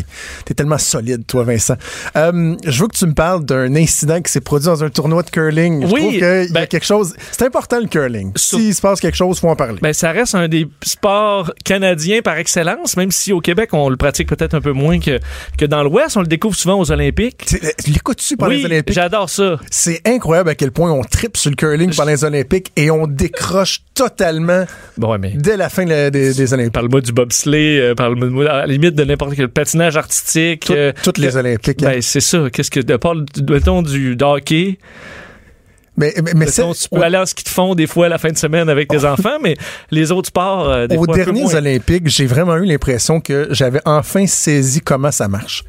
T'es 0.45 0.53
tellement 0.53 0.78
solide, 0.78 1.26
toi, 1.26 1.43
Vincent. 1.43 1.76
Euh, 2.15 2.55
je 2.67 2.82
veux 2.82 2.88
que 2.88 2.95
tu 2.95 3.05
me 3.07 3.13
parles 3.15 3.43
d'un 3.45 3.76
incident 3.76 4.21
qui 4.21 4.32
s'est 4.32 4.41
produit 4.41 4.67
dans 4.67 4.84
un 4.84 4.89
tournoi 4.89 5.23
de 5.23 5.30
curling. 5.32 5.88
Je 5.88 5.91
Oui, 5.91 5.99
trouve 6.01 6.11
qu'il 6.11 6.19
y 6.21 6.23
a 6.23 6.45
ben- 6.51 6.67
quelque 6.67 6.86
chose... 6.86 7.15
C'est 7.32 7.45
important, 7.45 7.80
le 7.80 7.88
curling. 7.88 8.32
Sur- 8.36 8.59
S'il 8.59 8.76
se 8.76 8.82
passe 8.82 8.99
quelque 8.99 9.17
chose, 9.17 9.39
faut 9.39 9.49
en 9.49 9.55
parler. 9.55 9.80
Ben, 9.82 9.91
ça 9.93 10.11
reste 10.11 10.36
un 10.36 10.47
des 10.47 10.67
sports 10.84 11.51
canadiens 11.63 12.21
par 12.21 12.38
excellence, 12.38 12.95
même 12.95 13.09
si 13.11 13.34
au 13.34 13.41
Québec, 13.41 13.69
on 13.73 13.89
le 13.89 13.97
pratique 13.97 14.30
peut-être 14.30 14.53
un 14.53 14.61
peu 14.61 14.71
moins 14.71 14.99
que, 14.99 15.19
que 15.57 15.65
dans 15.65 15.82
l'Ouest. 15.84 16.15
On 16.15 16.21
le 16.21 16.28
découvre 16.28 16.55
souvent 16.55 16.80
aux 16.80 16.91
Olympiques. 16.91 17.55
L'écoutes-tu 17.88 18.38
pendant 18.38 18.51
Oui, 18.51 18.59
les 18.59 18.65
Olympiques? 18.65 18.95
J'adore 19.16 19.30
ça. 19.30 19.59
C'est 19.72 20.01
incroyable 20.07 20.49
à 20.49 20.55
quel 20.55 20.72
point 20.72 20.91
on 20.91 21.03
tripe 21.03 21.38
sur 21.38 21.49
le 21.49 21.55
curling 21.55 21.93
pendant 21.95 22.11
les 22.11 22.24
Olympiques 22.24 22.72
et 22.76 22.91
on 22.91 23.07
décroche 23.07 23.82
totalement 23.93 24.66
Bon, 24.97 25.11
ouais, 25.11 25.18
mais 25.18 25.32
dès 25.36 25.57
la 25.57 25.70
fin 25.70 25.86
de- 25.86 26.09
des, 26.09 26.34
des 26.34 26.53
Olympiques. 26.53 26.74
parle-moi 26.74 27.01
du 27.01 27.11
bobsleigh, 27.11 27.80
euh, 27.80 27.95
parle-moi 27.95 28.49
à 28.49 28.57
la 28.59 28.68
limite 28.68 28.95
de 28.95 29.03
n'importe 29.03 29.36
quel 29.36 29.47
patinage 29.49 29.97
artistique. 29.97 30.66
Tout- 30.66 30.74
euh, 30.74 30.91
toutes 31.03 31.18
les 31.18 31.30
que- 31.30 31.36
Olympiques. 31.38 31.84
hein. 31.84 31.91
Ben, 31.91 32.01
c'est 32.01 32.20
ça. 32.22 32.49
Qu'est-ce 32.51 32.72
que, 32.72 32.80
de 32.80 32.95
part, 32.97 33.16
mettons, 33.49 33.82
du 33.82 34.18
hockey, 34.22 34.78
mais 35.97 36.13
mais, 36.18 36.34
mais 36.36 36.45
c'est- 36.47 36.61
mettons, 36.61 36.74
tu 36.74 36.89
peux 36.89 37.01
aller 37.01 37.18
en 37.18 37.26
ski 37.26 37.43
de 37.43 37.49
fond 37.49 37.74
des 37.74 37.88
fois 37.88 38.07
à 38.07 38.09
la 38.09 38.18
fin 38.18 38.30
de 38.32 38.38
semaine 38.38 38.68
avec 38.68 38.89
tes 38.89 39.05
enfants, 39.05 39.38
mais 39.41 39.55
les 39.91 40.11
autres 40.11 40.28
sports, 40.28 40.70
euh, 40.70 40.88
des 40.88 40.97
Aux 40.97 41.05
fois, 41.05 41.16
derniers. 41.16 41.55
Olympiques, 41.55 42.07
j'ai 42.09 42.26
vraiment 42.26 42.57
eu 42.57 42.66
l'impression 42.66 43.22
que 43.22 43.47
j'avais 43.51 43.80
enfin 43.86 44.28
saisi 44.28 44.82
comment 44.82 45.11
ça 45.11 45.28
marche. 45.30 45.63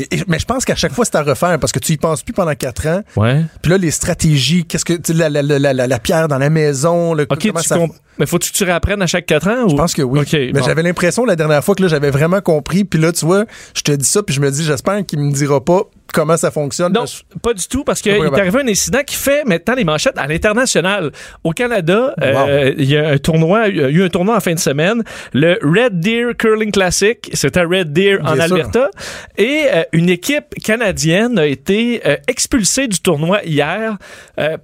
Et- 0.00 0.16
et- 0.18 0.24
mais 0.28 0.38
je 0.38 0.46
pense 0.46 0.64
qu'à 0.64 0.74
chaque 0.74 0.92
fois, 0.92 1.04
c'est 1.04 1.16
à 1.16 1.22
refaire 1.22 1.58
parce 1.58 1.72
que 1.72 1.78
tu 1.78 1.92
y 1.92 1.96
penses 1.96 2.22
plus 2.22 2.32
pendant 2.32 2.54
quatre 2.54 2.86
ans. 2.86 3.02
Ouais. 3.16 3.42
Puis 3.60 3.70
là, 3.70 3.76
les 3.78 3.90
stratégies, 3.90 4.64
qu'est-ce 4.64 4.84
que 4.84 4.94
tu 4.94 5.12
sais, 5.12 5.14
la, 5.14 5.28
la, 5.28 5.42
la, 5.42 5.72
la, 5.72 5.86
la 5.86 5.98
pierre 5.98 6.26
dans 6.28 6.38
la 6.38 6.48
maison, 6.50 7.12
le, 7.14 7.26
comment 7.50 7.60
tu 7.62 7.68
ça- 7.68 7.74
mais 8.20 8.26
faut-tu 8.26 8.52
que 8.52 8.56
tu 8.56 8.64
réapprennes 8.64 9.00
à 9.00 9.06
chaque 9.06 9.24
quatre 9.24 9.48
ans? 9.48 9.66
Je 9.66 9.74
pense 9.74 9.94
que 9.94 10.02
oui. 10.02 10.20
Mais 10.32 10.52
bon. 10.52 10.62
j'avais 10.62 10.82
l'impression 10.82 11.24
la 11.24 11.36
dernière 11.36 11.64
fois 11.64 11.74
que 11.74 11.82
là, 11.82 11.88
j'avais 11.88 12.10
vraiment 12.10 12.42
compris. 12.42 12.84
Puis 12.84 13.00
là, 13.00 13.12
tu 13.12 13.24
vois, 13.24 13.46
je 13.74 13.80
te 13.80 13.92
dis 13.92 14.04
ça, 14.04 14.22
puis 14.22 14.34
je 14.34 14.40
me 14.40 14.50
dis, 14.50 14.62
j'espère 14.62 15.04
qu'il 15.06 15.20
me 15.20 15.32
dira 15.32 15.64
pas 15.64 15.84
comment 16.12 16.36
ça 16.36 16.50
fonctionne. 16.50 16.92
Non, 16.92 17.00
parce- 17.00 17.24
pas 17.40 17.54
du 17.54 17.66
tout, 17.66 17.82
parce 17.82 18.02
qu'il 18.02 18.12
est 18.12 18.38
arrivé 18.38 18.60
un 18.60 18.68
incident 18.68 19.00
qui 19.06 19.16
fait 19.16 19.44
maintenant 19.44 19.74
les 19.74 19.84
manchettes 19.84 20.18
à 20.18 20.26
l'international. 20.26 21.12
Au 21.44 21.52
Canada, 21.52 22.14
euh, 22.20 22.74
il 22.76 22.90
y 22.90 22.96
a 22.96 23.08
un 23.08 23.18
tournoi, 23.18 23.68
il 23.68 23.76
y 23.76 23.84
a 23.84 23.88
eu 23.88 24.02
un 24.02 24.08
tournoi 24.08 24.36
en 24.36 24.40
fin 24.40 24.52
de 24.52 24.58
semaine, 24.58 25.02
le 25.32 25.58
Red 25.62 26.00
Deer 26.00 26.36
Curling 26.36 26.72
Classic. 26.72 27.30
C'est 27.32 27.56
à 27.56 27.62
Red 27.62 27.92
Deer 27.92 28.18
en 28.22 28.34
sûr. 28.34 28.42
Alberta. 28.42 28.90
Et 29.38 29.62
euh, 29.72 29.82
une 29.92 30.10
équipe 30.10 30.54
canadienne 30.62 31.38
a 31.38 31.46
été 31.46 32.02
euh, 32.06 32.16
expulsée 32.28 32.86
du 32.86 33.00
tournoi 33.00 33.42
hier 33.44 33.96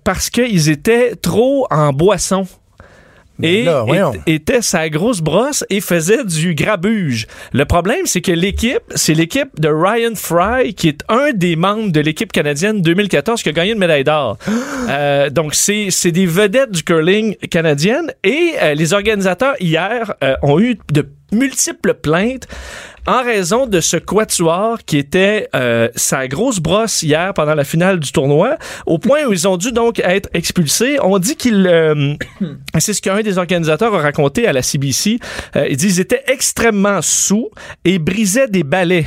parce 0.05 0.31
qu'ils 0.31 0.69
étaient 0.69 1.15
trop 1.17 1.67
en 1.71 1.93
boisson. 1.93 2.47
Et 3.43 3.65
là, 3.65 3.85
était 4.27 4.63
sa 4.63 4.89
grosse 4.89 5.21
brosse 5.21 5.65
et 5.69 5.81
faisait 5.81 6.25
du 6.25 6.55
grabuge. 6.55 7.27
Le 7.53 7.65
problème, 7.65 8.07
c'est 8.07 8.21
que 8.21 8.33
l'équipe, 8.33 8.93
c'est 8.95 9.15
l'équipe 9.15 9.61
de 9.61 9.69
Ryan 9.69 10.15
Fry, 10.15 10.75
qui 10.75 10.89
est 10.89 11.03
un 11.09 11.33
des 11.33 11.57
membres 11.57 11.93
de 11.93 12.01
l'équipe 12.01 12.33
canadienne 12.33 12.81
2014 12.83 13.43
qui 13.43 13.49
a 13.49 13.53
gagné 13.53 13.73
une 13.73 13.79
médaille 13.79 14.05
d'or. 14.05 14.39
Euh, 14.89 15.31
donc, 15.31 15.55
c'est 15.55 15.89
c'est 15.91 16.13
des 16.13 16.27
vedettes 16.27 16.71
du 16.71 16.85
curling 16.85 17.35
canadienne. 17.51 18.13
Et 18.23 18.53
euh, 18.63 18.75
les 18.75 18.93
organisateurs, 18.93 19.55
hier, 19.59 20.15
euh, 20.23 20.37
ont 20.43 20.61
eu 20.61 20.79
de 20.93 21.09
multiples 21.33 21.95
plaintes 21.95 22.47
en 23.07 23.23
raison 23.23 23.67
de 23.67 23.81
ce 23.81 23.97
quatuor 23.97 24.79
qui 24.85 24.99
était 24.99 25.49
euh, 25.55 25.89
sa 25.95 26.27
grosse 26.29 26.59
brosse 26.61 27.03
hier 27.03 27.33
pendant 27.35 27.55
la 27.55 27.65
finale 27.65 28.01
du 28.01 28.11
tournoi, 28.13 28.57
au 28.87 28.99
point 28.99 29.25
où 29.27 29.33
ils 29.33 29.47
ont 29.47 29.57
dû 29.57 29.73
donc 29.73 30.01
être 30.01 30.29
expulsés. 30.35 30.99
On 31.03 31.19
dit 31.19 31.37
qu'ils... 31.37 31.67
euh, 31.67 32.15
c'est 32.79 32.93
ce 32.95 33.01
qu'un 33.03 33.21
des 33.23 33.39
organisateurs 33.39 33.95
a 33.95 34.01
raconté 34.01 34.47
à 34.47 34.53
la 34.53 34.63
CBC. 34.63 35.19
Euh, 35.57 35.67
il 35.71 35.77
dit 35.77 35.87
qu'ils 35.87 36.01
étaient 36.01 36.25
extrêmement 36.27 37.01
sous 37.03 37.51
et 37.85 37.99
brisaient 37.99 38.49
des 38.49 38.65
balais. 38.65 39.07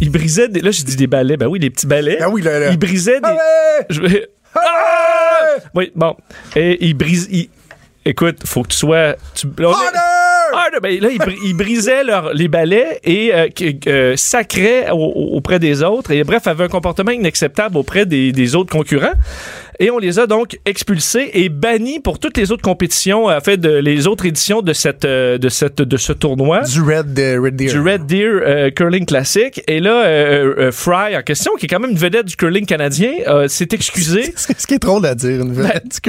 Ils 0.00 0.10
brisaient 0.10 0.48
des... 0.48 0.60
Là, 0.60 0.70
je 0.72 0.82
dis 0.82 0.96
des 0.96 1.06
balais. 1.06 1.36
Ben 1.36 1.46
oui, 1.46 1.58
des 1.60 1.70
petits 1.70 1.86
balais. 1.86 2.18
Ah 2.20 2.28
oui, 2.28 2.42
là, 2.42 2.58
là. 2.58 2.70
Ils 2.70 2.78
brisaient 2.78 3.20
des... 3.20 3.28
Ah! 3.28 3.84
Je 3.88 4.00
vais- 4.00 4.28
Ah! 4.54 5.56
Oui, 5.74 5.92
bon. 5.94 6.16
Et 6.56 6.84
ils 6.84 6.94
brisent... 6.94 7.28
ils- 7.30 7.48
Écoute, 8.04 8.38
faut 8.44 8.62
que 8.64 8.68
tu 8.68 8.76
sois. 8.76 9.14
Tu, 9.34 9.46
on 9.46 9.72
Ben, 10.80 11.00
là, 11.00 11.08
ils, 11.10 11.18
br- 11.18 11.36
ils 11.44 11.54
brisaient 11.54 12.04
leur- 12.04 12.32
les 12.34 12.48
balais 12.48 13.00
et 13.04 13.32
euh, 13.34 14.16
sacraient 14.16 14.90
au- 14.90 14.94
au- 14.96 15.36
auprès 15.36 15.58
des 15.58 15.82
autres. 15.82 16.10
Et 16.12 16.24
bref, 16.24 16.46
avaient 16.46 16.64
un 16.64 16.68
comportement 16.68 17.10
inacceptable 17.10 17.76
auprès 17.76 18.06
des, 18.06 18.32
des 18.32 18.54
autres 18.54 18.70
concurrents. 18.72 19.12
Et 19.80 19.90
on 19.90 19.98
les 19.98 20.18
a 20.18 20.26
donc 20.26 20.58
expulsés 20.66 21.30
et 21.34 21.48
bannis 21.48 22.00
pour 22.00 22.18
toutes 22.18 22.36
les 22.36 22.52
autres 22.52 22.62
compétitions, 22.62 23.26
en 23.26 23.40
fait, 23.40 23.56
de, 23.56 23.70
les 23.70 24.06
autres 24.06 24.26
éditions 24.26 24.62
de, 24.62 24.72
cette, 24.72 25.04
euh, 25.04 25.38
de, 25.38 25.48
cette, 25.48 25.80
de 25.82 25.96
ce 25.96 26.12
tournoi. 26.12 26.60
Du 26.62 26.82
Red, 26.82 27.18
euh, 27.18 27.40
Red 27.42 27.56
Deer. 27.56 27.70
Du 27.72 27.80
Red 27.80 28.06
Deer 28.06 28.28
euh, 28.42 28.70
Curling 28.70 29.06
Classic. 29.06 29.62
Et 29.66 29.80
là, 29.80 30.04
euh, 30.04 30.54
euh, 30.58 30.72
Fry, 30.72 31.16
en 31.16 31.22
question, 31.22 31.52
qui 31.58 31.66
est 31.66 31.68
quand 31.68 31.80
même 31.80 31.90
une 31.90 31.98
vedette 31.98 32.26
du 32.26 32.36
curling 32.36 32.66
canadien, 32.66 33.12
euh, 33.26 33.48
s'est 33.48 33.68
excusé. 33.72 34.32
C'est 34.36 34.60
ce 34.60 34.66
qui 34.66 34.74
est 34.74 34.78
drôle 34.82 35.06
à 35.06 35.14
dire, 35.14 35.40
une 35.42 35.52
vedette. 35.52 36.00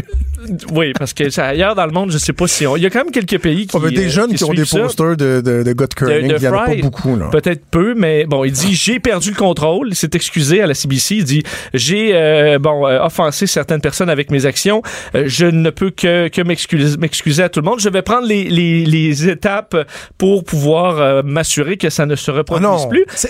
oui, 0.72 0.94
parce 0.98 1.14
que 1.14 1.40
ailleurs 1.40 1.76
dans 1.76 1.86
le 1.86 1.92
monde, 1.92 2.12
je 2.12 2.18
sais 2.18 2.34
pas 2.34 2.48
si 2.48 2.68
on. 2.68 2.76
Il 2.76 2.84
y 2.84 2.86
a 2.86 2.90
quand 2.90 3.04
même 3.04 3.12
quelques 3.12 3.40
pays 3.40 3.68
qui. 3.68 3.76
On 3.76 3.84
a 3.84 3.90
des 3.90 4.06
euh, 4.06 4.10
jeunes 4.10 4.34
qui, 4.34 4.44
ont 4.44 4.54
des 4.54 4.66
posters 4.66 5.16
de, 5.18 5.42
de, 5.42 5.64
de 5.64 5.74
gars 5.74 5.88
de 5.88 5.94
curling. 5.94 6.28
De- 6.28 6.36
il 6.36 6.44
y 6.44 6.48
en 6.48 6.54
a 6.54 6.66
pas 6.66 6.76
beaucoup, 6.76 7.16
là. 7.16 7.30
Peut-être 7.32 7.66
peu, 7.72 7.94
mais 7.96 8.26
bon, 8.26 8.44
il 8.44 8.52
dit 8.52 8.74
j'ai 8.76 9.00
perdu 9.00 9.30
le 9.32 9.36
contrôle. 9.36 9.90
Il 9.90 9.96
s'est 9.96 10.10
excusé 10.14 10.62
à 10.62 10.68
la 10.68 10.74
CBC. 10.74 11.16
Il 11.16 11.24
dit 11.24 11.44
j'ai 11.74 12.12
euh, 12.14 12.60
bon 12.60 12.86
euh, 12.88 13.00
offensé 13.04 13.48
certaines 13.54 13.82
personnes 13.82 14.10
avec 14.10 14.32
mes 14.32 14.46
actions. 14.46 14.82
Euh, 15.16 15.24
je 15.28 15.46
ne 15.46 15.70
peux 15.70 15.92
que, 15.92 16.28
que 16.28 16.42
m'excuser, 16.42 17.44
à 17.44 17.50
tout 17.50 17.60
le 17.62 17.66
monde. 17.66 17.80
Je 17.80 17.90
vais 17.90 18.02
prendre 18.02 18.28
les, 18.28 18.44
les, 18.46 18.86
les 18.86 19.30
étapes 19.30 19.76
pour 20.18 20.44
pouvoir 20.44 21.00
euh, 21.00 21.22
m'assurer 21.24 21.78
que 21.78 21.90
ça 21.90 22.06
ne 22.06 22.16
se 22.16 22.32
Ah 22.32 22.36
reproduise 22.36 22.68
non, 22.68 22.88
plus. 22.90 23.06
Ça, 23.14 23.28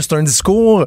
c'est 0.00 0.12
un 0.12 0.22
discours. 0.22 0.86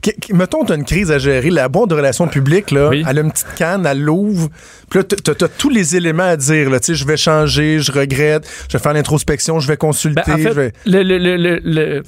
qui- 0.00 0.12
qui- 0.12 0.32
mettons, 0.32 0.64
t'as 0.64 0.76
une 0.76 0.84
crise 0.84 1.10
à 1.10 1.18
gérer. 1.18 1.50
La 1.50 1.68
boîte 1.68 1.90
de 1.90 1.94
relations 1.96 2.28
publiques, 2.28 2.70
là, 2.70 2.88
Oui. 2.90 3.02
elle 3.08 3.18
a 3.18 3.20
une 3.22 3.32
petite 3.32 3.54
canne, 3.56 3.84
elle 3.84 4.00
l'ouvre. 4.00 4.48
Puis 4.90 5.00
là, 5.00 5.04
t'as- 5.04 5.16
t'as 5.16 5.34
t'as 5.34 5.48
tous 5.48 5.70
les 5.70 5.96
éléments 5.96 6.22
à 6.22 6.36
dire. 6.36 6.70
Là, 6.70 6.78
Tu 6.80 6.86
sais, 6.86 6.94
je 6.94 7.04
vais 7.06 7.16
changer, 7.16 7.80
je 7.80 7.90
regrette, 7.92 8.48
je 8.68 8.76
vais 8.76 8.82
faire 8.82 8.92
l'introspection, 8.92 9.58
je 9.58 9.66
vais 9.66 9.76
consulter. 9.76 10.22
Ben, 10.26 10.34
en 10.34 10.36
fait, 10.38 10.42
je 10.44 10.48
vais- 10.50 10.72
le, 10.86 11.02
le, 11.02 11.18
le, 11.18 11.36
le- 11.36 11.60
le- 11.64 12.02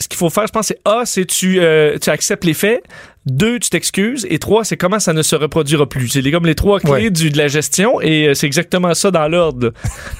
ce 0.00 0.06
qu'il 0.06 0.16
faut 0.16 0.30
faire, 0.30 0.46
je 0.46 0.52
pense, 0.52 0.68
c'est 0.68 0.78
A, 0.84 1.02
c'est 1.04 1.24
tu, 1.24 1.58
euh, 1.58 1.98
tu 2.00 2.08
acceptes 2.10 2.44
les 2.44 2.54
faits. 2.54 2.84
Deux, 3.26 3.58
tu 3.58 3.68
t'excuses. 3.70 4.26
Et 4.30 4.38
trois, 4.38 4.64
c'est 4.64 4.76
comment 4.76 4.98
ça 4.98 5.12
ne 5.12 5.22
se 5.22 5.36
reproduira 5.36 5.86
plus. 5.86 6.08
C'est 6.08 6.22
les- 6.22 6.30
comme 6.32 6.46
les 6.46 6.54
trois 6.54 6.80
clés 6.80 6.90
Ouais. 6.90 7.10
du, 7.10 7.30
de 7.30 7.36
la 7.36 7.48
gestion. 7.48 8.00
Et 8.00 8.28
euh, 8.28 8.34
c'est 8.34 8.46
exactement 8.46 8.94
ça 8.94 9.10
dans 9.10 9.28
l'ordre 9.28 9.72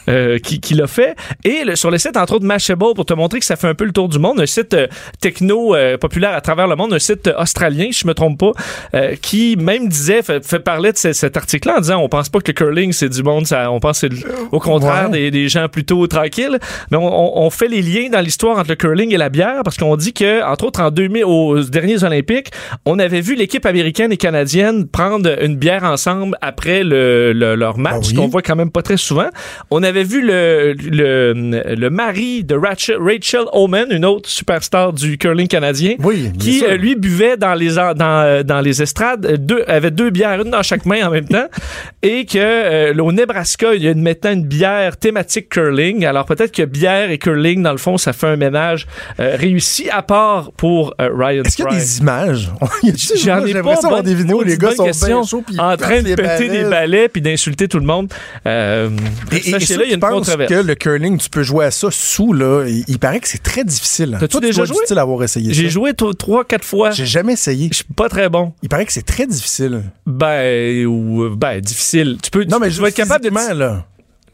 euh, 0.09 0.39
qui- 0.39 0.61
qu'il 0.61 0.83
a 0.83 0.87
fait. 0.87 1.15
Et 1.45 1.65
le- 1.65 1.77
sur 1.77 1.91
le 1.91 1.99
site, 1.99 2.17
entre 2.17 2.35
autres, 2.35 2.45
Mashable, 2.45 2.95
pour 2.95 3.07
te 3.07 3.15
montrer 3.15 3.39
que 3.41 3.47
ça 3.47 3.57
fait 3.57 3.69
un 3.69 3.75
peu 3.75 3.85
le 3.85 3.93
tour 3.93 4.09
du 4.09 4.19
monde, 4.19 4.41
un 4.41 4.47
site 4.47 4.75
euh, 4.75 4.87
techno 5.21 5.75
euh, 5.75 5.97
populaire 5.97 6.35
à 6.35 6.41
travers 6.41 6.67
le 6.69 6.77
monde, 6.77 6.93
un 6.93 6.99
site 6.99 7.31
australien, 7.39 7.89
si 7.93 8.01
je 8.01 8.07
me 8.07 8.15
trompe 8.15 8.39
pas, 8.39 8.53
euh, 8.95 9.15
qui 9.21 9.57
même 9.57 9.89
disait, 9.89 10.23
fait, 10.23 10.45
fait 10.45 10.59
parler 10.61 10.93
de 10.93 10.99
ce- 10.99 11.13
cet 11.15 11.37
article-là 11.37 11.77
en 11.79 11.81
disant 11.81 11.99
on 12.03 12.09
pense 12.09 12.29
pas 12.29 12.41
que 12.41 12.49
le 12.49 12.55
curling, 12.55 12.93
c'est 12.93 13.09
du 13.09 13.23
monde, 13.23 13.47
ça, 13.47 13.71
on 13.73 13.81
pense 13.81 14.01
que 14.01 14.09
c'est 14.11 14.27
au 14.53 14.61
contraire 14.61 15.07
Ouais. 15.11 15.19
des, 15.19 15.31
des 15.31 15.49
gens 15.49 15.69
plutôt 15.69 16.07
tranquilles. 16.07 16.59
Mais 16.91 16.97
on, 16.99 17.07
on- 17.07 17.47
on 17.47 17.51
fait 17.51 17.69
les 17.69 17.81
liens 17.83 18.11
dans 18.11 18.21
l'histoire 18.21 18.59
entre 18.59 18.69
le 18.71 18.77
curling 18.77 19.13
et 19.15 19.17
la 19.19 19.29
bière 19.31 19.63
parce 19.65 19.77
qu'on 19.79 19.97
dit 19.97 20.13
que, 20.13 20.45
entre 20.45 20.65
autres, 20.67 20.81
en 20.83 20.91
2000, 20.91 21.25
aux 21.25 21.61
derniers 21.63 22.03
Olympiques, 22.05 22.51
on 22.91 22.99
avait 22.99 23.21
vu 23.21 23.35
l'équipe 23.35 23.67
américaine 23.67 24.13
et 24.13 24.17
canadienne 24.17 24.87
prendre 24.89 25.31
une 25.45 25.57
bière 25.57 25.85
ensemble 25.85 26.37
après 26.41 26.83
le, 26.85 27.33
le- 27.35 27.55
leur 27.55 27.77
match, 27.77 27.93
Ah 27.97 27.99
oui? 28.01 28.05
ce 28.07 28.15
qu'on 28.15 28.29
voit 28.29 28.41
quand 28.43 28.57
même 28.57 28.71
pas 28.71 28.83
très 28.83 28.97
souvent. 28.97 29.29
On 29.71 29.83
avait 29.83 30.05
vu 30.05 30.21
le, 30.27 30.75
le, 30.75 31.75
le 31.75 31.91
mari 31.91 32.45
de 32.45 32.55
Rachel, 32.55 32.97
Rachel 33.01 33.45
Oman, 33.53 33.87
une 33.91 34.05
autre 34.05 34.29
superstar 34.29 34.93
du 34.93 35.19
curling 35.19 35.49
canadien, 35.49 35.95
Oui, 36.03 36.31
qui 36.39 36.55
sûr. 36.61 36.69
euh, 36.71 36.77
lui 36.77 36.95
buvait 36.97 37.37
dans 37.37 37.55
les 37.55 37.75
dans, 37.75 37.95
euh, 38.01 38.43
dans 38.43 38.61
les 38.61 38.81
estrades 38.83 39.27
euh, 39.27 39.37
deux 39.37 39.63
avait 39.69 39.91
deux 39.91 40.11
bières 40.11 40.41
une 40.41 40.51
dans 40.51 40.63
chaque 40.63 40.87
main 40.87 41.07
en 41.07 41.11
même 41.11 41.29
temps 41.29 41.47
et 42.03 42.25
que 42.25 42.39
euh, 42.39 42.95
au 43.03 43.13
Nebraska 43.13 43.75
il 43.75 43.83
y 43.83 43.89
a 43.89 43.95
maintenant 43.95 44.33
une 44.33 44.45
bière 44.47 44.97
thématique 44.97 45.49
curling 45.51 46.05
alors 46.07 46.25
peut-être 46.25 46.53
que 46.53 46.63
bière 46.63 47.11
et 47.11 47.19
curling 47.19 47.63
dans 47.63 47.73
le 47.73 47.79
fond 47.79 47.99
ça 47.99 48.13
fait 48.13 48.29
un 48.29 48.37
ménage 48.37 48.87
euh, 49.21 49.37
réussi 49.37 49.91
à 49.91 50.03
part 50.03 50.53
pour 50.53 50.95
euh, 51.01 51.09
Ryan 51.15 51.43
Est-ce 51.45 51.57
qu'il 51.57 51.65
y 51.67 51.69
a 51.69 51.73
des 51.73 51.99
images? 51.99 52.51
J'en 53.17 53.45
ai 53.45 53.53
pas. 53.55 53.77
bonne- 53.83 54.03
des 54.03 54.15
vidéos 54.15 54.41
où 54.41 54.45
les 54.45 54.57
gars 54.59 54.73
sont 54.75 54.85
bien 55.07 55.23
chauds 55.25 55.45
en 55.59 55.77
train 55.77 56.03
de 56.03 56.15
péter 56.15 56.49
des 56.49 56.65
balais. 56.65 57.09
puis 57.09 57.21
d'insulter 57.23 57.69
tout 57.69 57.79
le 57.79 57.87
monde. 57.87 58.13
Euh, 58.47 58.91
Et, 59.33 59.37
et 59.37 59.61
ceux 59.61 59.83
il 59.85 59.89
y 59.91 59.93
a 59.93 59.95
une 59.95 60.01
controverse. 60.01 60.51
que 60.51 60.55
le 60.67 60.75
curling, 60.75 61.19
tu 61.19 61.29
peux 61.31 61.43
jouer 61.43 61.67
à 61.67 61.71
ça 61.71 61.89
sous, 61.91 62.33
là, 62.33 62.65
il, 62.67 62.85
il 62.89 62.99
paraît 62.99 63.21
que 63.21 63.29
c'est 63.29 63.43
très 63.43 63.65
difficile. 63.65 64.17
T'as-tu 64.21 64.41
déjà 64.41 64.65
joué? 64.65 64.75
difficile 64.75 64.99
à 64.99 65.03
avoir 65.03 65.23
essayé 65.23 65.53
J'ai 65.53 65.69
joué 65.69 65.93
trois 65.95 66.45
quatre 66.45 66.65
fois. 66.65 66.91
J'ai 66.91 67.07
jamais 67.07 67.33
essayé. 67.35 67.69
Je 67.71 67.77
suis 67.77 67.85
pas 67.85 68.09
très 68.09 68.29
bon. 68.29 68.53
Il 68.63 68.69
paraît 68.69 68.87
que 68.87 68.93
c'est 68.93 69.07
très 69.07 69.27
difficile. 69.27 69.83
Ben, 70.07 70.87
ou, 70.87 71.29
ben, 71.37 71.61
difficile. 71.61 72.19
Tu 72.23 72.31
peux, 72.31 72.45
Non, 72.45 72.59
mais 72.59 72.71
tu 72.71 72.81
vas 72.81 72.89
être 72.89 72.95
capable 72.95 73.25
de. 73.25 73.31
là. 73.59 73.85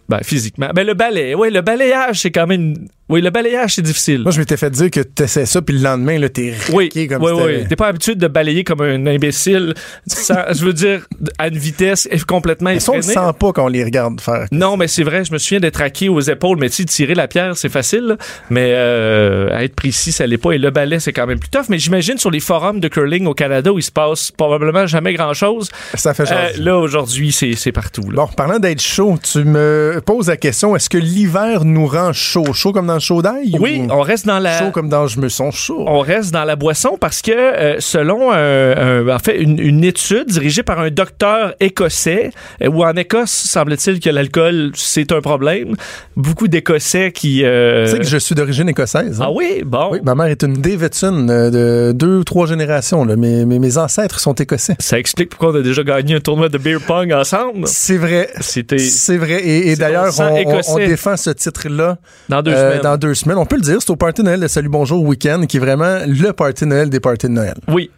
Ben, 0.09 0.21
physiquement. 0.23 0.69
Ben, 0.75 0.87
le 0.87 0.95
balai. 0.95 1.35
Oui, 1.35 1.51
le 1.51 1.63
balayage, 1.63 2.21
c'est 2.21 2.31
quand 2.31 2.47
même. 2.47 2.75
Oui, 3.11 3.21
le 3.21 3.29
balayage, 3.29 3.75
c'est 3.75 3.83
difficile. 3.83 4.23
Moi, 4.23 4.33
je 4.33 4.39
m'étais 4.39 4.57
fait 4.57 4.71
dire 4.71 4.91
que 4.91 5.01
tu 5.01 5.23
essaies 5.25 5.45
ça, 5.45 5.61
puis 5.61 5.77
le 5.77 5.83
lendemain, 5.85 6.19
là, 6.19 6.31
t'es 6.31 6.55
Oui, 6.73 6.85
raqué 6.87 7.07
comme 7.07 7.23
oui, 7.23 7.33
c'était- 7.37 7.59
oui. 7.63 7.69
T'es 7.69 7.77
pas 7.77 7.89
habitué 7.89 8.15
de 8.15 8.27
balayer 8.29 8.65
comme 8.65 8.81
un 8.81 9.07
imbécile. 9.07 9.75
sans- 10.07 10.53
je 10.55 10.65
veux 10.65 10.73
dire, 10.73 11.07
à 11.39 11.49
une 11.49 11.59
vitesse 11.59 12.09
complètement 12.27 12.71
Mais 12.71 12.81
ça, 12.81 12.93
on 12.93 12.95
le 12.95 13.01
effrénée. 13.01 13.27
sent 13.27 13.33
pas 13.39 13.53
quand 13.53 13.65
on 13.67 13.69
les 13.69 13.85
regarde 13.85 14.21
faire. 14.23 14.47
Non, 14.53 14.79
mais 14.79 14.89
c'est 14.89 15.03
vrai, 15.03 15.23
je 15.25 15.33
me 15.33 15.39
souviens 15.39 15.61
d'être 15.61 15.77
raqué 15.77 16.09
aux 16.09 16.21
épaules, 16.21 16.57
mais 16.59 16.71
tu 16.71 16.77
sais, 16.77 16.85
tirer 16.87 17.15
la 17.15 17.29
pierre, 17.29 17.57
c'est 17.59 17.69
facile, 17.69 18.05
là. 18.05 18.17
mais 18.49 18.73
euh, 18.75 19.55
à 19.55 19.65
être 19.65 19.75
précis, 19.77 20.11
ça 20.13 20.27
l'est 20.27 20.39
pas. 20.39 20.53
Et 20.53 20.59
le 20.59 20.71
balai, 20.71 20.99
c'est 20.99 21.13
quand 21.13 21.27
même 21.27 21.39
plus 21.39 21.51
tough. 21.51 21.67
Mais 21.69 21.79
j'imagine 21.79 22.17
sur 22.17 22.31
les 22.31 22.41
forums 22.41 22.81
de 22.81 22.89
curling 22.89 23.27
au 23.27 23.35
Canada 23.35 23.71
où 23.73 23.79
il 23.79 23.83
se 23.83 23.91
passe 23.93 24.31
probablement 24.31 24.87
jamais 24.87 25.13
grand-chose. 25.13 25.69
Ça 25.95 26.15
fait 26.15 26.31
euh, 26.33 26.49
là, 26.59 26.79
aujourd'hui, 26.79 27.33
c'est 27.33 27.53
c'est 27.55 27.73
partout. 27.73 28.09
Là. 28.11 28.17
Bon, 28.25 28.29
parlant 28.29 28.59
d'être 28.59 28.81
chaud, 28.81 29.19
tu 29.23 29.45
me 29.45 30.01
poses 30.07 30.29
la 30.29 30.37
question, 30.39 30.75
est-ce 30.75 30.89
que 30.89 30.99
l'hiver 30.99 31.65
nous 31.67 31.87
rend 31.87 32.13
chaud? 32.15 32.53
Chaud 32.55 32.73
comme 32.73 32.87
dans 32.87 32.94
le 32.95 33.01
chaud 33.01 33.23
d'ail? 33.23 33.57
Oui, 33.61 33.83
ou 33.89 33.93
on 33.93 34.01
reste 34.01 34.27
dans 34.27 34.39
la... 34.39 34.59
Chaud 34.59 34.71
comme 34.71 34.89
dans 34.89 35.07
je 35.07 35.21
me 35.21 35.29
sens 35.29 35.55
chaud? 35.55 35.85
on 35.87 36.01
reste 36.01 36.33
dans 36.33 36.45
la 36.45 36.57
boisson 36.57 36.97
parce 37.01 37.23
que 37.23 37.33
euh, 37.33 37.77
selon 37.81 38.33
un- 38.33 39.09
en 39.09 39.19
fait 39.19 39.37
une, 39.41 39.59
une 39.59 39.85
étude 39.85 40.27
dirigée 40.29 40.63
par 40.63 40.81
un 40.81 40.91
docteur 40.91 41.55
écossais 41.61 42.31
euh, 42.63 42.69
où 42.69 42.85
en 42.85 42.93
Écosse 42.95 43.31
semble-t-il 43.31 44.01
que 44.01 44.11
l'alcool 44.11 44.73
c'est 44.75 45.13
un 45.13 45.21
problème 45.21 45.75
beaucoup 46.17 46.49
d'Écossais 46.49 47.13
qui 47.13 47.45
euh, 47.45 47.85
Tu 47.87 47.91
sais 47.93 47.99
que 47.99 48.05
je 48.05 48.19
suis 48.19 48.35
d'origine 48.35 48.69
écossaise. 48.69 49.21
hein? 49.21 49.25
ah 49.27 49.33
oui? 49.33 49.63
Bon 49.65 49.89
Oui, 49.93 49.99
ma 50.03 50.15
mère 50.15 50.27
est 50.27 50.43
une 50.43 50.55
Davidson 50.55 51.27
euh, 51.29 51.51
de 51.51 51.93
deux 51.93 52.19
ou 52.19 52.25
trois 52.25 52.47
générations. 52.47 53.05
Là. 53.05 53.17
Mes, 53.17 53.45
mes, 53.45 53.59
mes 53.59 53.79
ancêtres 53.79 54.19
sont 54.21 54.35
écossais. 54.35 54.77
ça 54.79 54.99
explique 54.99 55.31
pourquoi 55.31 55.51
on 55.51 55.57
a 55.57 55.63
déjà 55.63 55.83
gagné 55.83 56.15
un 56.17 56.21
tournoi 56.21 56.49
de 56.49 56.59
beer 56.59 56.79
pong 56.87 57.13
ensemble 57.13 57.67
C'est 57.67 57.97
vrai. 57.99 58.29
c'était 58.41 58.79
C'est 58.79 59.17
vrai. 59.17 59.45
Et, 59.47 59.77
d'ailleurs, 59.77 60.13
on, 60.19 60.23
on- 60.23 60.37
écossais. 60.37 60.71
on 60.73 60.77
défend 60.79 61.17
ce 61.17 61.31
titre-là 61.31 61.99
dans 62.29 62.43
deux 62.43 62.55
semaines 62.55 62.81
dans 62.85 62.99
deux 62.99 63.15
semaines. 63.15 63.39
On 63.39 63.47
peut 63.47 63.57
le 63.57 63.63
dire, 63.63 63.79
c'est 63.81 63.91
au 63.91 63.97
Party 63.97 64.23
Noël 64.23 64.41
de 64.41 64.47
Salut 64.47 64.69
Bonjour 64.69 65.03
Week-end 65.03 65.47
qui 65.49 65.57
est 65.57 65.61
vraiment 65.61 66.01
le 66.07 66.33
Party 66.33 66.67
Noël 66.67 66.91
des 66.91 67.01
Parties 67.01 67.29
de 67.29 67.33
Noël. 67.33 67.55
oui 67.69 67.91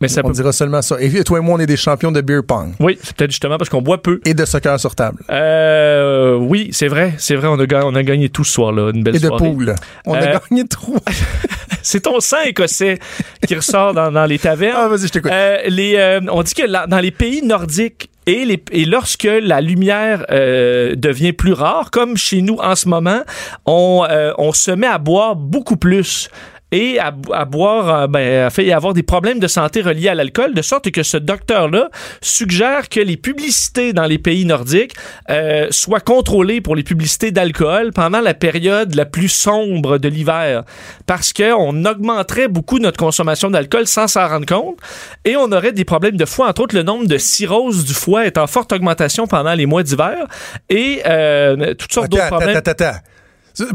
mais 0.00 0.08
ça 0.08 0.20
On 0.24 0.28
peut 0.28 0.34
dira 0.34 0.52
seulement 0.52 0.82
ça. 0.82 0.96
Et 1.00 1.22
toi 1.24 1.38
et 1.38 1.42
moi, 1.42 1.56
on 1.56 1.60
est 1.60 1.66
des 1.66 1.76
champions 1.76 2.12
de 2.12 2.20
beer 2.20 2.42
pong 2.46 2.72
oui 2.80 2.98
c'est 3.02 3.14
peut-être 3.16 3.30
justement 3.30 3.58
parce 3.58 3.68
qu'on 3.68 3.82
boit 3.82 4.02
peu 4.02 4.20
et 4.24 4.34
de 4.34 4.44
soccer 4.44 4.78
sur 4.80 4.94
table. 4.94 5.22
euh, 5.30 6.34
oui 6.36 6.70
c'est 6.72 6.88
vrai 6.88 7.14
c'est 7.18 7.36
vrai 7.36 7.48
on 7.48 7.58
a, 7.58 7.66
ga- 7.66 7.82
on 7.84 7.94
a 7.94 8.02
gagné 8.02 8.28
tout 8.28 8.44
ce 8.44 8.52
soir 8.52 8.72
là 8.72 8.90
une 8.94 9.02
belle 9.02 9.16
Et 9.16 9.18
de 9.20 9.26
soirée 9.26 9.50
poule. 9.50 9.74
On 10.06 10.14
Euh, 10.14 10.18
a 10.36 10.40
gagné 10.48 10.66
trois. 10.68 11.00
c'est 11.82 12.00
ton 12.00 12.20
sang 12.20 12.42
écossais 12.46 12.98
qui 13.46 13.54
ressort 13.54 13.94
dans, 13.94 14.10
dans 14.12 14.26
les 14.26 14.38
tavernes 14.38 14.76
Ah, 14.78 14.88
vas-y, 14.88 15.06
je 15.06 15.12
t'écoute. 15.12 15.32
Euh, 15.32 15.58
les, 15.68 15.96
euh, 15.96 16.20
on 16.30 16.42
dit 16.42 16.54
que 16.54 16.62
la- 16.66 16.86
dans 16.86 16.98
les 17.00 17.10
pays 17.10 17.42
nordiques 17.42 18.10
et, 18.26 18.44
les, 18.44 18.62
et 18.70 18.84
lorsque 18.84 19.24
la 19.42 19.60
lumière 19.60 20.24
euh, 20.30 20.94
devient 20.94 21.32
plus 21.32 21.52
rare, 21.54 21.90
comme 21.90 22.16
chez 22.16 22.42
nous 22.42 22.56
en 22.62 22.76
ce 22.76 22.86
moment, 22.88 23.22
on, 23.66 24.04
euh, 24.08 24.32
on 24.38 24.52
se 24.52 24.70
met 24.70 24.86
à 24.86 24.98
boire 24.98 25.34
beaucoup 25.36 25.76
plus 25.76 26.28
et 26.72 26.98
à, 26.98 27.12
à 27.32 27.44
boire, 27.44 28.02
euh, 28.02 28.06
ben, 28.06 28.46
à 28.46 28.50
fait 28.50 28.70
avoir 28.72 28.94
des 28.94 29.02
problèmes 29.02 29.38
de 29.38 29.48
santé 29.48 29.82
reliés 29.82 30.08
à 30.08 30.14
l'alcool, 30.14 30.54
de 30.54 30.62
sorte 30.62 30.90
que 30.90 31.02
ce 31.02 31.16
docteur-là 31.16 31.90
suggère 32.20 32.88
que 32.88 33.00
les 33.00 33.16
publicités 33.16 33.92
dans 33.92 34.06
les 34.06 34.18
pays 34.18 34.44
nordiques 34.44 34.94
euh, 35.30 35.66
soient 35.70 36.00
contrôlées 36.00 36.60
pour 36.60 36.76
les 36.76 36.82
publicités 36.82 37.30
d'alcool 37.30 37.92
pendant 37.92 38.20
la 38.20 38.34
période 38.34 38.94
la 38.94 39.06
plus 39.06 39.28
sombre 39.28 39.98
de 39.98 40.08
l'hiver, 40.08 40.64
parce 41.06 41.32
qu'on 41.32 41.84
augmenterait 41.84 42.48
beaucoup 42.48 42.78
notre 42.78 42.98
consommation 42.98 43.50
d'alcool 43.50 43.86
sans 43.86 44.08
s'en 44.08 44.28
rendre 44.28 44.46
compte, 44.46 44.78
et 45.24 45.36
on 45.36 45.50
aurait 45.52 45.72
des 45.72 45.84
problèmes 45.84 46.16
de 46.16 46.24
foie, 46.24 46.48
entre 46.48 46.62
autres 46.62 46.76
le 46.76 46.82
nombre 46.82 47.06
de 47.06 47.18
cirrhoses 47.18 47.84
du 47.84 47.94
foie 47.94 48.26
est 48.26 48.38
en 48.38 48.46
forte 48.46 48.72
augmentation 48.72 49.26
pendant 49.26 49.54
les 49.54 49.66
mois 49.66 49.82
d'hiver, 49.82 50.26
et 50.68 51.02
euh, 51.06 51.74
toutes 51.74 51.92
sortes 51.92 52.08
d'autres 52.08 52.24
attends, 52.24 52.36
problèmes. 52.36 52.56
attends, 52.56 52.70
attends. 52.70 52.98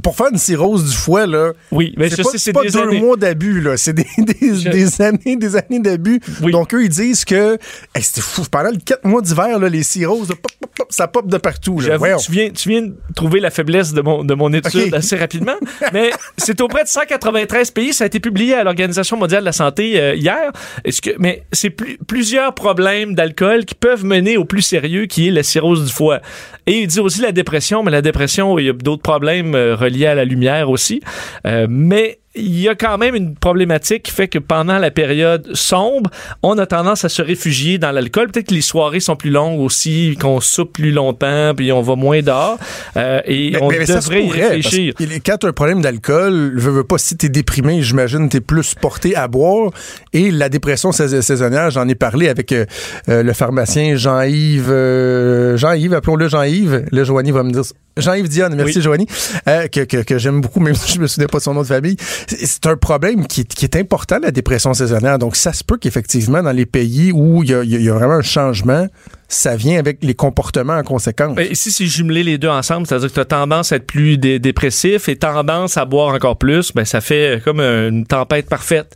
Pour 0.04 0.16
faire 0.16 0.28
une 0.32 0.38
cirrhose 0.38 0.90
du 0.90 0.96
foie, 0.96 1.26
là. 1.28 1.52
Oui, 1.72 1.94
mais 1.98 2.10
c'est 2.10 2.24
pas, 2.24 2.30
sais, 2.36 2.54
pas 2.54 2.64
des 2.64 2.70
deux 2.70 2.80
années. 2.80 3.00
mois 3.00 3.18
d'abus, 3.18 3.62
là. 3.62 3.78
C'est 3.78 3.94
des, 3.94 4.06
des, 4.18 4.56
Je- 4.56 4.70
des 4.70 5.02
années, 5.02 5.36
des 5.36 5.56
années 5.56 5.80
d'abus. 5.80 6.20
Oui. 6.42 6.52
Donc, 6.52 6.74
eux, 6.74 6.84
ils 6.84 6.90
disent 6.90 7.26
que 7.26 7.58
hey, 7.94 8.02
c'était 8.04 8.22
fou. 8.22 8.44
Pendant 8.50 8.70
les 8.70 8.78
quatre 8.78 9.06
mois 9.06 9.22
d'hiver, 9.22 9.60
les 9.60 9.84
cirrhoses, 9.84 10.30
là, 10.30 10.36
pop, 10.42 10.52
pop, 10.60 10.70
pop, 10.76 10.88
ça 10.90 11.08
pop 11.08 11.28
de 11.28 11.38
partout. 11.38 11.80
Là. 11.80 11.98
Tu 12.18 12.32
viens, 12.32 12.50
tu 12.50 12.70
viens 12.70 12.82
de 12.84 12.94
trouver 13.16 13.40
la 13.40 13.50
faiblesse 13.52 13.94
de 13.94 14.02
mon, 14.02 14.24
de 14.24 14.34
mon 14.34 14.52
étude 14.54 14.94
assez 14.94 15.16
rapidement. 15.16 15.56
Mais 15.94 16.12
c'est 16.38 16.62
auprès 16.62 16.84
de 16.84 16.90
193 16.90 17.72
pays. 17.72 17.94
Ça 17.94 18.04
a 18.06 18.08
été 18.08 18.20
publié 18.20 18.54
à 18.56 18.64
l'Organisation 18.64 19.18
mondiale 19.18 19.42
de 19.42 19.46
la 19.46 19.52
santé 19.52 20.00
euh, 20.00 20.16
hier. 20.16 20.52
Est-ce 20.84 21.02
que, 21.02 21.12
mais 21.20 21.44
c'est 21.52 21.70
plus, 21.70 21.98
plusieurs 22.08 22.54
problèmes 22.54 23.16
d'alcool 23.16 23.66
qui 23.66 23.76
peuvent 23.76 24.04
mener 24.06 24.38
au 24.38 24.46
plus 24.46 24.62
sérieux, 24.62 25.06
qui 25.06 25.28
est 25.28 25.32
la 25.32 25.44
cirrhose 25.44 25.86
du 25.86 25.92
foie. 25.92 26.20
Et 26.68 26.80
il 26.82 26.88
dit 26.88 27.00
aussi 27.00 27.22
la 27.22 27.32
dépression, 27.32 27.84
mais 27.84 27.92
la 27.92 28.02
dépression, 28.02 28.58
il 28.60 28.66
y 28.66 28.70
a 28.70 28.74
d'autres 28.74 29.02
problèmes 29.02 29.56
euh, 29.56 29.65
reliés 29.74 30.06
à 30.06 30.16
la 30.16 30.26
lumière 30.26 30.70
aussi. 30.70 31.02
Euh, 31.48 31.68
mais 31.70 32.20
il 32.36 32.60
y 32.60 32.68
a 32.68 32.76
quand 32.76 32.98
même 32.98 33.16
une 33.16 33.36
problématique 33.36 34.04
qui 34.04 34.12
fait 34.12 34.28
que 34.28 34.40
pendant 34.40 34.78
la 34.78 34.92
période 34.92 35.48
sombre, 35.56 36.10
on 36.44 36.58
a 36.58 36.66
tendance 36.66 37.06
à 37.06 37.10
se 37.10 37.22
réfugier 37.22 37.78
dans 37.78 37.92
l'alcool. 37.92 38.30
Peut-être 38.32 38.48
que 38.48 38.54
les 38.54 38.62
soirées 38.62 39.00
sont 39.00 39.16
plus 39.16 39.30
longues 39.30 39.60
aussi, 39.60 40.18
qu'on 40.20 40.42
soupe 40.42 40.74
plus 40.74 40.92
longtemps, 40.92 41.54
puis 41.56 41.72
on 41.72 41.82
va 41.82 41.96
moins 41.96 42.22
dehors. 42.22 42.58
Euh, 42.98 43.22
et 43.26 43.52
Mais- 43.52 43.62
on 43.62 43.70
mais- 43.70 43.80
mais 43.80 43.86
devrait 43.86 44.24
y 44.26 44.32
réfléchir. 44.32 44.94
que 44.96 45.04
Quand 45.26 45.38
tu 45.38 45.46
as 45.46 45.50
un 45.50 45.54
problème 45.54 45.82
d'alcool, 45.82 46.54
veux, 46.56 46.72
veux 46.72 46.84
pas, 46.84 46.98
si 46.98 47.16
tu 47.18 47.28
es 47.28 47.30
déprimé, 47.30 47.82
j'imagine 47.82 48.28
tu 48.30 48.38
es 48.38 48.42
plus 48.42 48.74
porté 48.76 49.16
à 49.16 49.28
boire. 49.28 49.72
Et 50.14 50.32
la 50.32 50.50
dépression 50.50 50.92
sais- 50.92 51.22
saisonnière, 51.22 51.70
j'en 51.72 51.88
ai 51.88 51.96
parlé 51.96 52.28
avec 52.30 52.52
euh, 52.52 52.66
euh, 53.10 53.24
le 53.24 53.34
pharmacien 53.34 53.96
Jean-Yves. 53.96 54.70
euh, 54.70 55.58
Jean-Yves, 55.58 55.94
appelons-le 55.94 56.28
Jean-Yves. 56.28 56.86
Le 56.92 57.04
Joanie 57.04 57.32
va 57.32 57.44
me 57.44 57.52
dire. 57.52 57.64
Jean-Yves 57.98 58.28
Dionne, 58.28 58.56
merci 58.56 58.80
Oui. 58.80 58.82
Joanie, 58.84 59.08
euh, 59.48 59.68
que, 59.68 59.80
que, 59.86 60.04
que 60.04 60.18
j'aime 60.18 60.42
beaucoup, 60.42 60.60
même 60.66 60.76
si 60.76 60.94
je 60.94 61.00
me 61.00 61.08
souviens 61.08 61.28
pas 61.28 61.38
de 61.38 61.44
son 61.44 61.54
nom 61.54 61.62
de 61.62 61.68
famille. 61.68 61.96
C'est 62.28 62.66
un 62.68 62.76
problème 62.78 63.28
qui, 63.28 63.42
est- 63.42 63.76
important, 63.76 64.20
la 64.22 64.32
dépression 64.32 64.74
saisonnière. 64.74 65.20
Donc, 65.20 65.36
ça 65.36 65.54
se 65.54 65.64
peut 65.64 65.78
qu'effectivement, 65.78 66.42
dans 66.42 66.52
les 66.52 66.66
pays 66.66 67.12
où 67.12 67.44
il 67.44 67.50
y 67.50 67.90
a, 67.90 67.94
vraiment 67.94 68.14
un 68.16 68.22
changement, 68.22 68.88
ça 69.28 69.56
vient 69.56 69.78
avec 69.80 69.98
les 70.04 70.14
comportements 70.14 70.78
en 70.78 70.84
conséquence. 70.84 71.36
Ben, 71.36 71.48
ici, 71.52 71.72
c'est 71.72 71.86
jumeler 71.86 72.24
les 72.24 72.38
deux 72.38 72.48
ensemble, 72.48 72.88
c'est-à-dire 72.88 73.10
que 73.10 73.14
tu 73.16 73.20
as 73.20 73.26
tendance 73.26 73.72
à 73.72 73.78
être 73.78 73.86
plus 73.88 74.18
dé- 74.18 74.40
dépressif 74.40 75.10
et 75.10 75.16
tendance 75.18 75.78
à 75.78 75.86
boire 75.86 76.14
encore 76.14 76.38
plus, 76.38 76.72
ben, 76.74 76.86
ça 76.86 77.02
fait 77.02 77.42
comme 77.44 77.60
une 77.60 78.06
tempête 78.06 78.48
parfaite. 78.48 78.96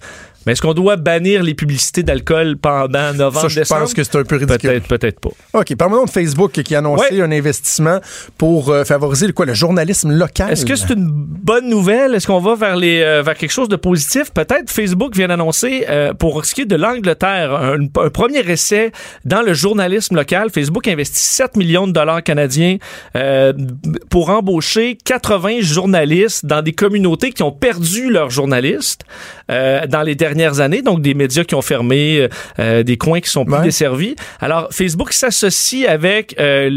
Mais 0.50 0.54
est-ce 0.54 0.64
qu'on 0.64 0.74
doit 0.74 0.96
bannir 0.96 1.44
les 1.44 1.54
publicités 1.54 2.02
d'alcool 2.02 2.58
pendant 2.58 3.14
novembre, 3.14 3.42
Ça, 3.42 3.48
je 3.50 3.60
décembre? 3.60 3.82
pense 3.82 3.94
que 3.94 4.04
c'est 4.04 4.16
un 4.16 4.24
peu 4.24 4.38
ridicule. 4.38 4.82
Peut-être, 4.82 4.88
peut-être 4.88 5.20
pas. 5.20 5.30
OK, 5.54 5.76
parlons 5.76 6.06
de 6.06 6.10
Facebook 6.10 6.54
qui 6.54 6.74
a 6.74 6.80
annoncé 6.80 7.14
Ouais. 7.18 7.22
un 7.22 7.32
investissement 7.32 8.00
pour 8.36 8.70
euh, 8.72 8.84
favoriser 8.84 9.28
le, 9.28 9.34
quoi, 9.34 9.46
le 9.46 9.54
journalisme 9.54 10.12
local. 10.12 10.52
Est-ce 10.52 10.66
que 10.66 10.76
c'est 10.76 10.90
une 10.96 11.08
bonne 11.08 11.70
nouvelle? 11.70 12.16
Est-ce 12.16 12.26
qu'on 12.26 12.40
va 12.40 12.56
vers, 12.56 12.78
les, 12.78 13.00
euh, 13.04 13.22
vers 13.22 13.36
quelque 13.36 13.52
chose 13.52 13.70
de 13.70 13.76
positif? 13.76 14.32
Peut-être 14.34 14.72
Facebook 14.72 15.16
vient 15.16 15.28
d'annoncer, 15.28 15.86
euh, 15.88 16.16
pour 16.16 16.44
ce 16.44 16.56
qui 16.56 16.62
est 16.62 16.66
de 16.66 16.76
l'Angleterre, 16.76 17.54
un, 17.54 17.82
un 17.84 18.10
premier 18.10 18.40
essai 18.50 18.92
dans 19.26 19.44
le 19.44 19.54
journalisme 19.54 20.16
local. 20.16 20.50
Facebook 20.50 20.88
investit 20.88 21.20
7 21.20 21.58
millions 21.58 21.86
de 21.86 21.92
dollars 21.92 22.24
canadiens 22.24 22.78
pour 24.10 24.32
embaucher 24.32 24.98
80 25.06 25.62
journalistes 25.62 26.44
dans 26.48 26.64
des 26.64 26.74
communautés 26.74 27.34
qui 27.34 27.44
ont 27.44 27.52
perdu 27.52 28.10
leurs 28.10 28.32
journalistes 28.32 29.04
euh, 29.50 29.86
dans 29.88 30.02
les 30.02 30.16
dernières 30.16 30.60
années, 30.60 30.82
donc 30.82 31.02
des 31.02 31.14
médias 31.14 31.44
qui 31.44 31.56
ont 31.56 31.62
fermé, 31.62 32.20
euh, 32.20 32.28
euh, 32.60 32.84
des 32.84 32.98
coins 32.98 33.20
qui 33.22 33.30
sont 33.30 33.46
plus 33.46 33.56
Ouais. 33.56 33.62
desservis. 33.64 34.16
Alors, 34.40 34.68
Facebook 34.72 35.12
s'associe 35.14 35.88
avec 35.88 36.36
euh, 36.40 36.70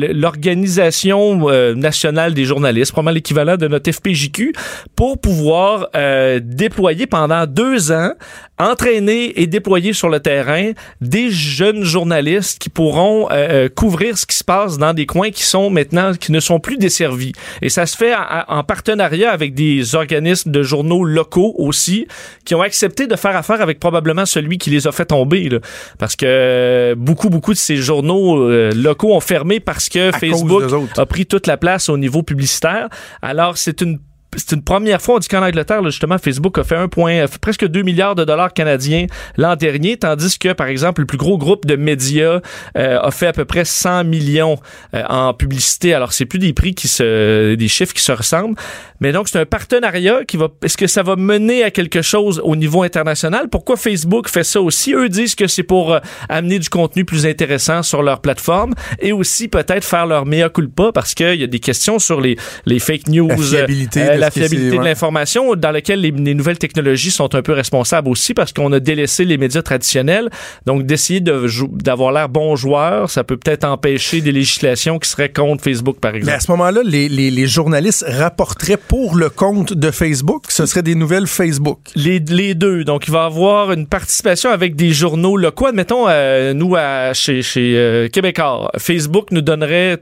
l'Organisation 0.52 1.48
euh, 1.48 1.74
nationale 1.74 2.34
des 2.34 2.44
journalistes, 2.44 2.92
probablement 2.92 3.14
l'équivalent 3.14 3.56
de 3.56 3.68
notre 3.68 3.90
FPJQ, 3.90 4.52
pour 4.96 5.20
pouvoir 5.20 5.88
euh, 5.96 6.40
déployer 6.42 7.06
pendant 7.06 7.46
deux 7.46 7.92
ans, 7.92 8.12
entraîner 8.58 9.40
et 9.40 9.46
déployer 9.46 9.92
sur 9.92 10.08
le 10.08 10.20
terrain 10.20 10.70
des 11.00 11.30
jeunes 11.30 11.82
journalistes 11.84 12.60
qui 12.60 12.68
pourront 12.68 13.28
couvrir 13.74 14.16
ce 14.16 14.24
qui 14.26 14.36
se 14.36 14.44
passe 14.44 14.78
dans 14.78 14.92
des 14.94 15.06
coins 15.06 15.30
qui 15.30 15.42
sont 15.42 15.68
maintenant, 15.70 16.12
qui 16.14 16.30
ne 16.32 16.38
sont 16.40 16.60
plus 16.60 16.76
desservis. 16.76 17.32
Et 17.60 17.68
ça 17.68 17.86
se 17.86 17.96
fait 17.96 18.14
en, 18.14 18.44
en 18.58 18.62
partenariat 18.62 19.30
avec 19.32 19.54
des 19.54 19.94
organismes 19.96 20.50
de 20.52 20.62
journaux 20.62 21.02
locaux 21.04 21.54
aussi, 21.58 22.06
qui 22.44 22.54
ont 22.54 22.61
accepté 22.66 23.06
de 23.06 23.16
faire 23.16 23.36
affaire 23.36 23.60
avec 23.60 23.80
probablement 23.80 24.26
celui 24.26 24.58
qui 24.58 24.70
les 24.70 24.86
a 24.86 24.92
fait 24.92 25.06
tomber. 25.06 25.48
là. 25.48 25.58
Parce 25.98 26.16
que 26.16 26.26
euh, 26.26 26.94
beaucoup, 26.96 27.30
beaucoup 27.30 27.52
de 27.52 27.58
ces 27.58 27.76
journaux 27.76 28.40
euh, 28.40 28.70
locaux 28.74 29.14
ont 29.14 29.20
fermé 29.20 29.60
parce 29.60 29.88
que 29.88 30.10
Facebook 30.12 30.62
a 30.96 31.06
pris 31.06 31.26
toute 31.26 31.46
la 31.46 31.56
place 31.56 31.88
au 31.88 31.98
niveau 31.98 32.22
publicitaire. 32.22 32.88
Alors, 33.22 33.56
c'est 33.56 33.80
une 33.80 33.98
c'est 34.36 34.52
une 34.52 34.62
première 34.62 35.00
fois, 35.02 35.16
on 35.16 35.18
dit 35.18 35.28
qu'en 35.28 35.42
Angleterre, 35.42 35.82
là, 35.82 35.90
justement, 35.90 36.18
Facebook 36.18 36.58
a 36.58 36.64
fait 36.64 36.76
un 36.76 36.88
point, 36.88 37.26
fait 37.26 37.38
presque 37.38 37.66
2 37.66 37.82
milliards 37.82 38.14
de 38.14 38.24
dollars 38.24 38.52
canadiens 38.52 39.06
l'an 39.36 39.56
dernier, 39.56 39.96
tandis 39.96 40.38
que, 40.38 40.52
par 40.52 40.68
exemple, 40.68 41.02
le 41.02 41.06
plus 41.06 41.18
gros 41.18 41.38
groupe 41.38 41.66
de 41.66 41.76
médias 41.76 42.40
euh, 42.76 43.00
a 43.00 43.10
fait 43.10 43.26
à 43.26 43.32
peu 43.32 43.44
près 43.44 43.64
100 43.64 44.04
millions 44.04 44.58
euh, 44.94 45.02
en 45.08 45.34
publicité. 45.34 45.94
Alors, 45.94 46.12
c'est 46.12 46.24
plus 46.24 46.38
des 46.38 46.52
prix 46.52 46.74
qui 46.74 46.88
se, 46.88 47.54
des 47.54 47.68
chiffres 47.68 47.94
qui 47.94 48.02
se 48.02 48.12
ressemblent. 48.12 48.56
Mais 49.02 49.10
donc, 49.10 49.28
c'est 49.28 49.40
un 49.40 49.46
partenariat 49.46 50.24
qui 50.24 50.36
va, 50.36 50.46
est-ce 50.62 50.76
que 50.76 50.86
ça 50.86 51.02
va 51.02 51.16
mener 51.16 51.64
à 51.64 51.72
quelque 51.72 52.02
chose 52.02 52.40
au 52.44 52.54
niveau 52.54 52.84
international? 52.84 53.48
Pourquoi 53.50 53.76
Facebook 53.76 54.28
fait 54.28 54.44
ça 54.44 54.60
aussi? 54.60 54.94
Eux 54.94 55.08
disent 55.08 55.34
que 55.34 55.48
c'est 55.48 55.64
pour 55.64 55.92
euh, 55.92 55.98
amener 56.28 56.60
du 56.60 56.68
contenu 56.68 57.04
plus 57.04 57.26
intéressant 57.26 57.82
sur 57.82 58.04
leur 58.04 58.20
plateforme 58.20 58.74
et 59.00 59.10
aussi 59.10 59.48
peut-être 59.48 59.82
faire 59.82 60.06
leur 60.06 60.24
mea 60.24 60.48
culpa 60.50 60.92
parce 60.94 61.14
qu'il 61.14 61.34
y 61.34 61.42
a 61.42 61.48
des 61.48 61.58
questions 61.58 61.98
sur 61.98 62.20
les, 62.20 62.36
les 62.64 62.78
fake 62.78 63.08
news. 63.08 63.26
La 63.26 63.36
fiabilité 63.36 64.02
euh, 64.02 64.14
de 64.14 64.20
la 64.20 64.30
fiabilité 64.30 64.70
de 64.70 64.76
ouais. 64.76 64.84
l'information 64.84 65.56
dans 65.56 65.72
laquelle 65.72 66.00
les, 66.00 66.12
les 66.12 66.34
nouvelles 66.34 66.58
technologies 66.58 67.10
sont 67.10 67.34
un 67.34 67.42
peu 67.42 67.54
responsables 67.54 68.08
aussi 68.08 68.34
parce 68.34 68.52
qu'on 68.52 68.72
a 68.72 68.78
délaissé 68.78 69.24
les 69.24 69.36
médias 69.36 69.62
traditionnels. 69.62 70.30
Donc, 70.64 70.86
d'essayer 70.86 71.18
de 71.18 71.48
d'avoir 71.82 72.12
l'air 72.12 72.28
bon 72.28 72.54
joueur, 72.54 73.10
ça 73.10 73.24
peut 73.24 73.36
peut-être 73.36 73.64
empêcher 73.64 74.20
des 74.20 74.30
législations 74.30 75.00
qui 75.00 75.08
seraient 75.08 75.32
contre 75.32 75.64
Facebook, 75.64 75.98
par 75.98 76.12
Mais 76.12 76.18
exemple. 76.18 76.36
à 76.36 76.40
ce 76.40 76.50
moment-là, 76.52 76.82
les, 76.84 77.08
les, 77.08 77.32
les 77.32 77.46
journalistes 77.48 78.04
rapporteraient 78.06 78.76
pour 78.92 79.16
le 79.16 79.30
compte 79.30 79.72
de 79.72 79.90
Facebook. 79.90 80.44
Ce 80.50 80.66
serait 80.66 80.82
des 80.82 80.94
nouvelles 80.94 81.26
Facebook. 81.26 81.78
Les, 81.96 82.18
les 82.18 82.54
deux. 82.54 82.84
Donc, 82.84 83.08
il 83.08 83.10
va 83.10 83.22
y 83.22 83.24
avoir 83.26 83.72
une 83.72 83.86
participation 83.86 84.50
avec 84.50 84.76
des 84.76 84.90
journaux 84.90 85.38
locaux. 85.38 85.64
Admettons, 85.64 86.04
euh, 86.10 86.52
nous, 86.52 86.76
à, 86.76 87.14
chez, 87.14 87.40
chez 87.40 87.72
euh, 87.74 88.08
Québécois, 88.08 88.70
Facebook 88.76 89.28
nous 89.30 89.40
donnerait 89.40 89.96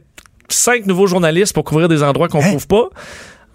cinq 0.48 0.86
nouveaux 0.86 1.06
journalistes 1.06 1.52
pour 1.52 1.62
couvrir 1.62 1.86
des 1.86 2.02
endroits 2.02 2.26
qu'on 2.26 2.40
Hein? 2.42 2.48
trouve 2.48 2.66
pas. 2.66 2.88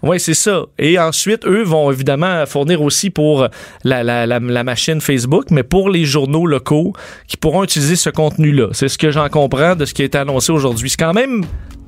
Oui, 0.02 0.18
c'est 0.18 0.32
ça. 0.32 0.62
Et 0.78 0.98
ensuite, 0.98 1.44
eux 1.44 1.64
vont 1.64 1.90
évidemment 1.92 2.46
fournir 2.46 2.80
aussi 2.80 3.10
pour 3.10 3.46
la, 3.84 4.02
la, 4.02 4.24
la, 4.24 4.38
la 4.38 4.64
machine 4.64 5.02
Facebook, 5.02 5.50
mais 5.50 5.64
pour 5.64 5.90
les 5.90 6.06
journaux 6.06 6.46
locaux 6.46 6.94
qui 7.28 7.36
pourront 7.36 7.62
utiliser 7.62 7.96
ce 7.96 8.08
contenu-là. 8.08 8.68
C'est 8.72 8.88
ce 8.88 8.96
que 8.96 9.10
j'en 9.10 9.28
comprends 9.28 9.76
de 9.76 9.84
ce 9.84 9.92
qui 9.92 10.00
a 10.00 10.06
été 10.06 10.16
annoncé 10.16 10.50
aujourd'hui. 10.50 10.88
C'est 10.88 10.96
quand 10.96 11.12
même 11.12 11.44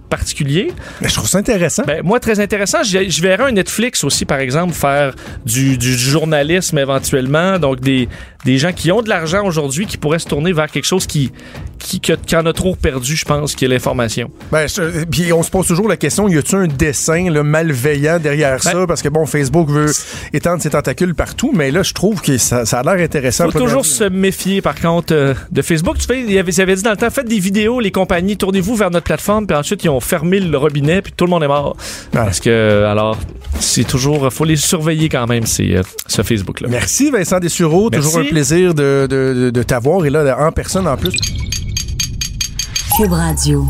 particulier. 0.09 0.73
Mais 1.01 1.09
je 1.09 1.15
trouve 1.15 1.29
ça 1.29 1.39
intéressant. 1.39 1.83
Ben, 1.87 2.03
moi, 2.03 2.21
très 2.21 2.41
intéressant. 2.41 2.83
Je, 2.83 3.23
verrais 3.23 3.45
un 3.45 3.53
Netflix 3.53 4.05
aussi, 4.05 4.25
par 4.25 4.39
exemple, 4.41 4.73
faire 4.75 5.15
du, 5.45 5.79
du 5.79 5.97
journalisme 5.97 6.79
éventuellement. 6.79 7.59
Donc, 7.59 7.81
des, 7.81 8.09
des 8.45 8.59
gens 8.59 8.73
qui 8.73 8.91
ont 8.93 9.03
de 9.03 9.09
l'argent 9.09 9.45
aujourd'hui 9.45 9.87
qui 9.87 9.97
pourraient 9.97 10.19
se 10.19 10.27
tourner 10.27 10.53
vers 10.53 10.71
quelque 10.71 10.85
chose 10.87 11.07
qui, 11.07 11.33
qui, 11.79 12.01
qui 12.01 12.37
en 12.37 12.47
a 12.47 12.53
trop 12.53 12.75
perdu, 12.75 13.17
je 13.17 13.25
pense, 13.25 13.55
qui 13.55 13.65
est 13.65 13.69
l'information. 13.69 14.31
Ben, 14.51 14.67
je- 14.69 15.05
puis 15.05 15.33
on 15.33 15.43
se 15.43 15.51
pose 15.51 15.67
toujours 15.67 15.89
la 15.89 15.97
question, 15.97 16.29
y 16.29 16.37
a-tu 16.39 16.55
un 16.55 16.67
dessin 16.67 17.31
là, 17.31 17.43
malveillant 17.43 18.19
derrière 18.19 18.63
ça? 18.63 18.87
Parce 18.87 19.03
que 19.03 19.09
bon, 19.09 19.27
Facebook 19.27 19.69
veut 19.69 19.91
étendre 20.33 20.63
ses 20.63 20.71
tentacules 20.71 21.15
partout, 21.15 21.53
mais 21.55 21.71
là, 21.71 21.83
je 21.83 21.93
trouve 21.93 22.21
que 22.21 22.39
ça, 22.39 22.65
ça 22.65 22.81
a 22.81 22.83
l'air 22.83 23.05
intéressant. 23.05 23.45
faut 23.47 23.53
Pas 23.53 23.59
toujours 23.59 23.85
se 23.87 24.05
méfier, 24.05 24.63
par 24.63 24.75
contre, 24.81 25.13
euh, 25.15 25.35
de 25.51 25.63
Facebook. 25.63 25.99
Tu 25.99 26.07
fais, 26.07 26.21
il 26.23 26.31
ils 26.31 26.61
avaient 26.61 26.75
dit 26.77 26.83
dans 26.83 26.91
le 26.91 26.97
temps, 26.97 27.11
faites 27.11 27.29
des 27.29 27.39
vidéos, 27.41 27.81
les 27.81 27.91
compagnies, 27.91 28.37
tournez-vous 28.37 28.75
vers 28.77 28.91
notre 28.91 29.05
plateforme, 29.05 29.47
puis 29.47 29.57
ensuite, 29.57 29.85
ils 29.85 29.89
ont 29.89 29.98
fermé 30.01 30.41
le 30.41 30.57
robinet, 30.59 31.03
puis 31.03 31.13
tout 31.17 31.25
le 31.25 31.31
monde 31.31 31.43
est 31.43 31.49
mort. 31.49 31.77
Parce 32.13 32.41
que, 32.41 32.85
alors, 32.85 33.17
c'est 33.61 33.85
toujours, 33.87 34.33
faut 34.33 34.45
les 34.45 34.57
surveiller 34.57 35.09
quand 35.09 35.27
même, 35.27 35.47
c'est 35.47 35.77
euh, 35.77 35.83
ce 36.07 36.23
Facebook-là. 36.23 36.69
Merci 36.71 37.11
Vincent 37.11 37.39
Dessureau, 37.41 37.89
Merci. 37.91 38.07
toujours 38.07 38.21
un 38.21 38.29
plaisir 38.29 38.75
de, 38.75 39.07
de, 39.09 39.35
de, 39.35 39.51
de 39.51 39.63
t'avoir 39.63 40.05
et 40.05 40.11
là 40.11 40.37
en 40.41 40.53
personne 40.53 40.87
en 40.87 40.97
plus. 40.97 41.17
Cube 42.97 43.13
Radio. 43.13 43.65